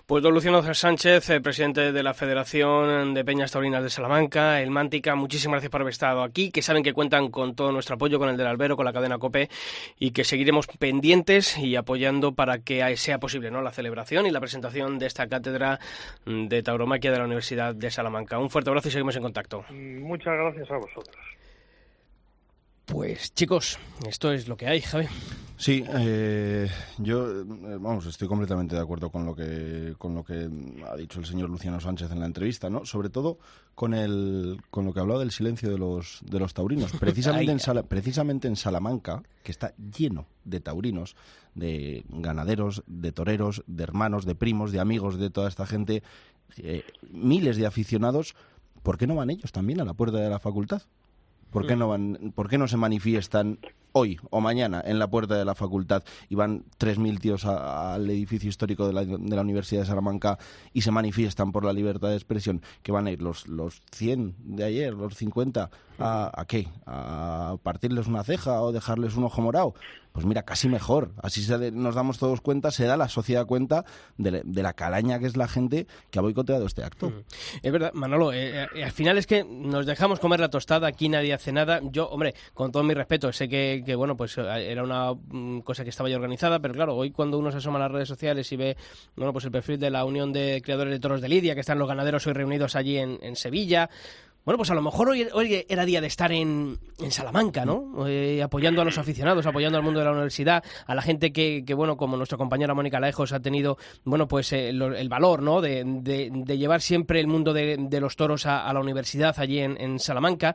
Pues 0.06 0.22
don 0.22 0.32
Luciano 0.32 0.62
Sánchez, 0.74 1.28
eh, 1.28 1.40
presidente 1.42 1.92
de 1.92 2.02
la 2.02 2.14
Federación 2.14 3.12
de 3.12 3.24
Peñas 3.24 3.52
Taurinas 3.52 3.82
de 3.82 3.90
Salamanca, 3.90 4.62
el 4.62 4.70
Mántica, 4.70 5.14
muchísimas 5.14 5.56
gracias 5.56 5.70
por 5.70 5.82
haber 5.82 5.92
estado 5.92 6.22
aquí, 6.22 6.50
que 6.50 6.62
saben 6.62 6.82
que 6.82 6.94
cuentan 6.94 7.30
con 7.30 7.54
todo 7.54 7.70
nuestro 7.70 7.96
apoyo, 7.96 8.18
con 8.18 8.30
el 8.30 8.38
del 8.38 8.46
Albero, 8.46 8.76
con 8.76 8.86
la 8.86 8.94
cadena 8.94 9.18
COPE, 9.18 9.50
y 9.98 10.12
que 10.12 10.24
seguiremos 10.24 10.66
pendientes 10.66 11.58
y 11.58 11.76
apoyando 11.76 12.32
para 12.32 12.60
que 12.60 12.96
sea 12.96 13.18
posible 13.18 13.50
¿no? 13.50 13.60
la 13.60 13.72
celebración 13.72 14.26
y 14.26 14.30
la 14.30 14.40
presentación 14.40 14.98
de 14.98 15.06
esta 15.06 15.26
cátedra 15.26 15.78
de 16.24 16.62
tauromaquia 16.62 17.12
de 17.12 17.18
la 17.18 17.24
Universidad 17.24 17.74
de 17.74 17.90
Salamanca. 17.90 18.38
Un 18.38 18.48
fuerte 18.48 18.70
abrazo 18.70 18.88
y 18.88 18.90
seguimos 18.90 19.16
en 19.16 19.22
contacto. 19.22 19.64
Muchas 19.70 20.32
gracias 20.32 20.70
a 20.70 20.78
vosotros. 20.78 21.16
Pues 22.86 23.32
chicos, 23.34 23.78
esto 24.08 24.32
es 24.32 24.48
lo 24.48 24.56
que 24.56 24.66
hay, 24.66 24.80
Javi. 24.80 25.06
Sí, 25.62 25.84
eh, 25.86 26.68
yo 26.98 27.42
eh, 27.42 27.44
vamos, 27.78 28.06
estoy 28.06 28.26
completamente 28.26 28.74
de 28.74 28.82
acuerdo 28.82 29.10
con 29.10 29.24
lo 29.24 29.32
que 29.32 29.94
con 29.96 30.12
lo 30.12 30.24
que 30.24 30.50
ha 30.90 30.96
dicho 30.96 31.20
el 31.20 31.24
señor 31.24 31.50
Luciano 31.50 31.78
Sánchez 31.78 32.10
en 32.10 32.18
la 32.18 32.26
entrevista, 32.26 32.68
¿no? 32.68 32.84
Sobre 32.84 33.10
todo 33.10 33.38
con 33.76 33.94
el 33.94 34.60
con 34.70 34.86
lo 34.86 34.92
que 34.92 34.98
hablado 34.98 35.20
del 35.20 35.30
silencio 35.30 35.70
de 35.70 35.78
los 35.78 36.18
de 36.28 36.40
los 36.40 36.52
taurinos, 36.52 36.90
precisamente 36.98 37.52
en 37.52 37.84
precisamente 37.84 38.48
en 38.48 38.56
Salamanca, 38.56 39.22
que 39.44 39.52
está 39.52 39.72
lleno 39.76 40.26
de 40.44 40.58
taurinos, 40.58 41.14
de 41.54 42.04
ganaderos, 42.08 42.82
de 42.88 43.12
toreros, 43.12 43.62
de 43.68 43.84
hermanos, 43.84 44.26
de 44.26 44.34
primos, 44.34 44.72
de 44.72 44.80
amigos 44.80 45.16
de 45.16 45.30
toda 45.30 45.48
esta 45.48 45.64
gente, 45.64 46.02
eh, 46.56 46.82
miles 47.08 47.56
de 47.56 47.66
aficionados. 47.66 48.34
¿Por 48.82 48.98
qué 48.98 49.06
no 49.06 49.14
van 49.14 49.30
ellos 49.30 49.52
también 49.52 49.80
a 49.80 49.84
la 49.84 49.94
puerta 49.94 50.18
de 50.18 50.28
la 50.28 50.40
facultad? 50.40 50.82
¿Por 51.52 51.68
qué 51.68 51.76
no 51.76 51.86
van, 51.86 52.32
por 52.34 52.48
qué 52.48 52.58
no 52.58 52.66
se 52.66 52.78
manifiestan 52.78 53.60
hoy 53.92 54.18
o 54.30 54.40
mañana 54.40 54.82
en 54.84 54.98
la 54.98 55.08
puerta 55.08 55.36
de 55.36 55.44
la 55.44 55.54
facultad 55.54 56.02
y 56.28 56.34
van 56.34 56.64
3.000 56.78 57.20
tíos 57.20 57.44
al 57.44 58.08
edificio 58.10 58.48
histórico 58.48 58.86
de 58.86 58.92
la, 58.92 59.04
de 59.04 59.36
la, 59.36 59.42
Universidad 59.42 59.82
de 59.82 59.86
Salamanca 59.86 60.38
y 60.72 60.82
se 60.82 60.90
manifiestan 60.90 61.52
por 61.52 61.64
la 61.64 61.72
libertad 61.72 62.08
de 62.08 62.14
expresión, 62.14 62.62
que 62.82 62.92
van 62.92 63.06
a 63.06 63.10
ir 63.10 63.22
los, 63.22 63.46
los 63.48 63.82
100 63.92 64.36
de 64.38 64.64
ayer, 64.64 64.94
los 64.94 65.16
50, 65.16 65.70
a, 65.98 66.40
¿a 66.40 66.44
qué? 66.46 66.68
¿A 66.86 67.56
partirles 67.62 68.06
una 68.06 68.24
ceja 68.24 68.62
o 68.62 68.72
dejarles 68.72 69.16
un 69.16 69.24
ojo 69.24 69.42
morado? 69.42 69.74
Pues 70.12 70.26
mira, 70.26 70.42
casi 70.42 70.68
mejor. 70.68 71.12
Así 71.22 71.44
nos 71.72 71.94
damos 71.94 72.18
todos 72.18 72.40
cuenta, 72.42 72.70
se 72.70 72.84
da 72.84 72.96
la 72.96 73.08
sociedad 73.08 73.46
cuenta 73.46 73.84
de, 74.18 74.42
la 74.44 74.74
calaña 74.74 75.18
que 75.18 75.26
es 75.26 75.36
la 75.36 75.48
gente 75.48 75.86
que 76.10 76.18
ha 76.18 76.22
boicoteado 76.22 76.66
este 76.66 76.84
acto. 76.84 77.10
Mm. 77.10 77.24
Es 77.62 77.72
verdad, 77.72 77.92
Manolo, 77.94 78.32
eh, 78.32 78.68
eh, 78.74 78.84
al 78.84 78.92
final 78.92 79.16
es 79.16 79.26
que 79.26 79.42
nos 79.44 79.86
dejamos 79.86 80.20
comer 80.20 80.40
la 80.40 80.50
tostada, 80.50 80.86
aquí 80.86 81.08
nadie 81.08 81.32
hace 81.32 81.52
nada. 81.52 81.80
Yo, 81.90 82.08
hombre, 82.08 82.34
con 82.52 82.70
todo 82.70 82.82
mi 82.82 82.92
respeto, 82.92 83.32
sé 83.32 83.48
que, 83.48 83.81
bueno, 83.96 84.16
pues 84.16 84.36
eh, 84.38 84.70
era 84.70 84.82
una 84.82 85.12
mm, 85.12 85.60
cosa 85.60 85.84
que 85.84 85.90
estaba 85.90 86.08
ya 86.08 86.16
organizada, 86.16 86.60
pero 86.60 86.74
claro, 86.74 86.96
hoy 86.96 87.10
cuando 87.10 87.38
uno 87.38 87.50
se 87.50 87.58
asoma 87.58 87.78
a 87.78 87.82
las 87.82 87.92
redes 87.92 88.08
sociales 88.08 88.50
y 88.52 88.56
ve, 88.56 88.76
bueno, 89.16 89.32
pues 89.32 89.44
el 89.44 89.50
perfil 89.50 89.78
de 89.78 89.90
la 89.90 90.04
Unión 90.04 90.32
de 90.32 90.62
Creadores 90.64 90.92
de 90.92 91.00
Toros 91.00 91.20
de 91.20 91.28
Lidia, 91.28 91.54
que 91.54 91.60
están 91.60 91.78
los 91.78 91.88
ganaderos 91.88 92.26
hoy 92.26 92.32
reunidos 92.32 92.76
allí 92.76 92.98
en, 92.98 93.36
Sevilla, 93.36 93.88
bueno, 94.44 94.56
pues 94.58 94.70
a 94.70 94.74
lo 94.74 94.82
mejor 94.82 95.08
hoy, 95.08 95.26
hoy 95.32 95.64
era 95.68 95.84
día 95.84 96.00
de 96.00 96.08
estar 96.08 96.32
en, 96.32 96.78
en 96.98 97.10
Salamanca, 97.12 97.64
¿no? 97.64 98.06
Eh, 98.08 98.42
apoyando 98.42 98.82
a 98.82 98.84
los 98.84 98.98
aficionados, 98.98 99.46
apoyando 99.46 99.78
al 99.78 99.84
mundo 99.84 100.00
de 100.00 100.06
la 100.06 100.12
universidad, 100.12 100.64
a 100.86 100.94
la 100.94 101.02
gente 101.02 101.32
que, 101.32 101.64
que 101.64 101.74
bueno, 101.74 101.96
como 101.96 102.16
nuestra 102.16 102.38
compañera 102.38 102.74
Mónica 102.74 103.00
Lejos 103.00 103.32
ha 103.32 103.40
tenido, 103.40 103.78
bueno, 104.04 104.28
pues 104.28 104.52
eh, 104.52 104.68
el 104.70 105.08
valor, 105.08 105.42
¿no? 105.42 105.60
De, 105.60 105.84
llevar 106.58 106.80
siempre 106.80 107.20
el 107.20 107.28
mundo 107.28 107.52
de, 107.52 107.76
de 107.78 108.00
los 108.00 108.16
toros 108.16 108.46
a, 108.46 108.72
la 108.72 108.80
universidad 108.80 109.34
allí 109.38 109.60
en 109.60 109.98
Salamanca, 109.98 110.54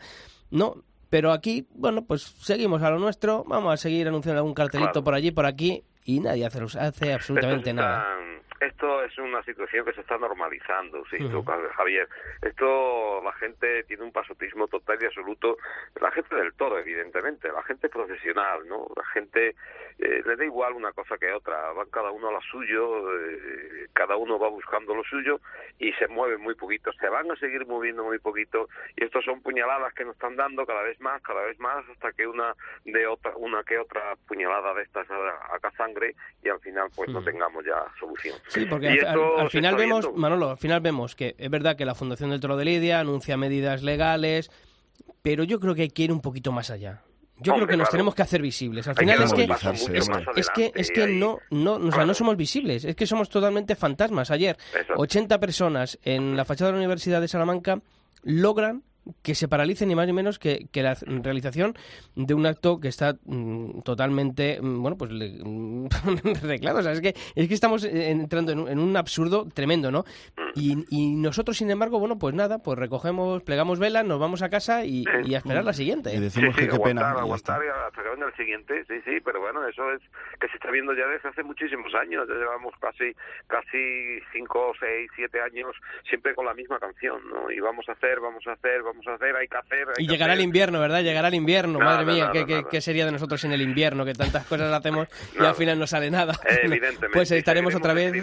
¿no? 0.52 0.84
Pero 1.10 1.32
aquí, 1.32 1.68
bueno, 1.74 2.06
pues 2.06 2.22
seguimos 2.42 2.82
a 2.82 2.90
lo 2.90 3.00
nuestro, 3.00 3.46
vamos 3.48 3.74
a 3.74 3.78
seguir 3.78 4.08
anunciando 4.08 4.40
algún 4.40 4.54
cartelito 4.54 5.04
por 5.04 5.14
allí, 5.14 5.32
por 5.32 5.46
aquí, 5.46 5.84
y 6.04 6.20
nadie 6.20 6.46
hace, 6.46 6.62
hace 6.80 7.14
absolutamente 7.14 7.74
nada. 7.74 8.06
Esto 8.60 9.04
es 9.04 9.18
una 9.18 9.44
situación 9.44 9.86
que 9.86 9.94
se 9.94 10.02
está 10.02 10.18
normalizando, 10.18 11.04
sí, 11.12 11.18
tú, 11.30 11.44
Javier. 11.44 12.08
Esto, 12.42 13.22
la 13.24 13.34
gente 13.34 13.84
tiene 13.84 14.04
un 14.04 14.12
pasotismo 14.12 14.68
total 14.68 14.98
y 15.02 15.06
absoluto. 15.06 15.58
La 16.02 16.12
gente 16.12 16.36
del 16.36 16.54
toro, 16.54 16.80
evidentemente, 16.80 17.52
la 17.52 17.64
gente 17.64 17.88
profesional, 17.88 18.68
¿no? 18.68 18.88
La 18.96 19.06
gente 19.06 19.56
eh, 20.00 20.22
le 20.26 20.36
da 20.36 20.46
igual 20.46 20.74
una 20.74 20.92
cosa 20.92 21.18
que 21.18 21.32
otra. 21.32 21.72
Van 21.74 21.90
cada 21.90 22.12
uno 22.12 22.30
a 22.30 22.32
lo 22.32 22.42
suyo, 22.42 23.14
eh, 23.20 23.88
cada 23.94 24.16
uno 24.16 24.40
va 24.40 24.50
buscando 24.50 24.96
lo 24.96 25.04
suyo 25.04 25.40
y 25.80 25.92
se 25.94 26.08
mueven 26.08 26.42
muy 26.42 26.56
poquito. 26.56 26.92
Se 26.94 27.10
van 27.10 27.30
a 27.32 27.36
seguir 27.36 27.66
moviendo 27.66 28.04
muy 28.04 28.20
poquito 28.20 28.70
y 28.96 29.04
estos 29.04 29.26
son 29.26 29.42
puñaladas 29.42 29.94
que 29.94 30.06
nos 30.06 30.16
están 30.16 30.36
dando 30.36 30.66
cada 30.66 30.84
vez 30.84 31.00
más, 31.00 31.22
cada 31.22 31.44
vez 31.44 31.60
más, 31.60 31.88
hasta 31.90 32.12
que 32.12 32.28
una 32.28 32.56
de 32.86 33.08
otra, 33.08 33.36
una 33.38 33.64
que 33.64 33.78
otra 33.78 34.16
puñalada 34.28 34.74
de 34.74 34.84
estas 34.84 35.10
haga 35.10 35.72
sangre 35.78 36.16
y 36.44 36.50
al 36.50 36.60
final 36.60 36.90
pues 36.96 37.10
no 37.10 37.24
tengamos 37.24 37.66
ya 37.66 37.86
solución. 38.00 38.36
Sí, 38.50 38.66
porque 38.70 38.88
al, 39.02 39.50
final 39.50 39.76
vemos, 39.76 40.06
viendo. 40.06 40.20
Manolo, 40.20 40.50
al 40.52 40.58
final 40.58 40.80
vemos 40.80 41.16
que 41.16 41.36
es 41.38 41.50
verdad 41.50 41.76
que 41.76 41.86
la 41.86 41.96
Fundación 41.96 42.30
del 42.30 42.40
Toro 42.40 42.56
de 42.58 42.66
Lidia 42.66 43.00
anuncia 43.00 43.36
medidas 43.38 43.84
legales, 43.84 44.50
pero 45.22 45.44
yo 45.44 45.60
creo 45.60 45.76
que 45.76 45.84
hay 45.84 45.90
que 45.90 46.04
ir 46.04 46.12
un 46.12 46.22
poquito 46.22 46.52
más 46.52 46.70
allá. 46.70 47.02
Yo 47.40 47.54
Hombre, 47.54 47.68
creo 47.68 47.74
que 47.76 47.78
nos 47.78 47.86
claro. 47.90 47.92
tenemos 47.92 48.16
que 48.16 48.22
hacer 48.24 48.42
visibles. 48.42 48.88
Al 48.88 48.96
Hay 48.98 49.06
final 49.06 49.18
que 49.18 49.24
es 49.24 49.34
que 49.34 49.98
es, 49.98 50.10
es 50.38 50.50
que 50.50 50.72
es 50.74 50.92
que 50.92 51.04
ahí- 51.04 51.16
no 51.20 51.38
no, 51.52 51.74
o 51.76 51.92
sea, 51.92 52.04
no 52.06 52.14
somos 52.16 52.36
visibles, 52.36 52.84
es 52.84 52.96
que 52.96 53.06
somos 53.06 53.30
totalmente 53.30 53.76
fantasmas. 53.76 54.32
Ayer 54.32 54.58
Exacto. 54.72 54.94
80 54.98 55.40
personas 55.40 56.00
en 56.04 56.36
la 56.36 56.46
fachada 56.46 56.70
de 56.70 56.74
la 56.74 56.80
Universidad 56.80 57.22
de 57.22 57.28
Salamanca 57.28 57.80
logran 58.24 58.84
que 59.22 59.36
se 59.36 59.48
paralice 59.48 59.86
ni 59.86 59.96
más 59.96 60.08
ni 60.08 60.14
menos 60.14 60.40
que, 60.40 60.68
que 60.72 60.84
la 60.84 60.96
realización 61.06 61.74
de 62.16 62.34
un 62.34 62.46
acto 62.46 62.80
que 62.80 62.88
está 62.88 63.16
mm, 63.26 63.82
totalmente 63.82 64.60
mm, 64.62 64.82
bueno 64.82 64.98
pues 64.98 65.12
le- 65.12 65.40
mm, 65.44 65.88
arreglado 66.44 66.80
o 66.80 66.82
sea 66.82 66.92
es 66.92 67.02
que 67.02 67.14
es 67.36 67.48
que 67.48 67.54
estamos 67.54 67.84
eh, 67.84 68.10
entrando 68.12 68.52
en 68.52 68.60
un, 68.60 68.70
en 68.70 68.80
un 68.80 68.96
absurdo 68.98 69.48
tremendo 69.54 69.92
no 69.92 70.04
y, 70.56 70.86
y 70.90 71.16
nosotros 71.16 71.58
sin 71.58 71.70
embargo 71.70 72.00
bueno 72.00 72.18
pues 72.18 72.34
nada 72.34 72.60
pues 72.60 72.78
recogemos 72.80 73.44
plegamos 73.44 73.80
velas 73.80 74.06
nos 74.06 74.20
vamos 74.20 74.42
a 74.42 74.50
casa 74.50 74.86
y, 74.86 75.04
y 75.26 75.36
a 75.36 75.38
esperar 75.40 75.64
la 75.64 75.74
siguiente. 75.74 76.14
Y 76.14 76.20
decimos 76.20 76.56
sí, 76.56 76.62
sí, 76.62 76.68
que 76.68 76.74
qué 76.78 76.80
pena. 76.80 77.12
aguantar 77.12 77.62
y 77.64 77.68
hasta 77.70 78.02
que 78.04 78.10
venga 78.10 78.28
el 78.28 78.36
siguiente, 78.36 78.84
sí, 78.88 78.96
sí, 79.06 79.20
pero 79.24 79.40
bueno, 79.40 79.68
eso 79.68 79.92
es 79.94 80.02
que 80.40 80.48
se 80.48 80.56
está 80.56 80.72
viendo 80.72 80.94
ya 80.94 81.06
desde 81.08 81.30
hace 81.30 81.44
muchísimos 81.44 81.94
años, 81.96 82.28
ya 82.28 82.34
llevamos 82.36 82.74
casi 82.80 83.14
casi 83.48 84.20
cinco, 84.34 84.72
seis, 84.80 85.10
siete 85.16 85.40
años 85.42 85.76
siempre 86.08 86.34
con 86.36 86.46
la 86.46 86.54
misma 86.54 86.80
canción, 86.80 87.22
¿no? 87.30 87.52
Y 87.52 87.60
vamos 87.60 87.88
a 87.90 87.94
hacer, 87.94 88.20
vamos 88.20 88.46
a 88.48 88.54
hacer, 88.54 88.82
vamos 88.84 88.97
a 89.06 89.14
hacer, 89.14 89.36
hay 89.36 89.48
que 89.48 89.58
hacer. 89.58 89.88
hay 89.90 90.04
y 90.04 90.08
que 90.08 90.14
llegará 90.14 90.34
el 90.34 90.42
invierno 90.42 90.80
verdad 90.80 91.02
llegará 91.04 91.28
el 91.28 91.36
invierno 91.36 91.78
Nada, 91.80 91.92
madre 91.98 92.06
mía 92.14 92.24
nada, 92.24 92.32
¿qué, 92.34 92.46
qué- 92.46 92.56
nada. 92.62 92.70
qué 92.72 92.82
sería 92.82 93.06
de 93.06 93.12
nosotros 93.12 93.42
sin 93.42 93.52
el 93.52 93.62
invierno 93.62 94.06
que 94.06 94.14
tantas 94.14 94.46
cosas 94.48 94.72
hacemos 94.74 95.08
y 95.40 95.44
al 95.44 95.56
final 95.56 95.78
no 95.78 95.86
sale 95.86 96.10
nada 96.10 96.34
Eh, 96.50 96.62
evidentemente. 96.64 97.10
pues 97.14 97.30
estaremos 97.32 97.76
otra 97.76 97.94
vez 97.94 98.16
y 98.16 98.22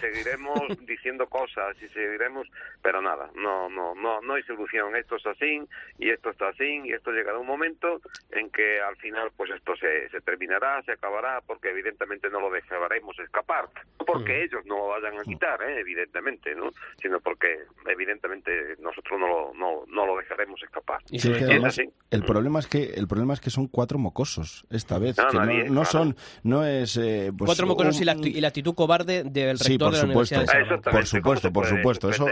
seguiremos 0.00 0.60
diciendo 0.86 1.26
cosas 1.26 1.76
y 1.82 1.88
seguiremos, 1.88 2.48
pero 2.82 3.02
nada, 3.02 3.28
no, 3.34 3.68
no, 3.68 3.94
no, 3.94 4.20
no 4.22 4.34
hay 4.34 4.42
solución. 4.44 4.94
Esto 4.96 5.16
es 5.16 5.26
así 5.26 5.60
y 5.98 6.10
esto 6.10 6.30
está 6.30 6.48
así 6.48 6.80
y 6.84 6.92
esto 6.92 7.10
llegará 7.10 7.38
un 7.38 7.46
momento 7.46 8.00
en 8.30 8.50
que 8.50 8.80
al 8.80 8.96
final 8.96 9.30
pues 9.36 9.50
esto 9.50 9.74
se, 9.76 10.08
se 10.10 10.20
terminará, 10.20 10.82
se 10.82 10.92
acabará, 10.92 11.40
porque 11.46 11.70
evidentemente 11.70 12.28
no 12.30 12.40
lo 12.40 12.50
dejaremos 12.50 13.18
escapar, 13.18 13.66
no 13.98 14.04
porque 14.06 14.26
Mm. 14.32 14.42
ellos 14.44 14.66
no 14.66 14.76
lo 14.76 14.86
vayan 14.88 15.18
a 15.18 15.22
quitar, 15.24 15.62
eh, 15.62 15.80
evidentemente, 15.80 16.54
¿no? 16.54 16.70
Sino 17.00 17.20
porque 17.20 17.58
evidentemente 17.86 18.76
nosotros 18.78 19.18
no 19.18 19.26
lo, 19.28 19.52
no, 19.54 19.84
no 20.06 20.14
lo 20.14 20.20
dejaremos 20.20 20.62
escapar. 20.62 21.00
Y 21.10 21.18
Sí, 21.18 21.28
es 21.30 21.34
que 21.38 21.44
todo- 21.44 21.50
es 21.50 21.50
además, 21.50 21.80
el 22.10 22.24
problema 22.24 22.58
es 22.60 22.66
que 22.66 22.84
el 22.94 23.08
problema 23.08 23.34
es 23.34 23.40
que 23.40 23.50
son 23.50 23.66
cuatro 23.66 23.98
mocosos 23.98 24.64
esta 24.70 24.98
vez 24.98 25.16
No, 25.18 25.28
que 25.28 25.36
no, 25.36 25.44
nadie, 25.44 25.64
no 25.64 25.68
claro. 25.82 25.84
son 25.86 26.16
no 26.42 26.64
es 26.64 26.96
eh, 26.96 27.32
pues, 27.36 27.46
cuatro 27.48 27.66
mocosos 27.66 27.96
un- 27.96 28.02
y 28.02 28.04
la, 28.04 28.14
acti- 28.16 28.34
y 28.36 28.40
la 28.40 28.48
actitud 28.48 28.74
cobarde 28.74 29.24
del 29.24 29.58
Sí, 29.58 29.72
rector 29.72 29.88
por 29.88 29.94
de 29.94 30.02
la 30.02 30.06
supuesto. 30.08 30.34
Universidad 30.36 30.76
de. 30.76 30.90
Por 30.90 31.06
supuesto, 31.06 31.22
¿Cómo 31.22 31.36
se 31.36 31.50
por 31.50 31.66
supuesto. 31.66 32.10
Eso? 32.10 32.26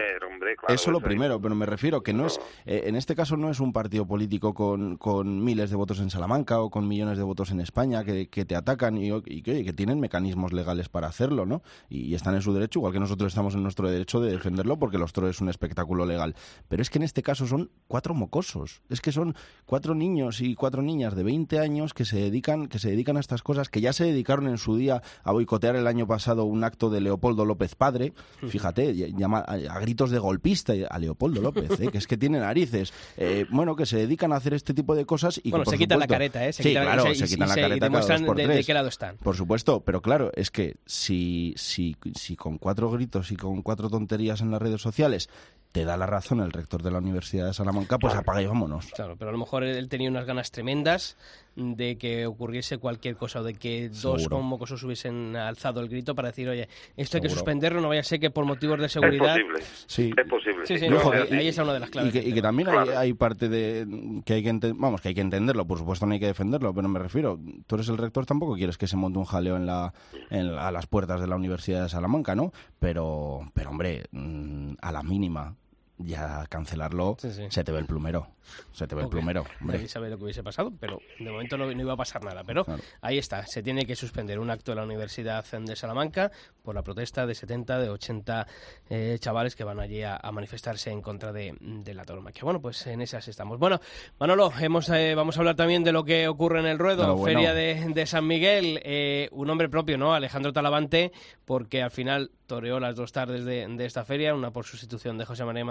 Claro, 0.57 0.75
eso 0.75 0.91
lo 0.91 0.99
eso 0.99 1.07
primero, 1.07 1.41
pero 1.41 1.55
me 1.55 1.67
refiero 1.67 2.03
que 2.03 2.13
no 2.13 2.27
es, 2.27 2.41
eh, 2.67 2.85
en 2.87 2.97
este 2.97 3.15
caso 3.15 3.37
no 3.37 3.51
es 3.51 3.61
un 3.61 3.73
partido 3.73 4.07
político 4.07 4.55
con, 4.55 4.97
con 4.97 5.45
miles 5.45 5.71
de 5.71 5.77
votos 5.77 6.01
en 6.01 6.11
Salamanca 6.11 6.61
o 6.61 6.71
con 6.71 6.89
millones 6.89 7.19
de 7.19 7.25
votos 7.25 7.51
en 7.51 7.61
España 7.61 8.05
que, 8.05 8.29
que 8.29 8.45
te 8.45 8.57
atacan 8.57 8.97
y, 8.97 9.11
y 9.27 9.43
que, 9.43 9.53
oye, 9.53 9.65
que 9.65 9.73
tienen 9.73 10.01
mecanismos 10.01 10.53
legales 10.53 10.89
para 10.89 11.09
hacerlo, 11.09 11.47
¿no? 11.47 11.63
Y, 11.89 12.03
y 12.03 12.15
están 12.15 12.35
en 12.35 12.43
su 12.43 12.53
derecho, 12.53 12.79
igual 12.79 12.93
que 12.93 13.01
nosotros 13.01 13.33
estamos 13.33 13.55
en 13.55 13.63
nuestro 13.63 13.91
derecho 13.91 14.21
de 14.21 14.33
defenderlo 14.33 14.79
porque 14.79 14.99
los 14.99 15.13
toros 15.13 15.31
es 15.31 15.41
un 15.41 15.49
espectáculo 15.49 16.07
legal. 16.07 16.35
Pero 16.69 16.83
es 16.83 16.91
que 16.91 16.99
en 16.99 17.05
este 17.05 17.23
caso 17.23 17.47
son 17.47 17.71
cuatro 17.89 18.15
mocosos. 18.15 18.83
Es 18.89 19.01
que 19.01 19.13
son 19.13 19.35
cuatro 19.67 19.95
niños 19.95 20.41
y 20.41 20.55
cuatro 20.55 20.83
niñas 20.83 21.15
de 21.15 21.23
20 21.23 21.59
años 21.59 21.95
que 21.95 22.05
se 22.05 22.17
dedican, 22.17 22.69
que 22.69 22.79
se 22.79 22.91
dedican 22.91 23.17
a 23.17 23.21
estas 23.21 23.43
cosas, 23.43 23.69
que 23.69 23.81
ya 23.81 23.93
se 23.93 24.05
dedicaron 24.05 24.49
en 24.49 24.59
su 24.59 24.77
día 24.77 25.03
a 25.23 25.33
boicotear 25.33 25.77
el 25.77 25.87
año 25.87 26.07
pasado 26.07 26.45
un 26.45 26.65
acto 26.65 26.91
de 26.91 27.01
Leopoldo 27.01 27.45
López 27.45 27.75
padre. 27.75 28.13
Fíjate, 28.49 28.95
llama 29.13 29.39
a, 29.39 29.79
gritos 29.81 30.11
de 30.11 30.19
golpista 30.45 30.75
a 30.91 30.99
Leopoldo 30.99 31.41
López, 31.41 31.81
¿eh? 31.81 31.89
que 31.91 31.99
es 31.99 32.07
que 32.07 32.17
tiene 32.19 32.39
narices. 32.39 32.93
Eh, 33.17 33.47
bueno, 33.51 33.75
que 33.75 33.87
se 33.87 33.97
dedican 33.97 34.33
a 34.33 34.37
hacer 34.37 34.53
este 34.55 34.75
tipo 34.75 34.95
de 34.95 35.07
cosas 35.07 35.41
y 35.43 35.51
Bueno, 35.51 35.65
que, 35.65 35.71
se 35.71 35.79
quitan 35.79 35.99
la 35.99 36.07
careta, 36.07 36.47
¿eh? 36.47 36.53
Se 36.53 36.63
sí, 36.63 36.69
quitan- 36.71 36.85
claro, 36.85 37.11
y 37.11 37.15
se, 37.15 37.27
quitan 37.27 37.49
y 37.49 37.51
la 37.51 37.55
y 37.57 37.61
careta 37.63 37.79
cada 37.81 37.87
demuestran 37.87 38.37
de- 38.37 38.65
qué 38.65 38.75
lado 38.75 38.89
están. 38.89 39.17
Por 39.17 39.37
supuesto, 39.37 39.81
pero 39.81 40.03
claro, 40.03 40.31
es 40.35 40.51
que 40.51 40.77
si, 40.85 41.55
si, 41.57 41.97
si 42.15 42.37
con 42.37 42.59
cuatro 42.59 42.91
gritos 42.91 43.33
y 43.33 43.37
con 43.37 43.63
cuatro 43.63 43.89
tonterías 43.89 44.41
en 44.43 44.51
las 44.51 44.61
redes 44.61 44.83
sociales 44.83 45.31
te 45.73 45.85
da 45.85 45.97
la 45.97 46.07
razón 46.07 46.39
el 46.41 46.53
rector 46.53 46.83
de 46.85 46.91
la 46.93 46.99
Universidad 46.99 47.47
de 47.47 47.55
Salamanca, 47.55 47.99
pues 47.99 48.15
apaga 48.15 48.41
y 48.41 48.47
vámonos. 48.47 48.87
Claro, 48.95 49.17
pero 49.17 49.31
a 49.31 49.33
lo 49.33 49.39
mejor 49.39 49.65
él 49.65 49.89
tenía 49.89 50.09
unas 50.09 50.25
ganas 50.25 50.53
tremendas 50.53 51.17
de 51.57 51.97
que 51.99 52.27
ocurriese 52.27 52.79
cualquier 52.79 53.17
cosa 53.17 53.41
o 53.41 53.43
de 53.45 53.55
que 53.55 53.89
dos 53.89 54.23
Seguro. 54.23 54.37
con 54.39 54.47
mocosos 54.47 54.83
hubiesen 54.83 55.37
alzado 55.37 55.81
el 55.81 55.89
grito 55.89 56.15
para 56.15 56.29
decir, 56.29 56.49
oye, 56.49 56.69
esto 56.97 57.17
hay 57.17 57.23
que 57.23 57.29
Seguro. 57.29 57.31
suspenderlo, 57.31 57.81
no 57.81 57.89
vaya 57.89 58.01
a 58.01 58.05
ser 58.05 58.19
que 58.21 58.31
por 58.31 58.45
motivos 58.45 58.79
de 58.81 58.87
Es 58.87 58.93
seguridad... 58.93 59.35
posible. 59.35 59.61
Sí. 59.87 60.11
Es 60.17 60.29
posible. 60.29 60.67
Sí, 60.67 60.89
no, 60.89 61.13
ahí, 61.13 61.49
está 61.49 61.63
una 61.63 61.75
de 61.75 61.81
las 61.81 61.89
Y 61.89 61.93
claves. 61.93 62.13
que, 62.13 62.19
y 62.29 62.33
que 62.33 62.43
también 62.43 62.69
hay, 62.69 62.75
Claro. 62.75 62.99
hay 62.99 63.13
parte 63.15 63.49
de 63.49 63.87
que 64.25 64.35
hay 64.35 64.43
que 64.43 64.73
vamos 64.75 65.01
que 65.01 65.09
hay 65.09 65.15
que 65.15 65.21
entenderlo 65.21 65.67
por 65.67 65.79
supuesto 65.79 66.07
no 66.07 66.13
hay 66.15 66.21
que 66.21 66.27
defenderlo 66.27 66.75
pero 66.75 66.89
me 66.89 66.99
refiero 66.99 67.39
tú 67.67 67.75
eres 67.77 67.89
el 67.89 67.99
rector 67.99 68.27
tampoco 68.27 68.55
quieres 68.57 68.79
que 68.79 68.87
se 68.87 68.97
monte 68.97 69.19
un 69.19 69.25
jaleo 69.25 69.57
en 69.57 69.67
la, 69.67 69.93
en 70.31 70.55
la- 70.57 70.69
a 70.69 70.73
las 70.73 70.87
puertas 70.87 71.21
de 71.21 71.27
la 71.27 71.37
Universidad 71.37 71.83
de 71.83 71.89
Salamanca 71.89 72.35
no 72.35 72.53
pero 72.79 73.41
pero 73.55 73.71
hombre 73.71 74.05
mm, 74.11 74.75
a 74.81 74.93
la 74.93 75.03
mínima 75.03 75.55
ya 75.99 76.45
cancelarlo 76.49 77.17
Sí, 77.21 77.31
sí. 77.33 77.43
se 77.51 77.63
te 77.65 77.73
ve 77.73 77.79
el 77.79 77.87
plumero 77.87 78.29
se 78.73 78.87
te 78.87 78.95
ve 78.95 79.03
el 79.05 79.09
plumero 79.09 79.41
hombre. 79.61 79.79
Nadie 79.79 79.89
sabe 79.89 80.11
lo 80.11 80.19
que 80.19 80.25
hubiese 80.25 80.43
pasado, 80.43 80.71
pero 80.79 81.01
de 81.19 81.31
momento 81.31 81.57
no, 81.57 81.65
no 81.65 81.81
iba 81.81 81.95
a 81.95 81.97
pasar 81.97 82.23
nada. 82.23 82.45
Pero 82.45 82.67
Claro. 82.67 82.83
ahí 83.01 83.17
está, 83.17 83.47
se 83.47 83.63
tiene 83.63 83.87
que 83.87 83.97
suspender 83.97 84.39
un 84.39 84.51
acto 84.51 84.73
de 84.73 84.77
la 84.77 84.83
Universidad 84.83 85.43
de 85.51 85.75
Salamanca 85.77 86.31
por 86.63 86.75
la 86.75 86.83
protesta 86.83 87.27
de 87.27 87.35
70, 87.35 87.79
de 87.79 87.89
80 87.89 88.47
eh, 88.91 89.17
chavales 89.19 89.57
que 89.57 89.65
van 89.65 89.81
allí 89.81 90.03
a, 90.03 90.17
a 90.17 90.31
manifestarse 90.31 90.91
en 90.91 91.01
contra 91.01 91.33
de, 91.33 91.57
de 91.59 91.95
la 91.95 92.05
tauromaquia. 92.05 92.43
Bueno, 92.45 92.61
pues 92.61 92.87
en 92.87 93.01
esas 93.01 93.27
estamos. 93.29 93.59
Bueno, 93.59 93.81
Manolo, 94.21 94.53
hemos, 94.61 94.91
eh, 94.91 95.15
vamos 95.15 95.39
a 95.39 95.41
hablar 95.41 95.57
también 95.57 95.83
de 95.83 95.93
lo 95.93 96.05
que 96.05 96.29
ocurre 96.29 96.61
en 96.61 96.67
el 96.67 96.79
ruedo, 96.79 97.17
bueno. 97.17 97.25
Feria 97.39 97.55
de, 97.55 97.83
de 97.95 98.07
San 98.07 98.27
Miguel, 98.27 98.79
eh, 98.85 99.31
un 99.33 99.49
hombre 99.49 99.71
propio, 99.71 99.97
¿no? 99.97 100.13
Alejandro 100.13 100.53
Talavante, 100.53 101.13
porque 101.47 101.83
al 101.83 101.91
final 101.91 102.31
toreó 102.47 102.79
las 102.79 102.95
dos 102.95 103.11
tardes 103.13 103.47
de, 103.47 103.67
de 103.67 103.87
esta 103.87 104.05
feria, 104.05 104.35
una 104.35 104.51
por 104.51 104.67
sustitución 104.67 105.17
de 105.17 105.25
José 105.25 105.47
María 105.47 105.65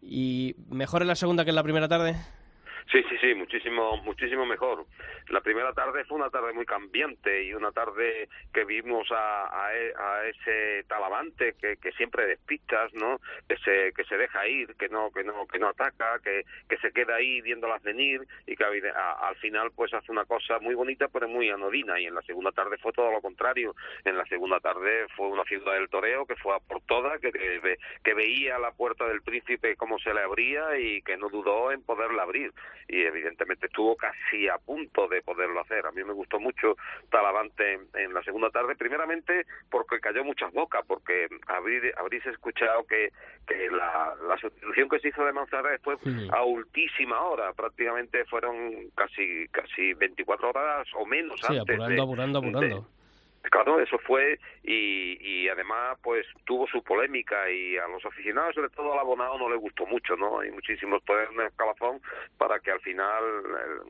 Y 0.00 0.56
mejor 0.68 1.02
en 1.02 1.08
la 1.08 1.16
segunda 1.16 1.44
que 1.44 1.50
en 1.50 1.56
la 1.56 1.62
primera 1.62 1.88
tarde. 1.88 2.16
Sí, 2.90 3.02
sí, 3.08 3.16
sí, 3.20 3.34
muchísimo, 3.34 3.96
muchísimo 3.98 4.44
mejor. 4.44 4.84
La 5.28 5.40
primera 5.40 5.72
tarde 5.72 6.04
fue 6.04 6.18
una 6.18 6.30
tarde 6.30 6.52
muy 6.52 6.66
cambiante 6.66 7.44
y 7.44 7.54
una 7.54 7.72
tarde 7.72 8.28
que 8.52 8.64
vimos 8.64 9.10
a, 9.12 9.66
a, 9.66 9.74
e- 9.74 9.94
a 9.96 10.26
ese 10.26 10.84
talavante 10.88 11.54
que, 11.54 11.76
que 11.76 11.92
siempre 11.92 12.26
despistas, 12.26 12.92
¿no? 12.94 13.18
Que 13.48 13.56
se, 13.58 13.92
que 13.94 14.04
se 14.04 14.16
deja 14.18 14.46
ir, 14.46 14.74
que 14.76 14.88
no, 14.88 15.10
que 15.10 15.24
no, 15.24 15.46
que 15.46 15.58
no 15.58 15.68
ataca, 15.68 16.18
que, 16.22 16.42
que 16.68 16.76
se 16.78 16.92
queda 16.92 17.14
ahí 17.16 17.40
viéndolas 17.40 17.82
venir 17.82 18.20
y 18.46 18.56
que 18.56 18.64
a- 18.64 19.28
al 19.28 19.36
final 19.36 19.70
pues 19.74 19.94
hace 19.94 20.10
una 20.12 20.24
cosa 20.26 20.58
muy 20.58 20.74
bonita 20.74 21.08
pero 21.08 21.28
muy 21.28 21.48
anodina 21.48 21.98
y 22.00 22.06
en 22.06 22.14
la 22.14 22.22
segunda 22.22 22.52
tarde 22.52 22.76
fue 22.78 22.92
todo 22.92 23.10
lo 23.10 23.22
contrario. 23.22 23.74
En 24.04 24.18
la 24.18 24.26
segunda 24.26 24.60
tarde 24.60 25.06
fue 25.16 25.28
una 25.28 25.44
ciudad 25.44 25.74
del 25.74 25.88
toreo 25.88 26.26
que 26.26 26.36
fue 26.36 26.54
a 26.54 26.58
por 26.58 26.82
todas, 26.82 27.20
que, 27.20 27.32
que, 27.32 27.78
que 28.04 28.14
veía 28.14 28.58
la 28.58 28.72
puerta 28.72 29.06
del 29.06 29.22
príncipe 29.22 29.76
cómo 29.76 29.98
se 29.98 30.12
le 30.12 30.20
abría 30.20 30.78
y 30.78 31.00
que 31.02 31.16
no 31.16 31.28
dudó 31.30 31.72
en 31.72 31.82
poderla 31.82 32.24
abrir 32.24 32.52
y 32.88 33.02
evidentemente 33.02 33.66
estuvo 33.66 33.96
casi 33.96 34.48
a 34.48 34.58
punto 34.58 35.08
de 35.08 35.22
poderlo 35.22 35.60
hacer. 35.60 35.86
A 35.86 35.92
mí 35.92 36.02
me 36.04 36.12
gustó 36.12 36.38
mucho 36.40 36.76
Talavante 37.10 37.74
en, 37.74 37.88
en 37.94 38.14
la 38.14 38.22
segunda 38.22 38.50
tarde, 38.50 38.74
primeramente 38.76 39.46
porque 39.70 40.00
cayó 40.00 40.24
muchas 40.24 40.52
bocas, 40.52 40.82
porque 40.86 41.28
habrí- 41.46 41.92
habréis 41.96 42.24
escuchado 42.26 42.84
que, 42.86 43.10
que 43.46 43.70
la, 43.70 44.14
la 44.28 44.36
sustitución 44.38 44.88
que 44.88 44.98
se 45.00 45.08
hizo 45.08 45.24
de 45.24 45.32
Manzanares 45.32 45.80
fue 45.82 45.96
Sí. 46.02 46.28
a 46.32 46.42
ultísima 46.44 47.20
hora, 47.20 47.52
prácticamente 47.52 48.24
fueron 48.26 48.90
casi 48.96 49.46
casi 49.48 49.94
24 49.94 50.50
horas 50.50 50.86
o 50.96 51.06
menos 51.06 51.40
Sí, 51.40 51.46
antes 51.46 51.60
apurando, 51.62 51.94
de- 51.94 52.00
apurando, 52.02 52.40
de- 52.40 52.48
apurando. 52.48 52.86
Claro, 53.50 53.80
eso 53.80 53.98
fue 53.98 54.38
y, 54.62 55.18
y 55.20 55.48
además 55.48 55.98
pues 56.02 56.24
tuvo 56.44 56.66
su 56.68 56.82
polémica 56.82 57.50
y 57.50 57.76
a 57.76 57.86
los 57.88 58.04
aficionados, 58.06 58.54
sobre 58.54 58.70
todo 58.70 58.92
al 58.92 59.00
abonado, 59.00 59.36
no 59.38 59.50
le 59.50 59.56
gustó 59.56 59.84
mucho, 59.86 60.16
¿no? 60.16 60.40
Hay 60.40 60.50
muchísimos 60.52 61.04
toreros 61.04 61.34
en 61.34 61.40
el 61.42 61.52
calafón 61.56 62.00
para 62.38 62.60
que 62.60 62.70
al 62.70 62.80
final 62.80 63.22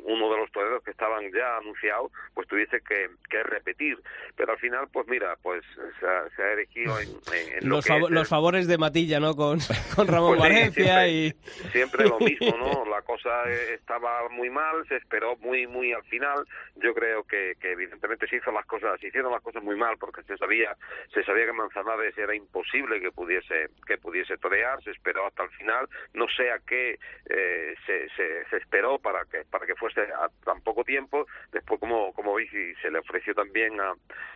uno 0.05 0.31
de 0.33 0.37
los 0.39 0.51
toreros 0.53 0.83
que 0.83 0.91
estaban 0.91 1.31
ya 1.33 1.59
anunciados 1.59 2.11
pues 2.35 2.49
tuviese 2.49 2.81
que, 2.81 3.09
que 3.29 3.43
repetir. 3.43 3.99
Pero 4.37 4.53
al 4.53 4.59
final, 4.59 4.89
pues 4.93 5.07
mira, 5.07 5.37
pues 5.43 5.63
se 6.01 6.07
ha, 6.07 6.29
se 6.35 6.43
ha 6.43 6.53
erigido 6.53 6.99
en, 6.99 7.09
en- 7.11 7.59
en 7.63 7.69
lo 7.69 7.77
Los, 7.77 7.85
que 7.85 7.93
favo- 7.93 8.07
es 8.07 8.11
los 8.11 8.23
el- 8.23 8.27
favores 8.29 8.67
de 8.67 8.79
Matilla, 8.79 9.21
¿no? 9.21 9.37
Con, 9.37 9.59
con 9.95 10.09
Ramón 10.09 10.39
Pues 10.39 10.43
sí, 10.51 10.55
Valencia 10.55 11.05
siempre, 11.05 11.11
y... 11.11 11.69
siempre 11.71 12.09
lo 12.09 12.19
mismo, 12.19 12.57
¿no? 12.57 12.85
La 12.91 13.03
cosa 13.03 13.45
eh, 13.49 13.75
estaba 13.75 14.29
muy 14.31 14.49
mal, 14.51 14.87
se 14.89 14.97
esperó 14.97 15.37
muy, 15.37 15.67
muy 15.67 15.93
al 15.93 16.03
final. 16.05 16.45
Yo 16.77 16.95
creo 16.95 17.23
que, 17.25 17.55
que 17.61 17.73
evidentemente 17.73 18.27
se 18.27 18.37
hizo 18.37 18.51
las 18.51 18.65
cosas, 18.67 18.99
se 19.01 19.09
hicieron 19.09 19.31
las 19.31 19.42
cosas 19.43 19.63
muy 19.63 19.77
mal 19.77 19.97
porque 19.99 20.23
se 20.23 20.37
sabía, 20.37 20.77
se 21.13 21.23
sabía 21.25 21.47
que 21.47 21.53
Manzanares 21.53 22.17
era 22.17 22.35
imposible 22.35 23.01
que 23.01 23.13
pudiese, 23.13 23.69
que 23.87 23.99
pudiese 23.99 24.39
torear. 24.39 24.83
Se 24.83 24.91
esperó 24.91 25.27
hasta 25.27 25.45
el 25.45 25.51
final. 25.51 25.89
No 26.15 26.27
sé 26.29 26.51
a 26.51 26.59
qué 26.61 26.99
eh, 27.29 27.75
se, 27.87 28.09
se, 28.11 28.45
se 28.49 28.57
esperó 28.57 28.99
para 28.99 29.25
que, 29.27 29.45
para 29.45 29.67
que 29.67 29.75
fuese 29.75 30.01
a 30.03 30.29
tan 30.45 30.61
poco 30.63 30.85
tiempo. 30.85 31.27
Después, 31.53 31.79
como, 31.81 32.13
como 32.15 32.35
veis, 32.35 32.53
y 32.53 32.75
se 32.77 32.91
le 32.91 32.99
ofreció 32.99 33.35
también 33.35 33.81
a, 33.81 33.95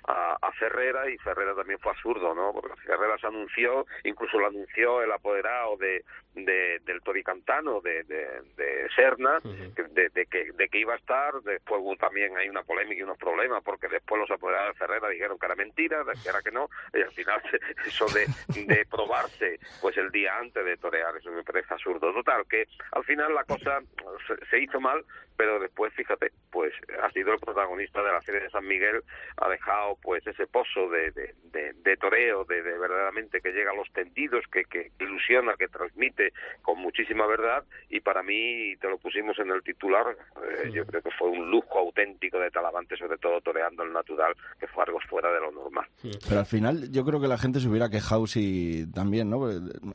a, 0.08 0.38
a 0.40 0.52
Ferrera 0.52 1.08
y 1.10 1.18
Ferrera 1.18 1.54
también 1.54 1.78
fue 1.78 1.92
absurdo, 1.92 2.34
¿no? 2.34 2.52
Porque 2.52 2.76
Ferrera 2.82 3.16
se 3.18 3.26
anunció, 3.26 3.86
incluso 4.04 4.38
lo 4.38 4.46
anunció 4.48 5.02
el 5.02 5.12
apoderado 5.12 5.76
de, 5.76 6.04
de, 6.34 6.80
del 6.84 7.00
Toricantano, 7.02 7.80
de, 7.80 8.02
de, 8.04 8.42
de 8.56 8.88
Serna, 8.94 9.40
que- 9.74 9.82
de, 9.84 10.08
de 10.10 10.26
que, 10.26 10.52
de 10.52 10.68
que 10.68 10.78
iba 10.78 10.94
a 10.94 10.98
estar. 10.98 11.34
Después 11.42 11.82
también 11.98 12.36
hay 12.36 12.48
una 12.48 12.62
polémica 12.62 13.00
y 13.00 13.02
unos 13.02 13.18
problemas, 13.18 13.62
porque 13.62 13.88
después 13.88 14.20
los 14.20 14.30
apoderados 14.30 14.74
de 14.74 14.78
Ferrera 14.78 14.95
dijeron 15.10 15.38
que 15.38 15.46
era 15.46 15.54
mentira, 15.54 16.04
que 16.22 16.28
era 16.28 16.42
que 16.42 16.50
no, 16.50 16.68
y 16.92 17.02
al 17.02 17.12
final 17.12 17.40
eso 17.86 18.06
de, 18.06 18.26
de 18.64 18.86
probarse 18.86 19.58
pues 19.80 19.96
el 19.96 20.10
día 20.10 20.36
antes 20.38 20.64
de 20.64 20.76
torear, 20.76 21.16
eso 21.16 21.30
me 21.30 21.42
parece 21.42 21.74
absurdo. 21.74 22.12
Total, 22.12 22.44
que 22.48 22.66
al 22.92 23.04
final 23.04 23.34
la 23.34 23.44
cosa 23.44 23.80
se, 24.26 24.46
se 24.46 24.60
hizo 24.60 24.80
mal, 24.80 25.04
pero 25.36 25.58
después, 25.58 25.92
fíjate, 25.94 26.32
pues 26.50 26.72
ha 27.02 27.10
sido 27.10 27.32
el 27.32 27.38
protagonista 27.38 28.02
de 28.02 28.12
la 28.12 28.22
serie 28.22 28.40
de 28.40 28.50
San 28.50 28.66
Miguel, 28.66 29.02
ha 29.36 29.48
dejado 29.48 29.96
pues 30.02 30.26
ese 30.26 30.46
pozo 30.46 30.88
de, 30.90 31.10
de, 31.12 31.34
de, 31.52 31.72
de 31.72 31.96
toreo, 31.96 32.44
de, 32.44 32.62
de 32.62 32.78
verdaderamente 32.78 33.40
que 33.40 33.52
llega 33.52 33.70
a 33.70 33.76
los 33.76 33.90
tendidos, 33.92 34.44
que, 34.50 34.64
que 34.64 34.90
ilusiona, 35.00 35.54
que 35.58 35.68
transmite 35.68 36.32
con 36.62 36.78
muchísima 36.78 37.26
verdad, 37.26 37.64
y 37.88 38.00
para 38.00 38.22
mí, 38.22 38.76
te 38.80 38.88
lo 38.88 38.98
pusimos 38.98 39.38
en 39.38 39.50
el 39.50 39.62
titular, 39.62 40.16
eh, 40.42 40.70
yo 40.72 40.84
creo 40.86 41.02
que 41.02 41.10
fue 41.10 41.28
un 41.28 41.50
lujo 41.50 41.78
auténtico 41.78 42.38
de 42.38 42.50
Talavante, 42.50 42.96
sobre 42.96 43.18
todo 43.18 43.40
toreando 43.40 43.82
el 43.82 43.92
natural, 43.92 44.34
que 44.58 44.66
fue 44.66 44.84
algo 44.84 44.98
fuera 45.08 45.32
de 45.32 45.40
lo 45.40 45.50
normal. 45.52 45.86
Pero 46.02 46.40
al 46.40 46.46
final 46.46 46.90
yo 46.90 47.04
creo 47.04 47.20
que 47.20 47.28
la 47.28 47.38
gente 47.38 47.60
se 47.60 47.68
hubiera 47.68 47.88
quejado 47.88 48.26
si 48.26 48.86
también, 48.92 49.30
¿no? 49.30 49.48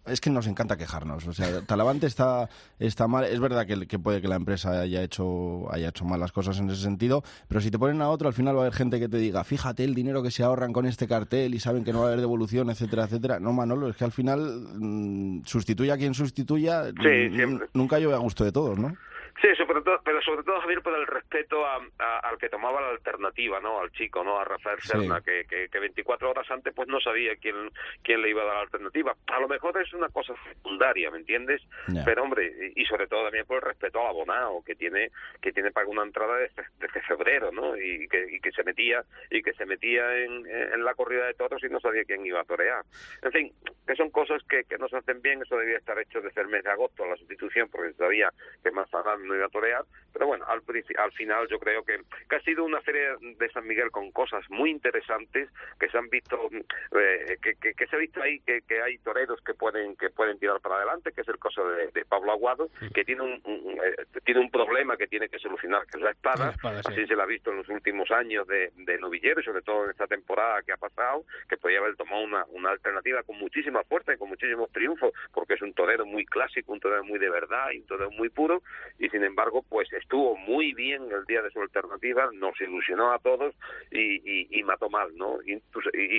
Es 0.06 0.22
que 0.22 0.30
nos 0.30 0.48
encanta 0.48 0.78
quejarnos. 0.78 1.28
O 1.28 1.34
sea, 1.34 1.62
Talavante 1.66 2.08
está, 2.08 2.50
está 2.80 3.08
mal. 3.08 3.26
Es 3.26 3.40
verdad 3.40 3.66
que, 3.66 3.88
que 3.88 4.00
puede 4.00 4.22
que 4.22 4.28
la 4.28 4.36
empresa 4.36 4.82
haya 4.82 5.04
hecho, 5.04 5.24
haya 5.72 5.90
hecho 5.90 6.06
malas 6.06 6.32
cosas 6.32 6.60
en 6.60 6.70
ese 6.70 6.82
sentido, 6.82 7.24
pero 7.48 7.62
si 7.62 7.72
te 7.72 7.80
ponen 7.80 8.02
a 8.02 8.10
otro, 8.10 8.28
al 8.28 8.34
final 8.34 8.56
va 8.56 8.60
a 8.60 8.64
haber 8.64 8.74
gente 8.74 9.00
que 9.00 9.10
te 9.10 9.18
diga, 9.18 9.44
fíjate 9.44 9.84
el 9.84 9.94
dinero 9.94 10.24
que 10.24 10.32
se 10.32 10.44
ahorran 10.44 10.74
con 10.74 10.86
este 10.86 11.08
cartel 11.08 11.54
y 11.54 11.60
saben 11.60 11.84
que 11.84 11.94
no 11.94 12.00
va 12.00 12.06
a 12.06 12.08
haber 12.10 12.22
devolución, 12.22 12.70
etcétera, 12.70 13.06
etcétera. 13.06 13.40
No, 13.40 13.54
Manolo, 13.54 13.90
es 13.90 13.96
que 13.96 14.06
al 14.06 14.12
final 14.12 14.68
mm, 14.76 15.42
sustituya 15.46 15.96
a 15.96 15.98
quien 15.98 16.14
sustituya, 16.14 16.86
Sí, 17.02 17.30
nunca 17.74 18.00
llueve 18.00 18.16
a 18.16 18.20
gusto 18.20 18.44
de 18.44 18.52
todos, 18.52 18.78
¿no? 18.78 18.96
Sí, 19.42 19.48
sobre 19.58 19.82
todo, 19.82 20.00
pero 20.04 20.22
sobre 20.22 20.44
todo, 20.44 20.60
Javier, 20.62 20.82
por 20.82 20.94
el 20.96 21.08
respeto 21.08 21.66
a, 21.66 21.78
a- 22.00 22.20
al 22.20 22.38
que 22.38 22.50
tomaba 22.50 22.82
la 22.82 22.90
alternativa, 22.90 23.60
¿no? 23.60 23.80
Al 23.80 23.92
chico, 23.92 24.24
¿no? 24.24 24.40
A 24.40 24.46
Rafael 24.46 24.80
Sí. 24.82 24.90
Serna, 24.90 25.22
que, 25.22 25.46
que, 25.46 25.70
que 25.70 25.80
24 25.80 26.30
horas 26.30 26.50
antes 26.52 26.74
pues 26.74 26.88
no 26.88 27.00
sabía 27.00 27.36
quién, 27.38 27.56
quién 28.04 28.22
le 28.22 28.30
iba 28.30 28.42
a 28.42 28.46
dar 28.46 28.56
la 28.56 28.62
alternativa. 28.62 29.16
A 29.28 29.40
lo 29.40 29.48
mejor 29.48 29.80
es 29.82 29.94
una 29.94 30.10
cosa 30.10 30.34
secundaria, 30.50 31.10
¿me 31.12 31.18
entiendes? 31.20 31.62
Pero, 32.06 32.24
hombre, 32.24 32.52
y, 32.76 32.82
y 32.82 32.86
sobre 32.86 33.08
todo 33.08 33.24
también 33.24 33.46
por 33.46 33.58
el 33.58 33.62
respeto 33.64 34.00
al 34.02 34.08
abonado, 34.08 34.62
que 34.66 34.76
tiene 34.76 35.12
que 35.42 35.52
tiene 35.52 35.72
para 35.72 35.88
una 35.88 36.04
entrada 36.04 36.38
desde, 36.38 36.64
desde 36.80 37.02
febrero, 37.02 37.52
¿no? 37.52 37.78
Y 37.78 38.08
que, 38.08 38.26
y 38.32 38.40
que 38.40 38.52
se 38.52 38.64
metía 38.64 39.04
y 39.30 39.42
que 39.42 39.54
se 39.54 39.66
metía 39.66 40.16
en, 40.18 40.46
en 40.48 40.84
la 40.84 40.94
corrida 40.94 41.26
de 41.26 41.34
toros 41.34 41.64
y 41.64 41.70
no 41.70 41.80
sabía 41.80 42.04
quién 42.06 42.26
iba 42.26 42.42
a 42.42 42.46
torear. 42.46 42.84
En 43.22 43.32
fin, 43.32 43.54
que 43.88 43.96
son 43.96 44.10
cosas 44.12 44.42
que, 44.50 44.64
que 44.66 44.78
no 44.78 44.88
se 44.88 44.98
hacen 44.98 45.22
bien, 45.22 45.42
eso 45.42 45.58
debía 45.58 45.78
estar 45.78 45.98
hecho 46.00 46.22
desde 46.22 46.42
el 46.42 46.48
mes 46.48 46.64
de 46.64 46.72
agosto, 46.72 47.06
la 47.06 47.16
sustitución, 47.18 47.70
porque 47.70 47.94
sabía 47.94 48.30
que 48.64 48.72
Mazarán 48.72 49.21
no 49.28 49.36
iba 49.36 49.46
a 49.46 49.50
torear, 49.50 49.84
pero 50.14 50.28
bueno, 50.28 50.46
al, 50.48 50.62
al 50.98 51.12
final 51.14 51.48
yo 51.48 51.60
creo 51.60 51.84
que, 51.84 52.00
que 52.30 52.36
ha 52.36 52.42
sido 52.42 52.64
una 52.64 52.82
feria 52.82 53.16
de 53.22 53.50
San 53.52 53.66
Miguel 53.68 53.92
con 53.92 54.12
cosas 54.12 54.44
muy 54.50 54.70
interesantes, 54.70 55.50
que 55.80 55.90
se 55.90 55.98
han 55.98 56.10
visto, 56.10 56.50
eh, 56.98 57.38
que, 57.42 57.56
que, 57.56 57.74
que 57.74 57.88
se 57.88 57.96
ha 57.96 58.00
visto 58.00 58.22
ahí 58.22 58.40
que, 58.42 58.62
que 58.62 58.82
hay 58.82 58.98
toreros 59.00 59.40
que 59.42 59.54
pueden 59.54 59.96
que 59.96 60.10
pueden 60.10 60.38
tirar 60.40 60.60
para 60.62 60.76
adelante, 60.76 61.12
que 61.14 61.22
es 61.22 61.28
el 61.28 61.40
caso 61.40 61.68
de, 61.70 61.88
de 61.92 62.06
Pablo 62.06 62.32
Aguado, 62.32 62.70
que 62.94 63.04
tiene 63.06 63.22
un, 63.22 63.42
un- 63.46 63.80
eh, 63.84 63.96
tiene 64.26 64.42
un 64.42 64.52
problema 64.52 64.98
que 64.98 65.08
tiene 65.08 65.30
que 65.30 65.40
solucionar, 65.40 65.86
que 65.88 65.98
es 65.98 66.04
la 66.04 66.12
espada, 66.12 66.46
La 66.48 66.52
espada, 66.52 66.82
sí. 66.84 66.92
así 66.94 67.08
se 67.08 67.16
la 67.16 67.24
ha 67.24 67.28
visto 67.28 67.52
en 67.52 67.58
los 67.58 67.70
últimos 67.70 68.12
años 68.12 68.48
de, 68.48 68.72
de 68.76 68.98
novillero 69.00 69.40
y 69.42 69.44
sobre 69.44 69.62
todo 69.62 69.86
en 69.86 69.92
esta 69.92 70.08
temporada 70.08 70.62
que 70.64 70.72
ha 70.74 70.78
pasado, 70.78 71.26
que 71.50 71.58
podía 71.58 71.80
haber 71.80 71.96
tomado 71.96 72.22
una, 72.24 72.46
una 72.50 72.70
alternativa 72.72 73.24
con 73.24 73.38
muchísima 73.38 73.84
fuerza 73.84 74.14
y 74.14 74.18
con 74.18 74.30
muchísimos 74.30 74.72
triunfos, 74.72 75.14
porque 75.34 75.54
es 75.56 75.62
un 75.62 75.74
torero 75.74 76.06
muy 76.06 76.26
clásico, 76.26 76.72
un 76.74 76.80
torero 76.80 77.04
muy 77.04 77.20
de 77.20 77.30
verdad 77.30 77.72
y 77.72 77.80
un 77.80 77.86
torero 77.88 78.12
muy 78.12 78.30
puro, 78.30 78.62
y 79.00 79.10
sin 79.12 79.24
embargo, 79.24 79.64
pues 79.68 79.92
estuvo 79.94 80.36
muy 80.38 80.74
bien 80.74 81.04
el 81.12 81.26
día 81.26 81.42
de 81.42 81.52
su 81.52 81.62
alternativa, 81.62 82.30
nos 82.34 82.60
ilusionó 82.62 83.12
a 83.14 83.20
todos 83.20 83.54
y, 83.92 84.16
y, 84.24 84.48
y 84.60 84.64
mató 84.64 84.90
mal, 84.90 85.10
¿no? 85.18 85.38
Y, 85.46 85.62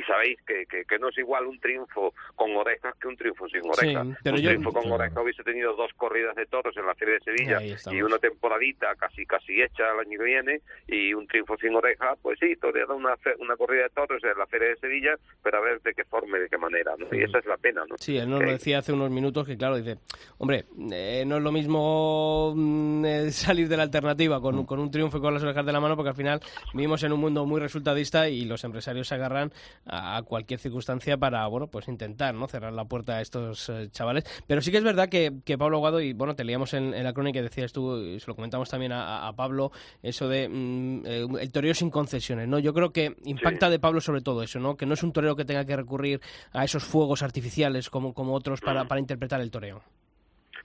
sabéis 0.06 0.38
que, 0.46 0.66
que, 0.66 0.84
que 0.84 0.98
no 0.98 1.08
es 1.08 1.18
igual 1.18 1.46
un 1.46 1.58
triunfo 1.60 2.12
con 2.34 2.54
orejas 2.56 2.94
que 3.00 3.08
un 3.08 3.16
triunfo 3.16 3.48
sin 3.48 3.62
orejas. 3.68 4.06
pero 4.22 4.36
un 4.36 4.42
yo- 4.42 4.50
triunfo 4.50 4.72
con 4.72 4.90
orejas 4.90 5.16
hubiese 5.22 5.42
tenido 5.44 5.74
dos 5.74 5.92
corridas 5.96 6.34
de 6.36 6.46
toros 6.46 6.76
en 6.76 6.86
la 6.86 6.94
Feria 6.94 7.14
de 7.14 7.20
Sevilla 7.20 7.58
y 7.62 8.02
una 8.02 8.18
temporadita 8.18 8.94
casi 8.96 9.24
casi 9.26 9.62
hecha 9.62 9.92
el 9.92 10.00
año 10.00 10.18
que 10.18 10.24
viene 10.24 10.60
y 10.88 11.14
un 11.14 11.26
triunfo 11.26 11.56
sin 11.56 11.74
oreja, 11.74 12.16
pues 12.20 12.38
sí, 12.40 12.56
todavía 12.56 12.86
da 12.86 12.94
una, 12.94 13.14
una 13.38 13.56
corrida 13.56 13.84
de 13.84 13.90
toros 13.90 14.22
en 14.24 14.36
la 14.36 14.46
Feria 14.46 14.68
de 14.68 14.76
Sevilla, 14.76 15.14
pero 15.42 15.58
a 15.58 15.60
ver 15.60 15.80
de 15.82 15.94
qué 15.94 16.04
forma 16.04 16.38
y 16.38 16.42
de 16.42 16.48
qué 16.48 16.58
manera, 16.58 16.92
¿no? 16.98 17.06
Y 17.16 17.22
esa 17.22 17.38
es 17.38 17.46
la 17.46 17.56
pena, 17.56 17.84
¿no? 17.88 17.96
Sí, 17.98 18.16
él 18.18 18.28
nos 18.28 18.42
lo 18.42 18.50
decía 18.50 18.78
hace 18.78 18.92
unos 18.92 19.10
minutos 19.10 19.46
que, 19.46 19.56
claro, 19.56 19.76
dice, 19.76 19.98
hombre, 20.38 20.64
eh, 20.92 21.24
no 21.26 21.36
es 21.38 21.42
lo 21.42 21.52
mismo 21.52 22.52
mm, 22.82 23.04
eh, 23.04 23.32
salir 23.32 23.68
de 23.68 23.76
la 23.76 23.84
alternativa 23.84 24.38
Mm. 24.38 24.42
con, 24.42 24.64
con 24.66 24.78
un 24.80 24.90
triunfo 24.90 25.18
y 25.18 25.20
con 25.20 25.34
las 25.34 25.42
orejas 25.42 25.64
de 25.64 25.72
la 25.72 25.80
mano, 25.80 25.96
porque 25.96 26.10
al 26.10 26.14
final 26.16 26.40
vivimos 26.74 27.02
en 27.02 27.12
un 27.12 27.20
mundo 27.20 27.46
muy 27.46 27.60
resultadista 27.60 28.28
y 28.28 28.44
los 28.44 28.64
empresarios 28.64 29.08
se 29.08 29.14
agarran 29.14 29.52
a 29.86 30.22
cualquier 30.22 30.60
circunstancia 30.60 31.16
para, 31.16 31.46
bueno, 31.46 31.66
pues 31.66 31.88
intentar, 31.88 32.34
¿no? 32.34 32.48
Cerrar 32.48 32.72
la 32.72 32.84
puerta 32.84 33.16
a 33.16 33.20
estos 33.20 33.68
eh, 33.68 33.88
chavales. 33.90 34.24
Pero 34.46 34.60
sí 34.60 34.70
que 34.70 34.78
es 34.78 34.84
verdad 34.84 35.08
que, 35.08 35.32
que 35.44 35.58
Pablo 35.58 35.76
Aguado, 35.78 36.00
y 36.00 36.12
bueno, 36.12 36.34
te 36.34 36.44
leíamos 36.44 36.74
en, 36.74 36.94
en 36.94 37.04
la 37.04 37.12
crónica 37.12 37.38
y 37.38 37.42
decías 37.42 37.72
tú, 37.72 37.96
y 37.98 38.20
se 38.20 38.26
lo 38.26 38.34
comentamos 38.34 38.68
también 38.68 38.92
a, 38.92 39.26
a 39.28 39.32
Pablo, 39.34 39.72
eso 40.02 40.28
de 40.28 40.48
mm, 40.48 41.06
eh, 41.06 41.26
el 41.40 41.52
toreo 41.52 41.74
sin 41.74 41.90
concesiones, 41.90 42.48
¿no? 42.48 42.58
Yo 42.58 42.74
creo 42.74 42.92
que 42.92 43.16
impacta 43.24 43.70
de 43.70 43.78
Pablo 43.78 44.00
sobre 44.00 44.20
todo 44.20 44.42
eso, 44.42 44.58
¿no? 44.58 44.76
Que 44.76 44.86
no 44.86 44.94
es 44.94 45.02
un 45.02 45.12
torero 45.12 45.36
que 45.36 45.44
tenga 45.44 45.64
que 45.64 45.76
recurrir 45.76 46.20
a 46.52 46.64
esos 46.64 46.84
fuegos 46.84 47.22
artificiales 47.22 47.90
como, 47.90 48.14
como 48.14 48.34
otros 48.34 48.60
para, 48.60 48.86
para 48.86 49.00
interpretar 49.00 49.40
el 49.40 49.50
toreo. 49.50 49.82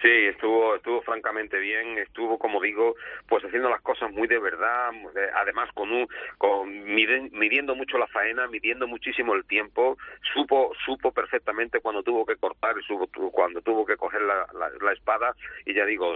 Sí, 0.01 0.09
estuvo, 0.27 0.75
estuvo 0.75 1.01
francamente 1.01 1.57
bien, 1.57 1.97
estuvo, 1.97 2.37
como 2.37 2.61
digo, 2.61 2.95
pues 3.27 3.43
haciendo 3.43 3.69
las 3.69 3.81
cosas 3.81 4.11
muy 4.11 4.27
de 4.27 4.37
verdad, 4.37 4.91
además 5.33 5.71
con 5.73 5.91
un, 5.91 6.07
con 6.37 6.83
midiendo 6.83 7.75
mucho 7.75 7.97
la 7.97 8.05
faena, 8.07 8.47
midiendo 8.47 8.87
muchísimo 8.87 9.33
el 9.33 9.45
tiempo, 9.45 9.97
supo, 10.33 10.71
supo 10.85 11.11
perfectamente 11.11 11.79
cuando 11.79 12.03
tuvo 12.03 12.25
que 12.25 12.35
cortar 12.35 12.75
y 12.77 12.83
supo 12.83 13.07
cuando 13.31 13.61
tuvo 13.61 13.85
que 13.85 13.97
coger 13.97 14.21
la, 14.21 14.45
la, 14.53 14.93
espada, 14.93 15.35
y 15.65 15.73
ya 15.73 15.85
digo, 15.85 16.15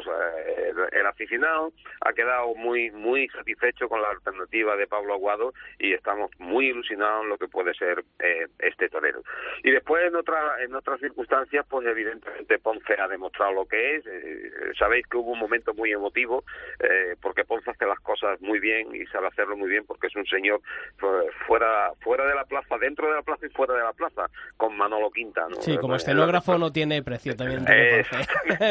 el 0.92 1.06
aficionado 1.06 1.72
ha 2.02 2.14
quedado 2.14 2.54
muy, 2.56 2.92
muy 2.92 3.28
satisfecho 3.30 3.90
con 3.90 4.02
la 4.02 4.10
alternativa 4.10 4.76
de 4.76 4.88
Pablo 4.88 5.14
Aguado 5.14 5.54
y 5.80 5.94
estamos 5.94 6.30
muy 6.38 6.68
ilusionados 6.68 7.24
en 7.24 7.30
lo 7.30 7.38
que 7.38 7.48
puede 7.48 7.74
ser 7.74 8.04
eh, 8.20 8.48
este 8.60 8.90
torero. 8.90 9.24
Y 9.64 9.72
después 9.72 10.06
en 10.06 10.16
otra, 10.16 10.64
en 10.64 10.74
otras 10.76 11.00
circunstancias, 11.00 11.66
pues 11.70 11.88
evidentemente 11.88 12.60
Ponce 12.60 12.96
ha 13.00 13.08
demostrado 13.08 13.54
lo 13.54 13.66
que 13.72 13.96
es. 13.96 14.06
Eh, 14.06 14.52
sabéis 14.78 15.08
que 15.08 15.18
hubo 15.18 15.32
un 15.32 15.40
momento 15.40 15.74
muy 15.74 15.92
emotivo, 15.92 16.44
eh, 16.80 17.16
porque 17.22 17.46
Ponce 17.46 17.72
hace 17.72 17.86
las 17.86 18.00
cosas 18.02 18.40
muy 18.42 18.60
bien 18.60 18.94
y 18.96 19.06
sabe 19.08 19.28
hacerlo 19.28 19.58
muy 19.58 19.70
bien 19.70 19.86
porque 19.88 20.08
es 20.08 20.16
un 20.16 20.26
señor 20.28 20.62
fu- 20.98 21.08
fuera, 21.48 21.92
fuera 22.02 22.26
de 22.28 22.36
la 22.36 22.46
plaza, 22.46 22.78
dentro 22.78 23.08
de 23.08 23.16
la 23.16 23.22
plaza 23.24 23.46
y 23.46 23.50
fuera 23.50 23.74
de 23.74 23.82
la 23.84 23.94
plaza, 23.94 24.30
con 24.58 24.78
Manolo 24.78 25.10
Quinta. 25.12 25.48
¿no? 25.50 25.56
Sí, 25.62 25.78
como 25.78 25.96
escenógrafo 25.96 26.58
no 26.58 26.72
tiene 26.72 27.02
precio 27.02 27.36
también. 27.36 27.66
eh, 27.70 28.04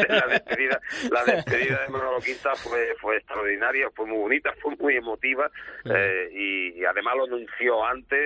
la 0.07 0.27
despedida, 0.27 0.79
la 1.11 1.23
despedida 1.35 1.81
de 1.81 1.89
Manolo 1.89 2.19
Quinta 2.19 2.55
fue, 2.55 2.93
fue 3.01 3.17
extraordinaria, 3.17 3.89
fue 3.95 4.05
muy 4.05 4.17
bonita, 4.19 4.53
fue 4.61 4.75
muy 4.77 4.95
emotiva 4.95 5.49
eh, 5.85 6.29
y, 6.31 6.79
y 6.79 6.85
además 6.85 7.15
lo 7.17 7.23
anunció 7.25 7.83
antes 7.85 8.19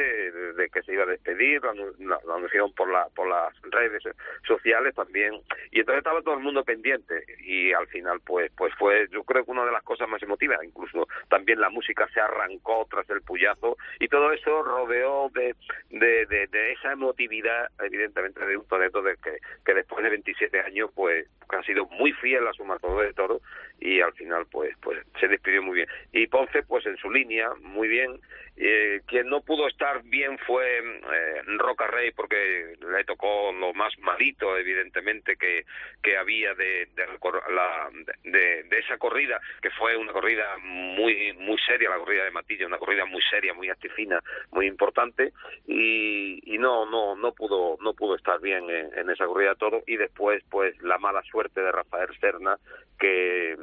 de, 0.57 0.69
que 0.69 0.81
se 0.83 0.93
iba 0.93 1.03
a 1.03 1.07
despedir, 1.07 1.61
lo, 1.63 1.73
anu- 1.73 1.95
lo- 1.99 2.19
lo 2.25 2.35
anunciaron 2.35 2.73
por, 2.73 2.91
la, 2.91 3.07
por 3.15 3.27
las 3.29 3.53
redes 3.71 4.03
sociales 4.45 4.93
también 4.95 5.33
y 5.71 5.79
entonces 5.79 5.99
estaba 5.99 6.21
todo 6.21 6.33
el 6.35 6.41
mundo 6.41 6.63
pendiente. 6.65 7.23
Y 7.39 7.71
al 7.71 7.87
final 7.87 8.19
pues 8.25 8.51
pues 8.57 8.73
fue 8.75 9.07
yo 9.11 9.23
creo 9.23 9.45
que 9.45 9.51
una 9.51 9.65
de 9.65 9.71
las 9.71 9.83
cosas 9.83 10.09
más 10.09 10.21
emotivas. 10.21 10.59
Incluso 10.63 11.07
también 11.29 11.59
la 11.59 11.69
música 11.69 12.07
se 12.13 12.19
arrancó 12.19 12.87
tras 12.89 13.09
el 13.09 13.21
puyazo 13.21 13.77
y 13.99 14.07
todo 14.07 14.31
eso 14.31 14.63
rodeó 14.63 15.29
de, 15.29 15.55
de, 15.89 16.47
de, 16.47 16.71
esa 16.73 16.91
emotividad 16.91 17.67
evidentemente 17.83 18.45
de 18.45 18.57
un 18.57 18.67
toreto 18.67 19.01
de 19.01 19.15
que, 19.17 19.37
que 19.65 19.73
después 19.73 20.03
de 20.03 20.09
27 20.09 20.59
años 20.61 20.89
pues 20.93 21.27
ha 21.49 21.63
sido 21.63 21.85
muy 21.85 22.11
fiel 22.13 22.47
a 22.47 22.53
su 22.53 22.65
matador 22.65 23.05
de 23.05 23.13
toro 23.13 23.41
y 23.79 24.01
al 24.01 24.13
final 24.13 24.45
pues 24.51 24.75
pues 24.81 24.99
se 25.19 25.27
despidió 25.27 25.61
muy 25.61 25.75
bien. 25.75 25.87
Y 26.11 26.27
Ponce 26.27 26.63
pues 26.63 26.85
en 26.85 26.97
su 26.97 27.11
línea 27.11 27.53
muy 27.61 27.87
bien. 27.87 28.19
Eh, 28.57 29.01
quien 29.05 29.27
no 29.27 29.41
pudo 29.41 29.67
estar 29.67 30.01
bien 30.03 30.37
fue 30.37 30.77
eh, 30.77 31.41
Roca 31.57 31.87
Rey 31.87 32.11
porque 32.11 32.77
le 32.79 33.03
tocó 33.03 33.51
lo 33.51 33.73
más 33.73 33.91
malito 33.99 34.57
evidentemente 34.57 35.35
que, 35.35 35.65
que 36.01 36.15
había 36.15 36.53
de, 36.53 36.87
de, 36.95 37.05
la, 37.53 37.89
de, 38.23 38.79
esa 38.79 38.97
corrida 38.97 39.41
que 39.61 39.69
fue 39.71 39.97
una 39.97 40.13
corrida 40.13 40.57
muy 40.59 41.33
muy 41.33 41.57
seria 41.67 41.89
la 41.89 41.97
corrida 41.97 42.23
de 42.23 42.31
Matilla 42.31 42.65
una 42.65 42.77
corrida 42.77 43.03
muy 43.05 43.21
seria 43.29 43.53
muy 43.53 43.69
actifina 43.69 44.21
muy 44.51 44.67
importante. 44.67 45.33
Y, 45.67 46.39
y 46.45 46.57
no 46.57 46.85
no 46.89 47.17
no 47.17 47.33
pudo 47.33 47.77
no 47.81 47.93
pudo 47.93 48.15
estar 48.15 48.39
bien 48.39 48.69
en, 48.69 48.97
en 48.97 49.09
esa 49.09 49.25
corrida 49.25 49.55
todo 49.55 49.83
y 49.85 49.97
después 49.97 50.41
pues 50.49 50.81
la 50.81 50.97
mala 50.97 51.21
suerte 51.23 51.59
de 51.59 51.73
Rafael 51.73 52.17
Serna 52.21 52.57
que 52.97 53.57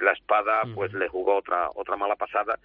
la 0.00 0.12
espada 0.12 0.62
pues 0.74 0.92
le 0.92 1.08
jugó 1.08 1.36
otra 1.36 1.68
otra 1.74 1.96
mala 1.96 2.16
pasada. 2.16 2.58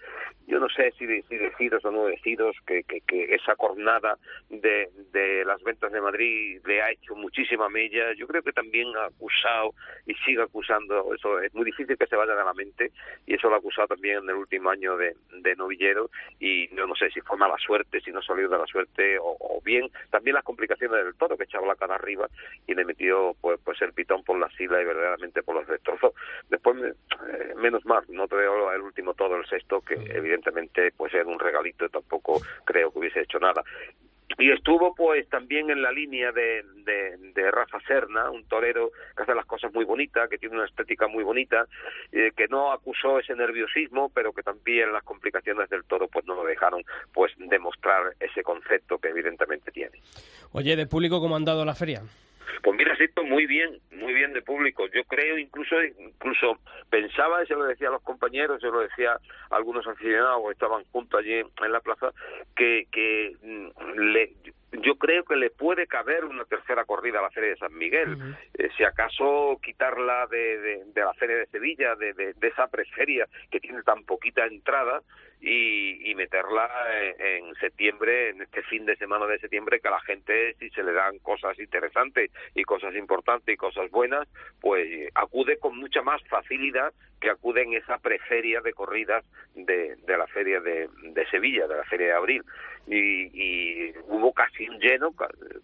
Yo 0.48 0.60
no 0.60 0.70
sé 0.70 0.92
si, 0.98 1.06
si 1.24 1.38
deciros 1.38 1.84
o 1.86 1.92
no 1.92 2.06
deciros 2.06 2.56
que, 2.66 2.84
que, 2.84 3.02
que 3.02 3.36
esa 3.36 3.56
jornada 3.56 4.18
de, 4.50 4.90
de 5.12 5.44
las 5.46 5.62
ventas 5.64 5.92
de 5.92 6.02
Madrid 6.02 6.62
le 6.66 6.82
ha 6.82 6.92
hecho 6.92 7.16
muchísima 7.16 7.70
mella. 7.70 8.14
Yo 8.14 8.28
creo 8.28 8.42
que 8.42 8.54
también 8.54 8.88
ha 8.96 9.06
acusado 9.06 9.74
y 10.06 10.14
sigue 10.26 10.42
acusando 10.42 11.14
eso 11.14 11.40
es 11.40 11.54
muy 11.54 11.66
difícil 11.66 11.98
que 11.98 12.08
se 12.08 12.16
vaya 12.16 12.36
de 12.36 12.44
la 12.44 12.54
mente 12.54 12.92
y 13.26 13.36
eso 13.36 13.50
lo 13.50 13.56
ha 13.56 13.60
acusado 13.60 13.88
también 13.88 14.20
en 14.20 14.30
el 14.30 14.36
último 14.36 14.70
año 14.70 14.98
de, 14.98 15.16
de 15.32 15.56
novillero 15.56 16.10
y 16.40 16.74
yo 16.76 16.88
no 16.88 16.96
sé 16.96 17.10
si 17.12 17.22
fue 17.22 17.38
mala 17.38 17.58
suerte 17.58 18.02
si 18.02 18.12
no 18.12 18.22
salió 18.22 18.50
de 18.50 18.58
la 18.58 18.66
suerte 18.66 19.18
o, 19.20 19.36
o 19.40 19.62
bien 19.62 19.90
también 20.10 20.36
las 20.36 20.44
complicaciones 20.44 21.04
del 21.04 21.16
toro 21.16 21.38
que 21.38 21.44
echaba 21.44 21.68
la 21.68 21.76
cara 21.76 21.96
arriba 21.96 22.28
y 22.66 22.74
le 22.74 22.86
metió 22.86 23.36
pues 23.42 23.60
pues 23.64 23.82
el 23.82 23.94
pitón 23.94 24.24
por 24.24 24.40
la 24.40 24.50
sila 24.52 24.82
y 24.82 24.86
verdaderamente 24.86 25.44
por 25.44 25.56
los 25.56 25.68
destrozos 25.68 26.14
después 26.50 26.78
eh, 26.84 27.54
menos 27.56 27.86
mal 27.86 28.04
no 28.10 28.28
te 28.28 28.36
veo 28.36 28.72
el 28.72 28.82
último 28.82 29.14
todo 29.14 29.36
el 29.36 29.46
sexto 29.46 29.82
que 29.82 29.96
evidentemente 29.96 30.92
pues 30.96 31.14
era 31.14 31.26
un 31.26 31.40
regalito 31.40 31.88
tampoco 31.90 32.42
creo 32.66 32.92
que 32.92 33.00
hubiese 33.00 33.22
hecho 33.22 33.40
nada 33.40 33.64
y 34.40 34.52
estuvo 34.52 34.94
pues 34.94 35.28
también 35.30 35.70
en 35.70 35.82
la 35.82 35.92
línea 35.92 36.32
de, 36.32 36.64
de, 36.84 37.18
de, 37.34 37.52
Rafa 37.52 37.80
Serna, 37.88 38.30
un 38.30 38.44
torero 38.46 38.92
que 39.16 39.24
hace 39.24 39.34
las 39.34 39.46
cosas 39.46 39.74
muy 39.74 39.84
bonitas, 39.84 40.30
que 40.30 40.38
tiene 40.38 40.56
una 40.56 40.66
estética 40.66 41.08
muy 41.08 41.24
bonita, 41.24 41.66
eh, 42.12 42.32
que 42.36 42.48
no 42.48 42.72
acusó 42.72 43.20
ese 43.20 43.36
nerviosismo, 43.36 44.10
pero 44.10 44.34
que 44.34 44.44
también 44.44 44.92
las 44.92 45.04
complicaciones 45.04 45.70
del 45.70 45.86
toro 45.86 46.08
pues 46.08 46.26
no 46.26 46.36
lo 46.36 46.44
dejaron 46.44 46.84
pues 47.14 47.32
demostrar 47.38 48.14
ese 48.20 48.44
concepto 48.44 49.00
que 49.00 49.10
evidentemente 49.10 49.72
tiene. 49.72 50.00
Oye, 50.52 50.76
¿de 50.76 50.86
público 50.86 51.20
cómo 51.20 51.36
han 51.36 51.46
dado 51.46 51.66
la 51.66 51.74
feria? 51.74 52.04
Pues 52.64 52.78
mira, 52.78 52.94
esto 53.00 53.24
muy 53.24 53.46
bien, 53.46 53.80
muy 53.92 54.14
bien 54.14 54.34
de 54.34 54.42
público. 54.42 54.88
Yo 54.94 55.04
creo 55.06 55.38
incluso, 55.38 55.76
incluso 55.84 56.60
pensaba, 56.90 57.44
y 57.44 57.48
se 57.48 57.56
lo 57.56 57.66
decía 57.66 57.90
a 57.90 57.92
los 57.92 58.02
compañeros, 58.02 58.62
se 58.62 58.68
lo 58.68 58.82
decía 58.82 59.20
a 59.50 59.56
algunos 59.56 59.86
aficionados 59.88 60.44
que 60.46 60.52
estaban 60.54 60.84
juntos 60.86 61.20
allí 61.20 61.34
en 61.34 61.72
la 61.72 61.80
plaza, 61.80 62.12
que, 62.56 62.88
que 62.92 63.36
le, 63.96 64.34
yo 64.82 64.96
creo 64.96 65.24
que 65.24 65.36
le 65.36 65.50
puede 65.50 65.88
caber 65.88 66.26
una 66.26 66.46
tercera 66.46 66.86
corrida 66.86 67.20
a 67.20 67.24
la 67.24 67.32
Feria 67.32 67.52
de 67.52 67.58
San 67.58 67.78
Miguel. 67.78 68.10
Uh 68.14 68.18
-huh. 68.18 68.38
eh, 68.58 68.70
si 68.78 68.84
acaso 68.84 69.60
quitarla 69.62 70.28
de, 70.28 70.58
de, 70.60 70.84
de, 70.86 71.02
la 71.02 71.14
Feria 71.14 71.38
de 71.38 71.48
Sevilla, 71.48 71.96
de, 71.96 72.34
esa 72.42 72.68
preferia 72.68 73.28
que 73.52 73.60
tiene 73.60 73.82
tan 73.84 74.04
poquita 74.04 74.46
entrada, 74.46 75.02
y, 75.40 76.10
y 76.10 76.16
meterla 76.16 76.68
en, 77.20 77.46
en, 77.48 77.56
septiembre, 77.56 78.30
en 78.30 78.42
este 78.42 78.64
fin 78.64 78.86
de 78.86 78.96
semana 78.96 79.28
de 79.28 79.40
septiembre, 79.40 79.80
que 79.80 79.88
a 79.88 79.92
la 79.92 80.02
gente, 80.02 80.56
si 80.60 80.70
se 80.72 80.84
le 80.84 80.94
dan 80.94 81.20
cosas 81.20 81.60
interesantes 81.60 82.32
y 82.56 82.64
cosas 82.64 82.96
importantes 82.96 83.54
y 83.54 83.58
cosas 83.58 83.90
buenas, 83.92 84.28
pues 84.60 84.88
acude 85.14 85.60
con 85.60 85.78
mucha 85.78 86.02
más 86.02 86.22
facilidad 86.28 86.92
que 87.22 87.30
acude 87.30 87.64
en 87.64 87.74
esa 87.74 87.98
preferia 88.00 88.62
de 88.62 88.74
corridas 88.74 89.24
de, 89.54 89.96
de 89.96 90.18
la 90.18 90.28
feria 90.28 90.60
de, 90.60 90.90
de 91.04 91.26
Sevilla, 91.30 91.68
de 91.68 91.78
la 91.78 91.84
feria 91.84 92.08
de 92.08 92.14
abril 92.14 92.44
y, 92.88 93.30
y, 93.34 93.94
hubo 94.08 94.32
casi 94.34 94.68
un 94.68 94.80
lleno, 94.80 95.14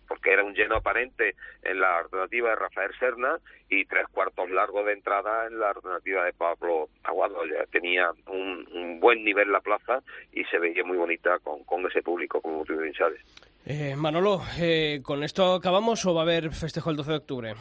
porque 0.08 0.32
era 0.32 0.44
un 0.44 0.54
lleno 0.54 0.76
aparente 0.76 1.36
en 1.64 1.80
la 1.80 2.00
alternativa 2.00 2.50
de 2.50 2.56
Rafael 2.56 2.92
Serna 3.00 3.38
y 3.70 3.86
tres 3.86 4.08
cuartos 4.12 4.50
largos 4.50 4.86
de 4.86 4.94
entrada 4.94 5.48
en 5.48 5.60
la 5.60 5.70
alternativa 5.70 6.26
de 6.26 6.34
Pablo 6.34 6.90
Aguado. 7.04 7.46
Ya 7.46 7.66
tenía 7.72 8.12
un, 8.28 8.68
un 8.74 9.00
buen 9.00 9.24
nivel 9.24 9.52
la 9.52 9.62
plaza 9.62 10.04
y 10.32 10.44
se 10.46 10.60
veía 10.60 10.84
muy 10.84 10.98
bonita 10.98 11.40
con, 11.40 11.64
con 11.64 11.86
ese 11.88 12.02
público, 12.02 12.42
como 12.42 12.66
tú 12.66 12.78
bien 12.78 12.94
sabes. 12.94 13.20
Eh, 13.66 13.96
Manolo, 13.96 14.42
eh, 14.60 15.00
¿con 15.04 15.24
esto 15.24 15.54
acabamos 15.54 16.06
o 16.06 16.14
va 16.14 16.22
a 16.22 16.24
haber 16.24 16.52
festejo 16.52 16.90
el 16.90 16.98
12 16.98 17.12
de 17.12 17.18
octubre? 17.18 17.54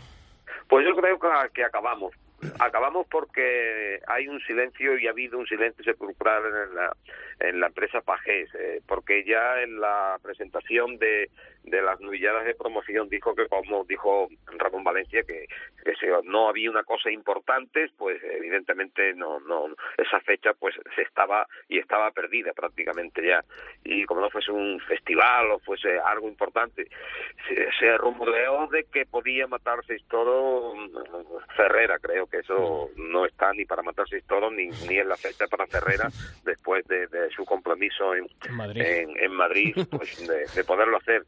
Pues 0.68 0.84
yo 0.86 0.96
creo 0.96 1.18
que, 1.18 1.28
que 1.54 1.64
acabamos, 1.64 2.12
acabamos 2.58 3.06
porque 3.08 4.00
hay 4.06 4.28
un 4.28 4.40
silencio 4.40 4.98
y 4.98 5.06
ha 5.06 5.10
habido 5.10 5.38
un 5.38 5.46
silencio 5.46 5.84
sepulcral 5.84 6.42
en 6.46 6.74
la, 6.74 6.96
en 7.40 7.60
la 7.60 7.66
empresa 7.68 8.00
Pajés, 8.00 8.48
eh, 8.54 8.80
porque 8.86 9.24
ya 9.24 9.62
en 9.62 9.80
la 9.80 10.18
presentación 10.22 10.98
de, 10.98 11.30
de 11.64 11.80
las 11.80 12.00
novilladas 12.00 12.44
de 12.44 12.54
promoción 12.54 13.08
dijo 13.08 13.34
que, 13.34 13.46
como 13.46 13.84
dijo 13.84 14.28
Ramón 14.58 14.84
Valencia, 14.84 15.22
que, 15.22 15.46
que 15.84 15.94
si 15.94 16.06
no 16.24 16.48
había 16.48 16.70
una 16.70 16.82
cosa 16.84 17.10
importante, 17.10 17.90
pues 17.96 18.20
evidentemente 18.22 19.14
no, 19.14 19.40
no, 19.40 19.68
esa 19.96 20.20
fecha 20.20 20.52
pues 20.54 20.74
se 20.94 21.02
estaba 21.02 21.46
y 21.68 21.78
estaba 21.78 22.10
perdida 22.10 22.52
prácticamente 22.52 23.26
ya. 23.26 23.44
Y 23.84 24.04
como 24.04 24.20
no 24.20 24.30
fuese 24.30 24.50
un 24.50 24.80
festival 24.80 25.52
o 25.52 25.58
fuese 25.60 25.98
algo 25.98 26.28
importante, 26.28 26.88
se, 27.48 27.68
se 27.78 27.96
rumoreó 27.96 28.66
de 28.68 28.84
que 28.84 29.06
podía 29.06 29.46
matar 29.46 29.78
seis 29.86 30.02
toros 30.08 30.74
Ferrera, 31.56 31.98
creo 31.98 32.26
que 32.26 32.38
eso 32.38 32.90
no 32.96 33.26
está 33.26 33.52
ni 33.52 33.64
para 33.64 33.82
matar 33.82 34.08
seis 34.08 34.24
toros 34.26 34.52
ni, 34.52 34.68
ni 34.88 34.98
en 34.98 35.08
la 35.08 35.16
fecha 35.16 35.46
para 35.46 35.66
Ferrera 35.66 36.08
después 36.44 36.86
de, 36.86 37.06
de 37.06 37.30
su 37.30 37.44
compromiso 37.44 38.14
en 38.14 38.26
Madrid, 38.50 38.82
en, 38.82 39.18
en 39.18 39.32
Madrid 39.32 39.74
pues 39.90 40.26
de, 40.26 40.46
de 40.54 40.64
poderlo 40.64 40.96
hacer. 40.96 41.24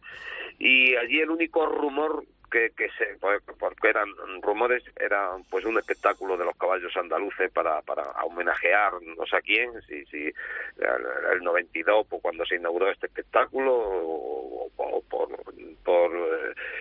Y 0.58 0.94
allí 0.96 1.20
el 1.20 1.30
único 1.30 1.66
rumor 1.66 2.24
que, 2.50 2.70
que 2.76 2.88
se 2.90 3.18
porque 3.58 3.88
eran 3.88 4.08
rumores 4.40 4.84
era 4.96 5.32
pues 5.50 5.64
un 5.64 5.76
espectáculo 5.76 6.36
de 6.36 6.44
los 6.44 6.56
caballos 6.56 6.96
andaluces 6.96 7.50
para 7.50 7.82
para 7.82 8.04
homenajear 8.22 8.92
no 9.02 9.26
sé 9.26 9.36
a 9.36 9.40
quién 9.40 9.82
si 9.88 10.04
si 10.06 10.26
el, 10.26 11.32
el 11.32 11.42
92 11.42 12.06
pues 12.08 12.22
cuando 12.22 12.46
se 12.46 12.54
inauguró 12.54 12.88
este 12.90 13.06
espectáculo 13.06 13.74
o 13.74 14.70
por 15.10 15.34
por 15.84 16.10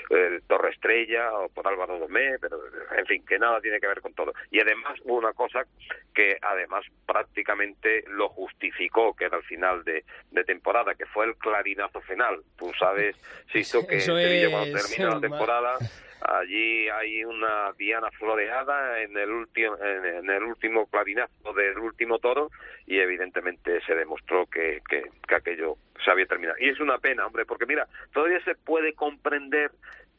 eh, 0.10 0.40
Torre 0.48 0.72
Estrella 0.72 1.34
o 1.34 1.50
por 1.50 1.68
Álvaro 1.68 2.00
Domé 2.00 2.38
pero 2.40 2.60
en 2.98 3.06
fin 3.06 3.26
que 3.26 3.38
nada 3.38 3.60
tiene 3.62 3.80
que 3.80 3.88
ver 3.88 4.02
con 4.02 4.14
todo. 4.14 4.34
Y 4.52 4.60
además 4.60 5.00
hubo 5.04 5.18
una 5.18 5.34
cosa 5.34 5.66
que 6.14 6.38
además 6.42 6.86
prácticamente 7.06 8.04
lo 8.08 8.30
justificó 8.30 9.16
que 9.16 9.26
era 9.26 9.38
el 9.38 9.44
final 9.44 9.84
de, 9.84 10.04
de 10.32 10.44
temporada 10.44 10.96
que 10.96 11.06
fue 11.06 11.26
el 11.26 11.36
clarinazo 11.36 12.02
final. 12.02 12.42
Tú 12.58 12.72
sabes 12.80 13.16
Sisto 13.52 13.86
que 13.88 14.00
Sevilla 14.00 14.50
cuando 14.50 14.78
termina 14.78 15.16
la 15.16 15.22
temporada 15.22 15.78
allí 16.26 16.90
hay 16.90 17.24
una 17.24 17.72
diana 17.78 18.10
floreada 18.12 19.02
en 19.02 19.18
el 19.18 19.30
último 19.30 19.76
en, 19.78 20.30
el 20.30 20.44
último 20.44 20.86
clarinazo 20.88 21.54
del 21.54 21.78
último 21.80 22.20
toro 22.20 22.50
y 22.86 23.00
evidentemente 23.00 23.82
se 23.86 23.96
demostró 23.96 24.46
que, 24.48 24.82
que, 24.88 25.04
que 25.28 25.36
aquello 25.36 25.78
se 26.04 26.12
había 26.12 26.26
terminado. 26.26 26.58
Y 26.60 26.70
es 26.70 26.80
una 26.80 26.98
pena 26.98 27.26
hombre 27.26 27.46
porque 27.46 27.66
mira 27.66 27.88
todavía 28.14 28.44
se 28.44 28.56
puede 28.56 28.94
comprender 28.94 29.72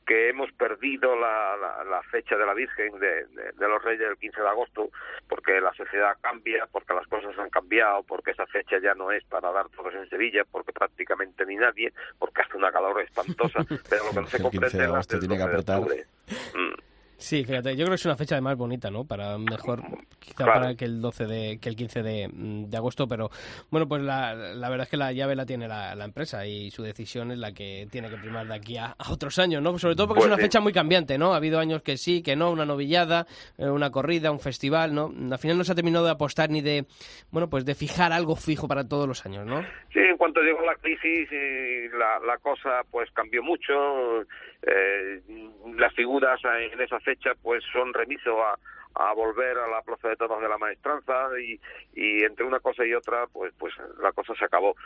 que 0.05 0.29
hemos 0.29 0.53
perdido 0.53 1.17
la, 1.17 1.57
la, 1.57 1.85
la, 1.85 2.03
fecha 2.03 2.37
de 2.37 2.47
la 2.47 2.55
Virgen 2.55 2.99
de, 2.99 3.27
de, 3.27 3.53
de, 3.53 3.69
los 3.69 3.83
Reyes 3.83 4.09
el 4.09 4.17
15 4.17 4.41
de 4.41 4.49
agosto, 4.49 4.91
porque 5.29 5.61
la 5.61 5.73
sociedad 5.75 6.17
cambia, 6.21 6.67
porque 6.71 6.95
las 6.95 7.07
cosas 7.07 7.37
han 7.39 7.51
cambiado, 7.51 8.03
porque 8.03 8.33
esa 8.33 8.47
fecha 8.47 8.79
ya 8.79 8.95
no 8.95 9.11
es 9.11 9.25
para 9.25 9.51
dar 9.51 9.69
todos 9.71 9.95
en 9.95 10.09
Sevilla, 10.09 10.45
porque 10.51 10.73
prácticamente 10.73 11.47
ni 11.47 11.57
nadie, 11.57 11.93
porque 12.19 12.43
hace 12.43 12.57
una 12.57 12.71
calor 12.71 13.01
espantosa, 13.01 13.65
pero 13.89 14.05
lo 14.05 14.11
que 14.11 14.21
no 14.21 14.27
se 14.27 14.43
comprende 14.43 14.85
es 14.99 15.09
del 15.09 15.21
tiene 15.21 15.37
que 15.37 15.43
apretar. 15.43 15.81
Mm. 15.81 16.75
Sí, 17.17 17.45
fíjate, 17.45 17.71
yo 17.71 17.85
creo 17.85 17.91
que 17.91 17.95
es 17.95 18.05
una 18.05 18.17
fecha 18.17 18.35
además 18.35 18.57
bonita, 18.57 18.91
¿no? 18.91 19.05
Para 19.05 19.39
mejor, 19.39 19.83
quizá 20.19 20.45
claro. 20.45 20.53
para 20.53 20.75
que 20.75 20.85
el 20.85 21.01
12 21.01 21.27
de, 21.27 21.59
que 21.61 21.69
el 21.69 21.77
15 21.77 22.03
de, 22.03 22.31
de 22.33 22.77
agosto, 22.77 23.07
pero 23.07 23.31
bueno, 23.71 23.87
pues 23.89 24.03
la, 24.03 24.35
la, 24.35 24.69
verdad 24.69 24.85
es 24.85 24.91
que 24.91 24.97
la 24.97 25.13
llave 25.13 25.37
la 25.37 25.47
tiene 25.47 25.69
la, 25.69 25.95
la, 25.95 26.05
empresa 26.05 26.47
y 26.47 26.71
su 26.71 26.83
decisión 26.83 27.31
es 27.31 27.39
la 27.39 27.53
que 27.53 27.87
tiene 27.91 28.11
que 28.11 28.17
primar 28.17 28.47
de 28.47 28.55
aquí 28.55 28.77
a, 28.77 28.95
a 28.99 29.13
otros 29.13 29.39
años, 29.39 29.63
¿no? 29.63 29.79
Sobre 29.79 29.95
todo 29.95 30.09
porque 30.09 30.21
pues 30.21 30.27
es 30.27 30.33
una 30.33 30.37
sí. 30.37 30.43
fecha 30.43 30.61
muy 30.61 30.73
cambiante, 30.73 31.17
¿no? 31.19 31.33
Ha 31.33 31.37
habido 31.37 31.59
años 31.59 31.83
que 31.83 31.97
sí, 31.97 32.23
que 32.23 32.37
no, 32.37 32.51
una 32.51 32.67
novillada, 32.67 33.27
eh, 33.59 33.69
una 33.69 33.91
corrida, 33.91 34.31
un 34.31 34.41
festival, 34.41 34.95
¿no? 34.95 35.13
Al 35.31 35.39
final 35.39 35.59
no 35.59 35.65
se 35.65 35.73
ha 35.73 35.75
terminado 35.75 36.05
de 36.05 36.11
apostar 36.11 36.51
ni 36.51 36.61
de, 36.61 36.85
bueno, 37.31 37.49
pues 37.49 37.65
de 37.65 37.75
fijar 37.75 38.13
algo 38.13 38.37
fijo 38.37 38.69
para 38.69 38.87
todos 38.87 39.07
los 39.07 39.25
años, 39.25 39.47
¿no? 39.47 39.63
Sí, 39.93 40.01
en 40.01 40.17
cuanto 40.17 40.41
llegó 40.41 40.63
la 40.63 40.75
crisis, 40.75 41.29
la, 41.93 42.19
la 42.27 42.39
cosa 42.39 42.83
pues 42.91 43.11
cambió 43.13 43.43
mucho, 43.43 43.73
eh, 44.67 45.21
las 45.77 45.93
figuras 45.95 46.41
en 46.45 46.81
esa 46.81 47.01
fecha 47.01 47.33
pues 47.43 47.65
son 47.73 47.93
remisos 47.93 48.35
a, 48.39 48.59
volver 49.15 49.59
a 49.59 49.67
la 49.67 49.83
Plaza 49.83 50.09
de 50.09 50.17
Toros 50.17 50.41
de 50.41 50.49
la 50.49 50.57
Maestranza 50.57 51.29
y, 51.41 51.61
y 51.95 52.23
entre 52.23 52.45
una 52.45 52.61
cosa 52.61 52.87
y 52.87 52.95
otra 52.95 53.27
pues 53.27 53.53
pues 53.59 53.75
la 54.01 54.13
cosa 54.13 54.35
se 54.37 54.45
acabó. 54.45 54.77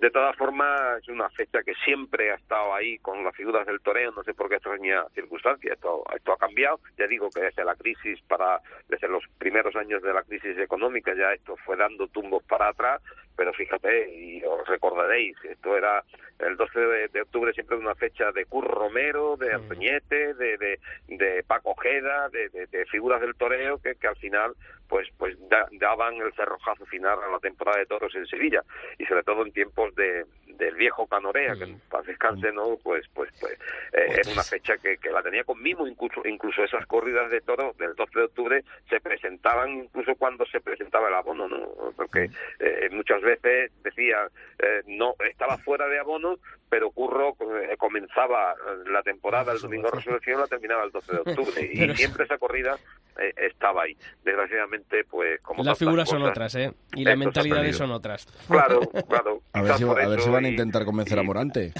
De 0.00 0.10
todas 0.10 0.36
formas 0.36 1.00
es 1.00 1.08
una 1.08 1.30
fecha 1.30 1.62
que 1.62 1.74
siempre 1.84 2.32
ha 2.32 2.34
estado 2.34 2.74
ahí 2.74 2.98
con 2.98 3.22
las 3.22 3.34
figuras 3.36 3.64
del 3.66 3.80
toreo, 3.80 4.10
no 4.10 4.24
sé 4.24 4.34
por 4.34 4.48
qué 4.48 4.56
extraña 4.56 5.04
circunstancia, 5.14 5.72
esto, 5.72 6.04
esto 6.16 6.32
ha 6.32 6.36
cambiado, 6.36 6.80
ya 6.98 7.06
digo 7.06 7.30
que 7.30 7.42
desde 7.42 7.64
la 7.64 7.76
crisis 7.76 8.20
para, 8.22 8.60
desde 8.88 9.06
los 9.08 9.22
primeros 9.38 9.76
años 9.76 10.02
de 10.02 10.12
la 10.12 10.22
crisis 10.24 10.58
económica 10.58 11.14
ya 11.14 11.32
esto 11.32 11.56
fue 11.64 11.76
dando 11.76 12.08
tumbos 12.08 12.42
para 12.44 12.68
atrás, 12.68 13.02
pero 13.36 13.52
fíjate, 13.52 14.10
y 14.14 14.42
os 14.44 14.66
recordaréis, 14.68 15.36
esto 15.44 15.76
era 15.76 16.02
el 16.38 16.56
12 16.56 16.78
de, 16.80 17.08
de 17.08 17.22
octubre 17.22 17.52
siempre 17.52 17.76
una 17.76 17.94
fecha 17.94 18.32
de 18.32 18.44
Curro 18.46 18.74
Romero, 18.74 19.36
de 19.36 19.52
Antoñete, 19.52 20.34
de, 20.34 20.56
de, 20.58 20.78
de 21.08 21.42
Paco 21.44 21.70
Ojeda, 21.72 22.28
de, 22.30 22.48
de, 22.50 22.66
de 22.66 22.86
figuras 22.86 23.20
del 23.20 23.34
toreo 23.36 23.78
que, 23.78 23.94
que 23.96 24.06
al 24.08 24.16
final 24.16 24.52
pues 24.88 25.08
pues 25.16 25.36
da- 25.48 25.66
daban 25.72 26.14
el 26.16 26.32
cerrojazo 26.34 26.84
final 26.86 27.18
a 27.22 27.30
la 27.32 27.38
temporada 27.38 27.78
de 27.78 27.86
toros 27.86 28.14
en 28.14 28.26
Sevilla 28.26 28.62
y 28.98 29.06
sobre 29.06 29.22
todo 29.22 29.44
en 29.44 29.52
tiempos 29.52 29.94
de 29.94 30.26
del 30.56 30.74
viejo 30.74 31.06
Canorea 31.06 31.54
que 31.54 31.64
en 31.64 31.80
paz 31.90 32.06
descanse 32.06 32.52
no 32.52 32.76
pues 32.82 33.06
pues 33.14 33.30
pues 33.40 33.52
eh, 33.92 34.20
era 34.20 34.32
una 34.32 34.42
fecha 34.42 34.76
que, 34.78 34.96
que 34.98 35.10
la 35.10 35.22
tenía 35.22 35.44
con 35.44 35.62
mimo 35.62 35.86
incluso 35.86 36.22
incluso 36.26 36.64
esas 36.64 36.86
corridas 36.86 37.30
de 37.30 37.40
toros 37.40 37.76
del 37.76 37.94
12 37.94 38.18
de 38.18 38.24
octubre 38.24 38.64
se 38.88 39.00
presentaban 39.00 39.70
incluso 39.84 40.14
cuando 40.16 40.44
se 40.46 40.60
presentaba 40.60 41.08
el 41.08 41.14
abono 41.14 41.48
no 41.48 41.68
porque 41.96 42.30
eh, 42.58 42.88
muchas 42.92 43.20
veces 43.22 43.72
decía 43.82 44.28
eh, 44.58 44.82
no 44.86 45.14
estaba 45.28 45.58
fuera 45.58 45.88
de 45.88 45.98
abono 45.98 46.38
pero 46.68 46.90
Curro 46.90 47.36
eh, 47.40 47.76
comenzaba 47.78 48.52
eh, 48.52 48.90
la 48.90 49.02
temporada 49.02 49.52
el 49.52 49.60
domingo 49.60 49.88
de 49.90 49.96
resurrección 49.96 50.40
la 50.40 50.46
terminaba 50.48 50.82
el 50.82 50.90
12 50.90 51.12
de 51.12 51.18
octubre. 51.18 51.44
Y 51.74 51.78
Pero- 51.78 51.94
siempre 51.96 52.24
esa 52.24 52.38
corrida 52.38 52.76
estaba 53.36 53.84
ahí. 53.84 53.96
Desgraciadamente 54.24 55.04
pues 55.04 55.40
como 55.40 55.62
Las 55.62 55.78
figuras 55.78 56.08
son 56.08 56.22
otras, 56.22 56.54
¿eh? 56.56 56.72
Y 56.96 57.04
las 57.04 57.16
mentalidades 57.16 57.76
son 57.76 57.92
otras. 57.92 58.26
Claro, 58.48 58.80
claro. 59.08 59.40
A 59.52 59.62
ver, 59.62 59.74
si, 59.74 59.84
por 59.84 60.00
a 60.00 60.08
ver 60.08 60.18
eso 60.18 60.26
si 60.26 60.32
van 60.32 60.43
a 60.44 60.48
y- 60.48 60.52
intentar 60.52 60.84
convencer 60.84 61.18
a 61.18 61.22
Morante. 61.22 61.72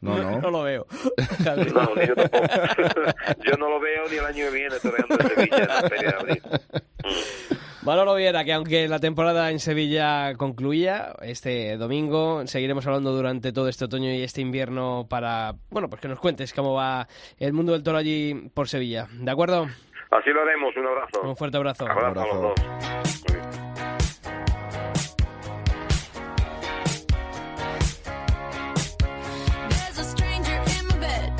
No, 0.00 0.16
no. 0.16 0.40
No 0.40 0.50
lo 0.50 0.62
veo. 0.62 0.86
No, 1.74 1.94
ni 1.96 2.06
yo 2.06 2.14
tampoco. 2.14 2.44
yo 3.44 3.56
no 3.58 3.68
lo 3.68 3.80
veo 3.80 4.08
ni 4.08 4.16
el 4.16 4.24
año 4.26 4.44
que 4.46 4.50
viene 4.50 4.76
toreando 4.80 5.14
en 5.18 5.28
Sevilla 5.28 5.58
en 5.58 5.68
la 5.68 5.88
Feria 5.88 6.10
de 6.10 6.16
Abril. 6.16 6.42
Manolo 7.82 8.14
Viera, 8.16 8.44
que 8.44 8.52
aunque 8.52 8.86
la 8.86 8.98
temporada 8.98 9.50
en 9.50 9.58
Sevilla 9.60 10.34
concluía 10.36 11.14
este 11.22 11.76
domingo, 11.78 12.46
seguiremos 12.46 12.86
hablando 12.86 13.12
durante 13.12 13.50
todo 13.52 13.68
este 13.68 13.86
otoño 13.86 14.10
y 14.12 14.22
este 14.22 14.40
invierno 14.42 15.06
para, 15.08 15.54
bueno, 15.70 15.88
pues 15.88 16.00
que 16.02 16.08
nos 16.08 16.18
cuentes 16.20 16.52
cómo 16.52 16.74
va 16.74 17.08
el 17.38 17.52
mundo 17.54 17.72
del 17.72 17.82
toro 17.82 17.96
allí 17.98 18.50
por 18.52 18.68
Sevilla. 18.68 19.06
¿De 19.12 19.30
acuerdo? 19.30 19.68
Así 20.10 20.30
lo 20.30 20.42
haremos, 20.42 20.76
un 20.76 20.86
abrazo. 20.86 21.22
Un 21.22 21.36
fuerte 21.36 21.56
abrazo. 21.56 21.86
Abrazo 21.88 22.20
a 22.20 22.26
los 22.26 22.42
dos. 22.42 22.54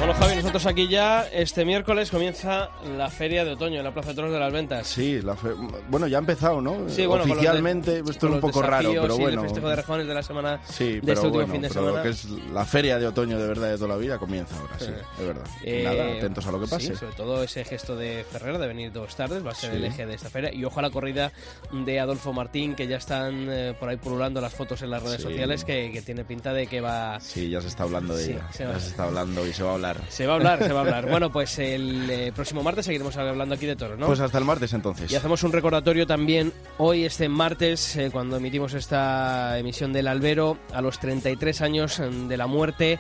Bueno, 0.08 0.22
Javi, 0.22 0.36
nosotros 0.36 0.64
aquí 0.64 0.88
ya 0.88 1.28
este 1.30 1.66
miércoles 1.66 2.10
comienza 2.10 2.70
la 2.96 3.10
feria 3.10 3.44
de 3.44 3.52
otoño 3.52 3.76
en 3.76 3.84
la 3.84 3.92
Plaza 3.92 4.08
de 4.08 4.14
Toros 4.14 4.32
de 4.32 4.38
las 4.38 4.50
Ventas. 4.50 4.86
Sí, 4.86 5.20
la 5.20 5.36
fe- 5.36 5.52
bueno, 5.90 6.06
ya 6.06 6.16
ha 6.16 6.20
empezado, 6.20 6.62
¿no? 6.62 6.88
Sí, 6.88 7.04
bueno, 7.04 7.26
de- 7.26 7.32
Oficialmente, 7.32 7.98
esto 7.98 8.26
es 8.28 8.32
un 8.32 8.40
poco 8.40 8.62
raro, 8.62 8.90
pero 8.90 9.16
y 9.16 9.18
bueno. 9.20 9.42
el 9.42 9.48
festejo 9.48 9.68
de 9.68 9.76
rejones 9.76 10.06
de 10.06 10.14
la 10.14 10.22
semana 10.22 10.60
Sí, 10.66 10.94
de 10.94 11.00
pero 11.02 11.12
este 11.12 11.26
último 11.26 11.30
bueno, 11.44 11.52
fin 11.52 11.60
de 11.62 11.68
pero 11.68 11.80
semana. 11.82 11.96
lo 11.98 12.02
que 12.02 12.08
es 12.08 12.24
la 12.54 12.64
feria 12.64 12.98
de 12.98 13.06
otoño 13.06 13.38
de 13.38 13.46
verdad 13.48 13.68
de 13.68 13.74
toda 13.76 13.88
la 13.88 13.96
vida 13.98 14.16
comienza 14.18 14.58
ahora, 14.58 14.78
sí, 14.78 14.86
Eh, 14.88 15.02
es 15.20 15.26
verdad. 15.26 15.46
Eh, 15.62 15.82
Nada, 15.84 16.04
atentos 16.16 16.46
a 16.46 16.52
lo 16.52 16.60
que 16.60 16.66
sí, 16.66 16.70
pase. 16.72 16.96
sobre 16.96 17.12
todo 17.14 17.42
ese 17.42 17.64
gesto 17.66 17.94
de 17.94 18.24
Ferrer 18.32 18.56
de 18.56 18.66
venir 18.66 18.90
dos 18.90 19.14
tardes 19.14 19.46
va 19.46 19.50
a 19.50 19.54
ser 19.54 19.72
Sí. 19.72 19.76
el 19.76 19.84
eje 19.84 20.06
de 20.06 20.14
esta 20.14 20.30
feria. 20.30 20.54
Y 20.54 20.64
ojo 20.64 20.78
a 20.78 20.82
la 20.82 20.90
corrida 20.90 21.32
de 21.70 22.00
Adolfo 22.00 22.32
Martín, 22.32 22.74
que 22.74 22.86
ya 22.86 22.96
están 22.96 23.46
eh, 23.50 23.74
por 23.78 23.90
ahí 23.90 23.98
pululando 23.98 24.40
las 24.40 24.54
fotos 24.54 24.80
en 24.80 24.88
las 24.90 25.02
redes 25.02 25.18
Sí. 25.18 25.24
sociales, 25.24 25.66
que, 25.66 25.90
que 25.92 26.00
tiene 26.00 26.24
pinta 26.24 26.54
de 26.54 26.66
que 26.66 26.80
va... 26.80 27.20
Sí, 27.20 27.50
ya 27.50 27.60
se 27.60 27.68
está 27.68 27.82
hablando 27.82 28.16
de 28.16 28.24
Sí, 28.24 28.30
ella. 28.30 28.48
Ya 28.58 28.80
se 28.80 28.88
está 28.88 29.04
hablando 29.04 29.46
y 29.46 29.52
se 29.52 29.62
va 29.62 29.72
a 29.72 29.74
hablar. 29.74 29.97
Se 30.08 30.26
va 30.26 30.34
a 30.34 30.36
hablar, 30.36 30.62
se 30.62 30.72
va 30.72 30.80
a 30.80 30.82
hablar. 30.82 31.08
Bueno, 31.08 31.30
pues 31.30 31.58
el 31.58 32.08
eh, 32.10 32.32
próximo 32.34 32.62
martes 32.62 32.86
seguiremos 32.86 33.16
hablando 33.16 33.54
aquí 33.54 33.66
de 33.66 33.76
toros, 33.76 33.98
¿no? 33.98 34.06
Pues 34.06 34.20
hasta 34.20 34.38
el 34.38 34.44
martes 34.44 34.72
entonces. 34.72 35.10
Y 35.10 35.16
hacemos 35.16 35.42
un 35.42 35.52
recordatorio 35.52 36.06
también 36.06 36.52
hoy, 36.78 37.04
este 37.04 37.28
martes, 37.28 37.96
eh, 37.96 38.10
cuando 38.10 38.36
emitimos 38.36 38.74
esta 38.74 39.58
emisión 39.58 39.92
del 39.92 40.08
Albero, 40.08 40.58
a 40.72 40.80
los 40.80 40.98
33 40.98 41.60
años 41.60 42.00
de 42.28 42.36
la 42.36 42.46
muerte 42.46 42.98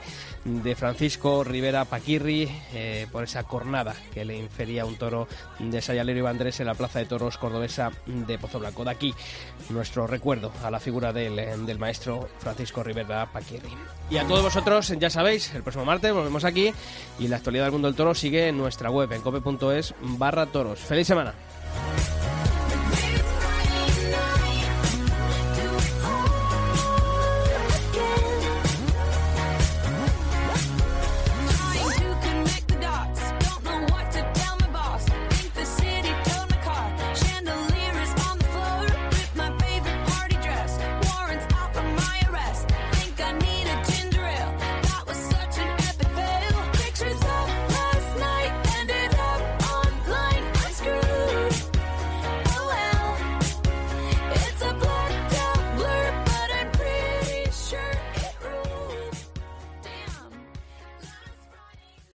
de 0.48 0.74
Francisco 0.74 1.44
Rivera 1.44 1.84
Paquirri 1.84 2.48
eh, 2.72 3.06
por 3.12 3.24
esa 3.24 3.44
cornada 3.44 3.94
que 4.12 4.24
le 4.24 4.36
infería 4.36 4.84
un 4.84 4.96
toro 4.96 5.28
de 5.58 5.80
Sayalero 5.82 6.18
Ibandrés 6.18 6.60
en 6.60 6.66
la 6.66 6.74
Plaza 6.74 6.98
de 6.98 7.04
Toros 7.04 7.38
cordobesa 7.38 7.90
de 8.06 8.38
Pozo 8.38 8.58
Blanco. 8.58 8.84
De 8.84 8.90
aquí 8.90 9.14
nuestro 9.70 10.06
recuerdo 10.06 10.52
a 10.64 10.70
la 10.70 10.80
figura 10.80 11.12
del, 11.12 11.38
eh, 11.38 11.56
del 11.56 11.78
maestro 11.78 12.28
Francisco 12.38 12.82
Rivera 12.82 13.26
Paquirri. 13.26 13.70
Y 14.10 14.16
a 14.16 14.26
todos 14.26 14.42
vosotros, 14.42 14.94
ya 14.98 15.10
sabéis, 15.10 15.54
el 15.54 15.62
próximo 15.62 15.84
martes 15.84 16.12
volvemos 16.12 16.44
aquí 16.44 16.72
y 17.18 17.28
la 17.28 17.36
actualidad 17.36 17.64
del 17.64 17.72
mundo 17.72 17.88
del 17.88 17.96
toro 17.96 18.14
sigue 18.14 18.48
en 18.48 18.56
nuestra 18.56 18.90
web, 18.90 19.12
en 19.12 19.22
cope.es 19.22 19.94
barra 20.00 20.46
toros. 20.46 20.78
¡Feliz 20.80 21.06
semana! 21.06 21.34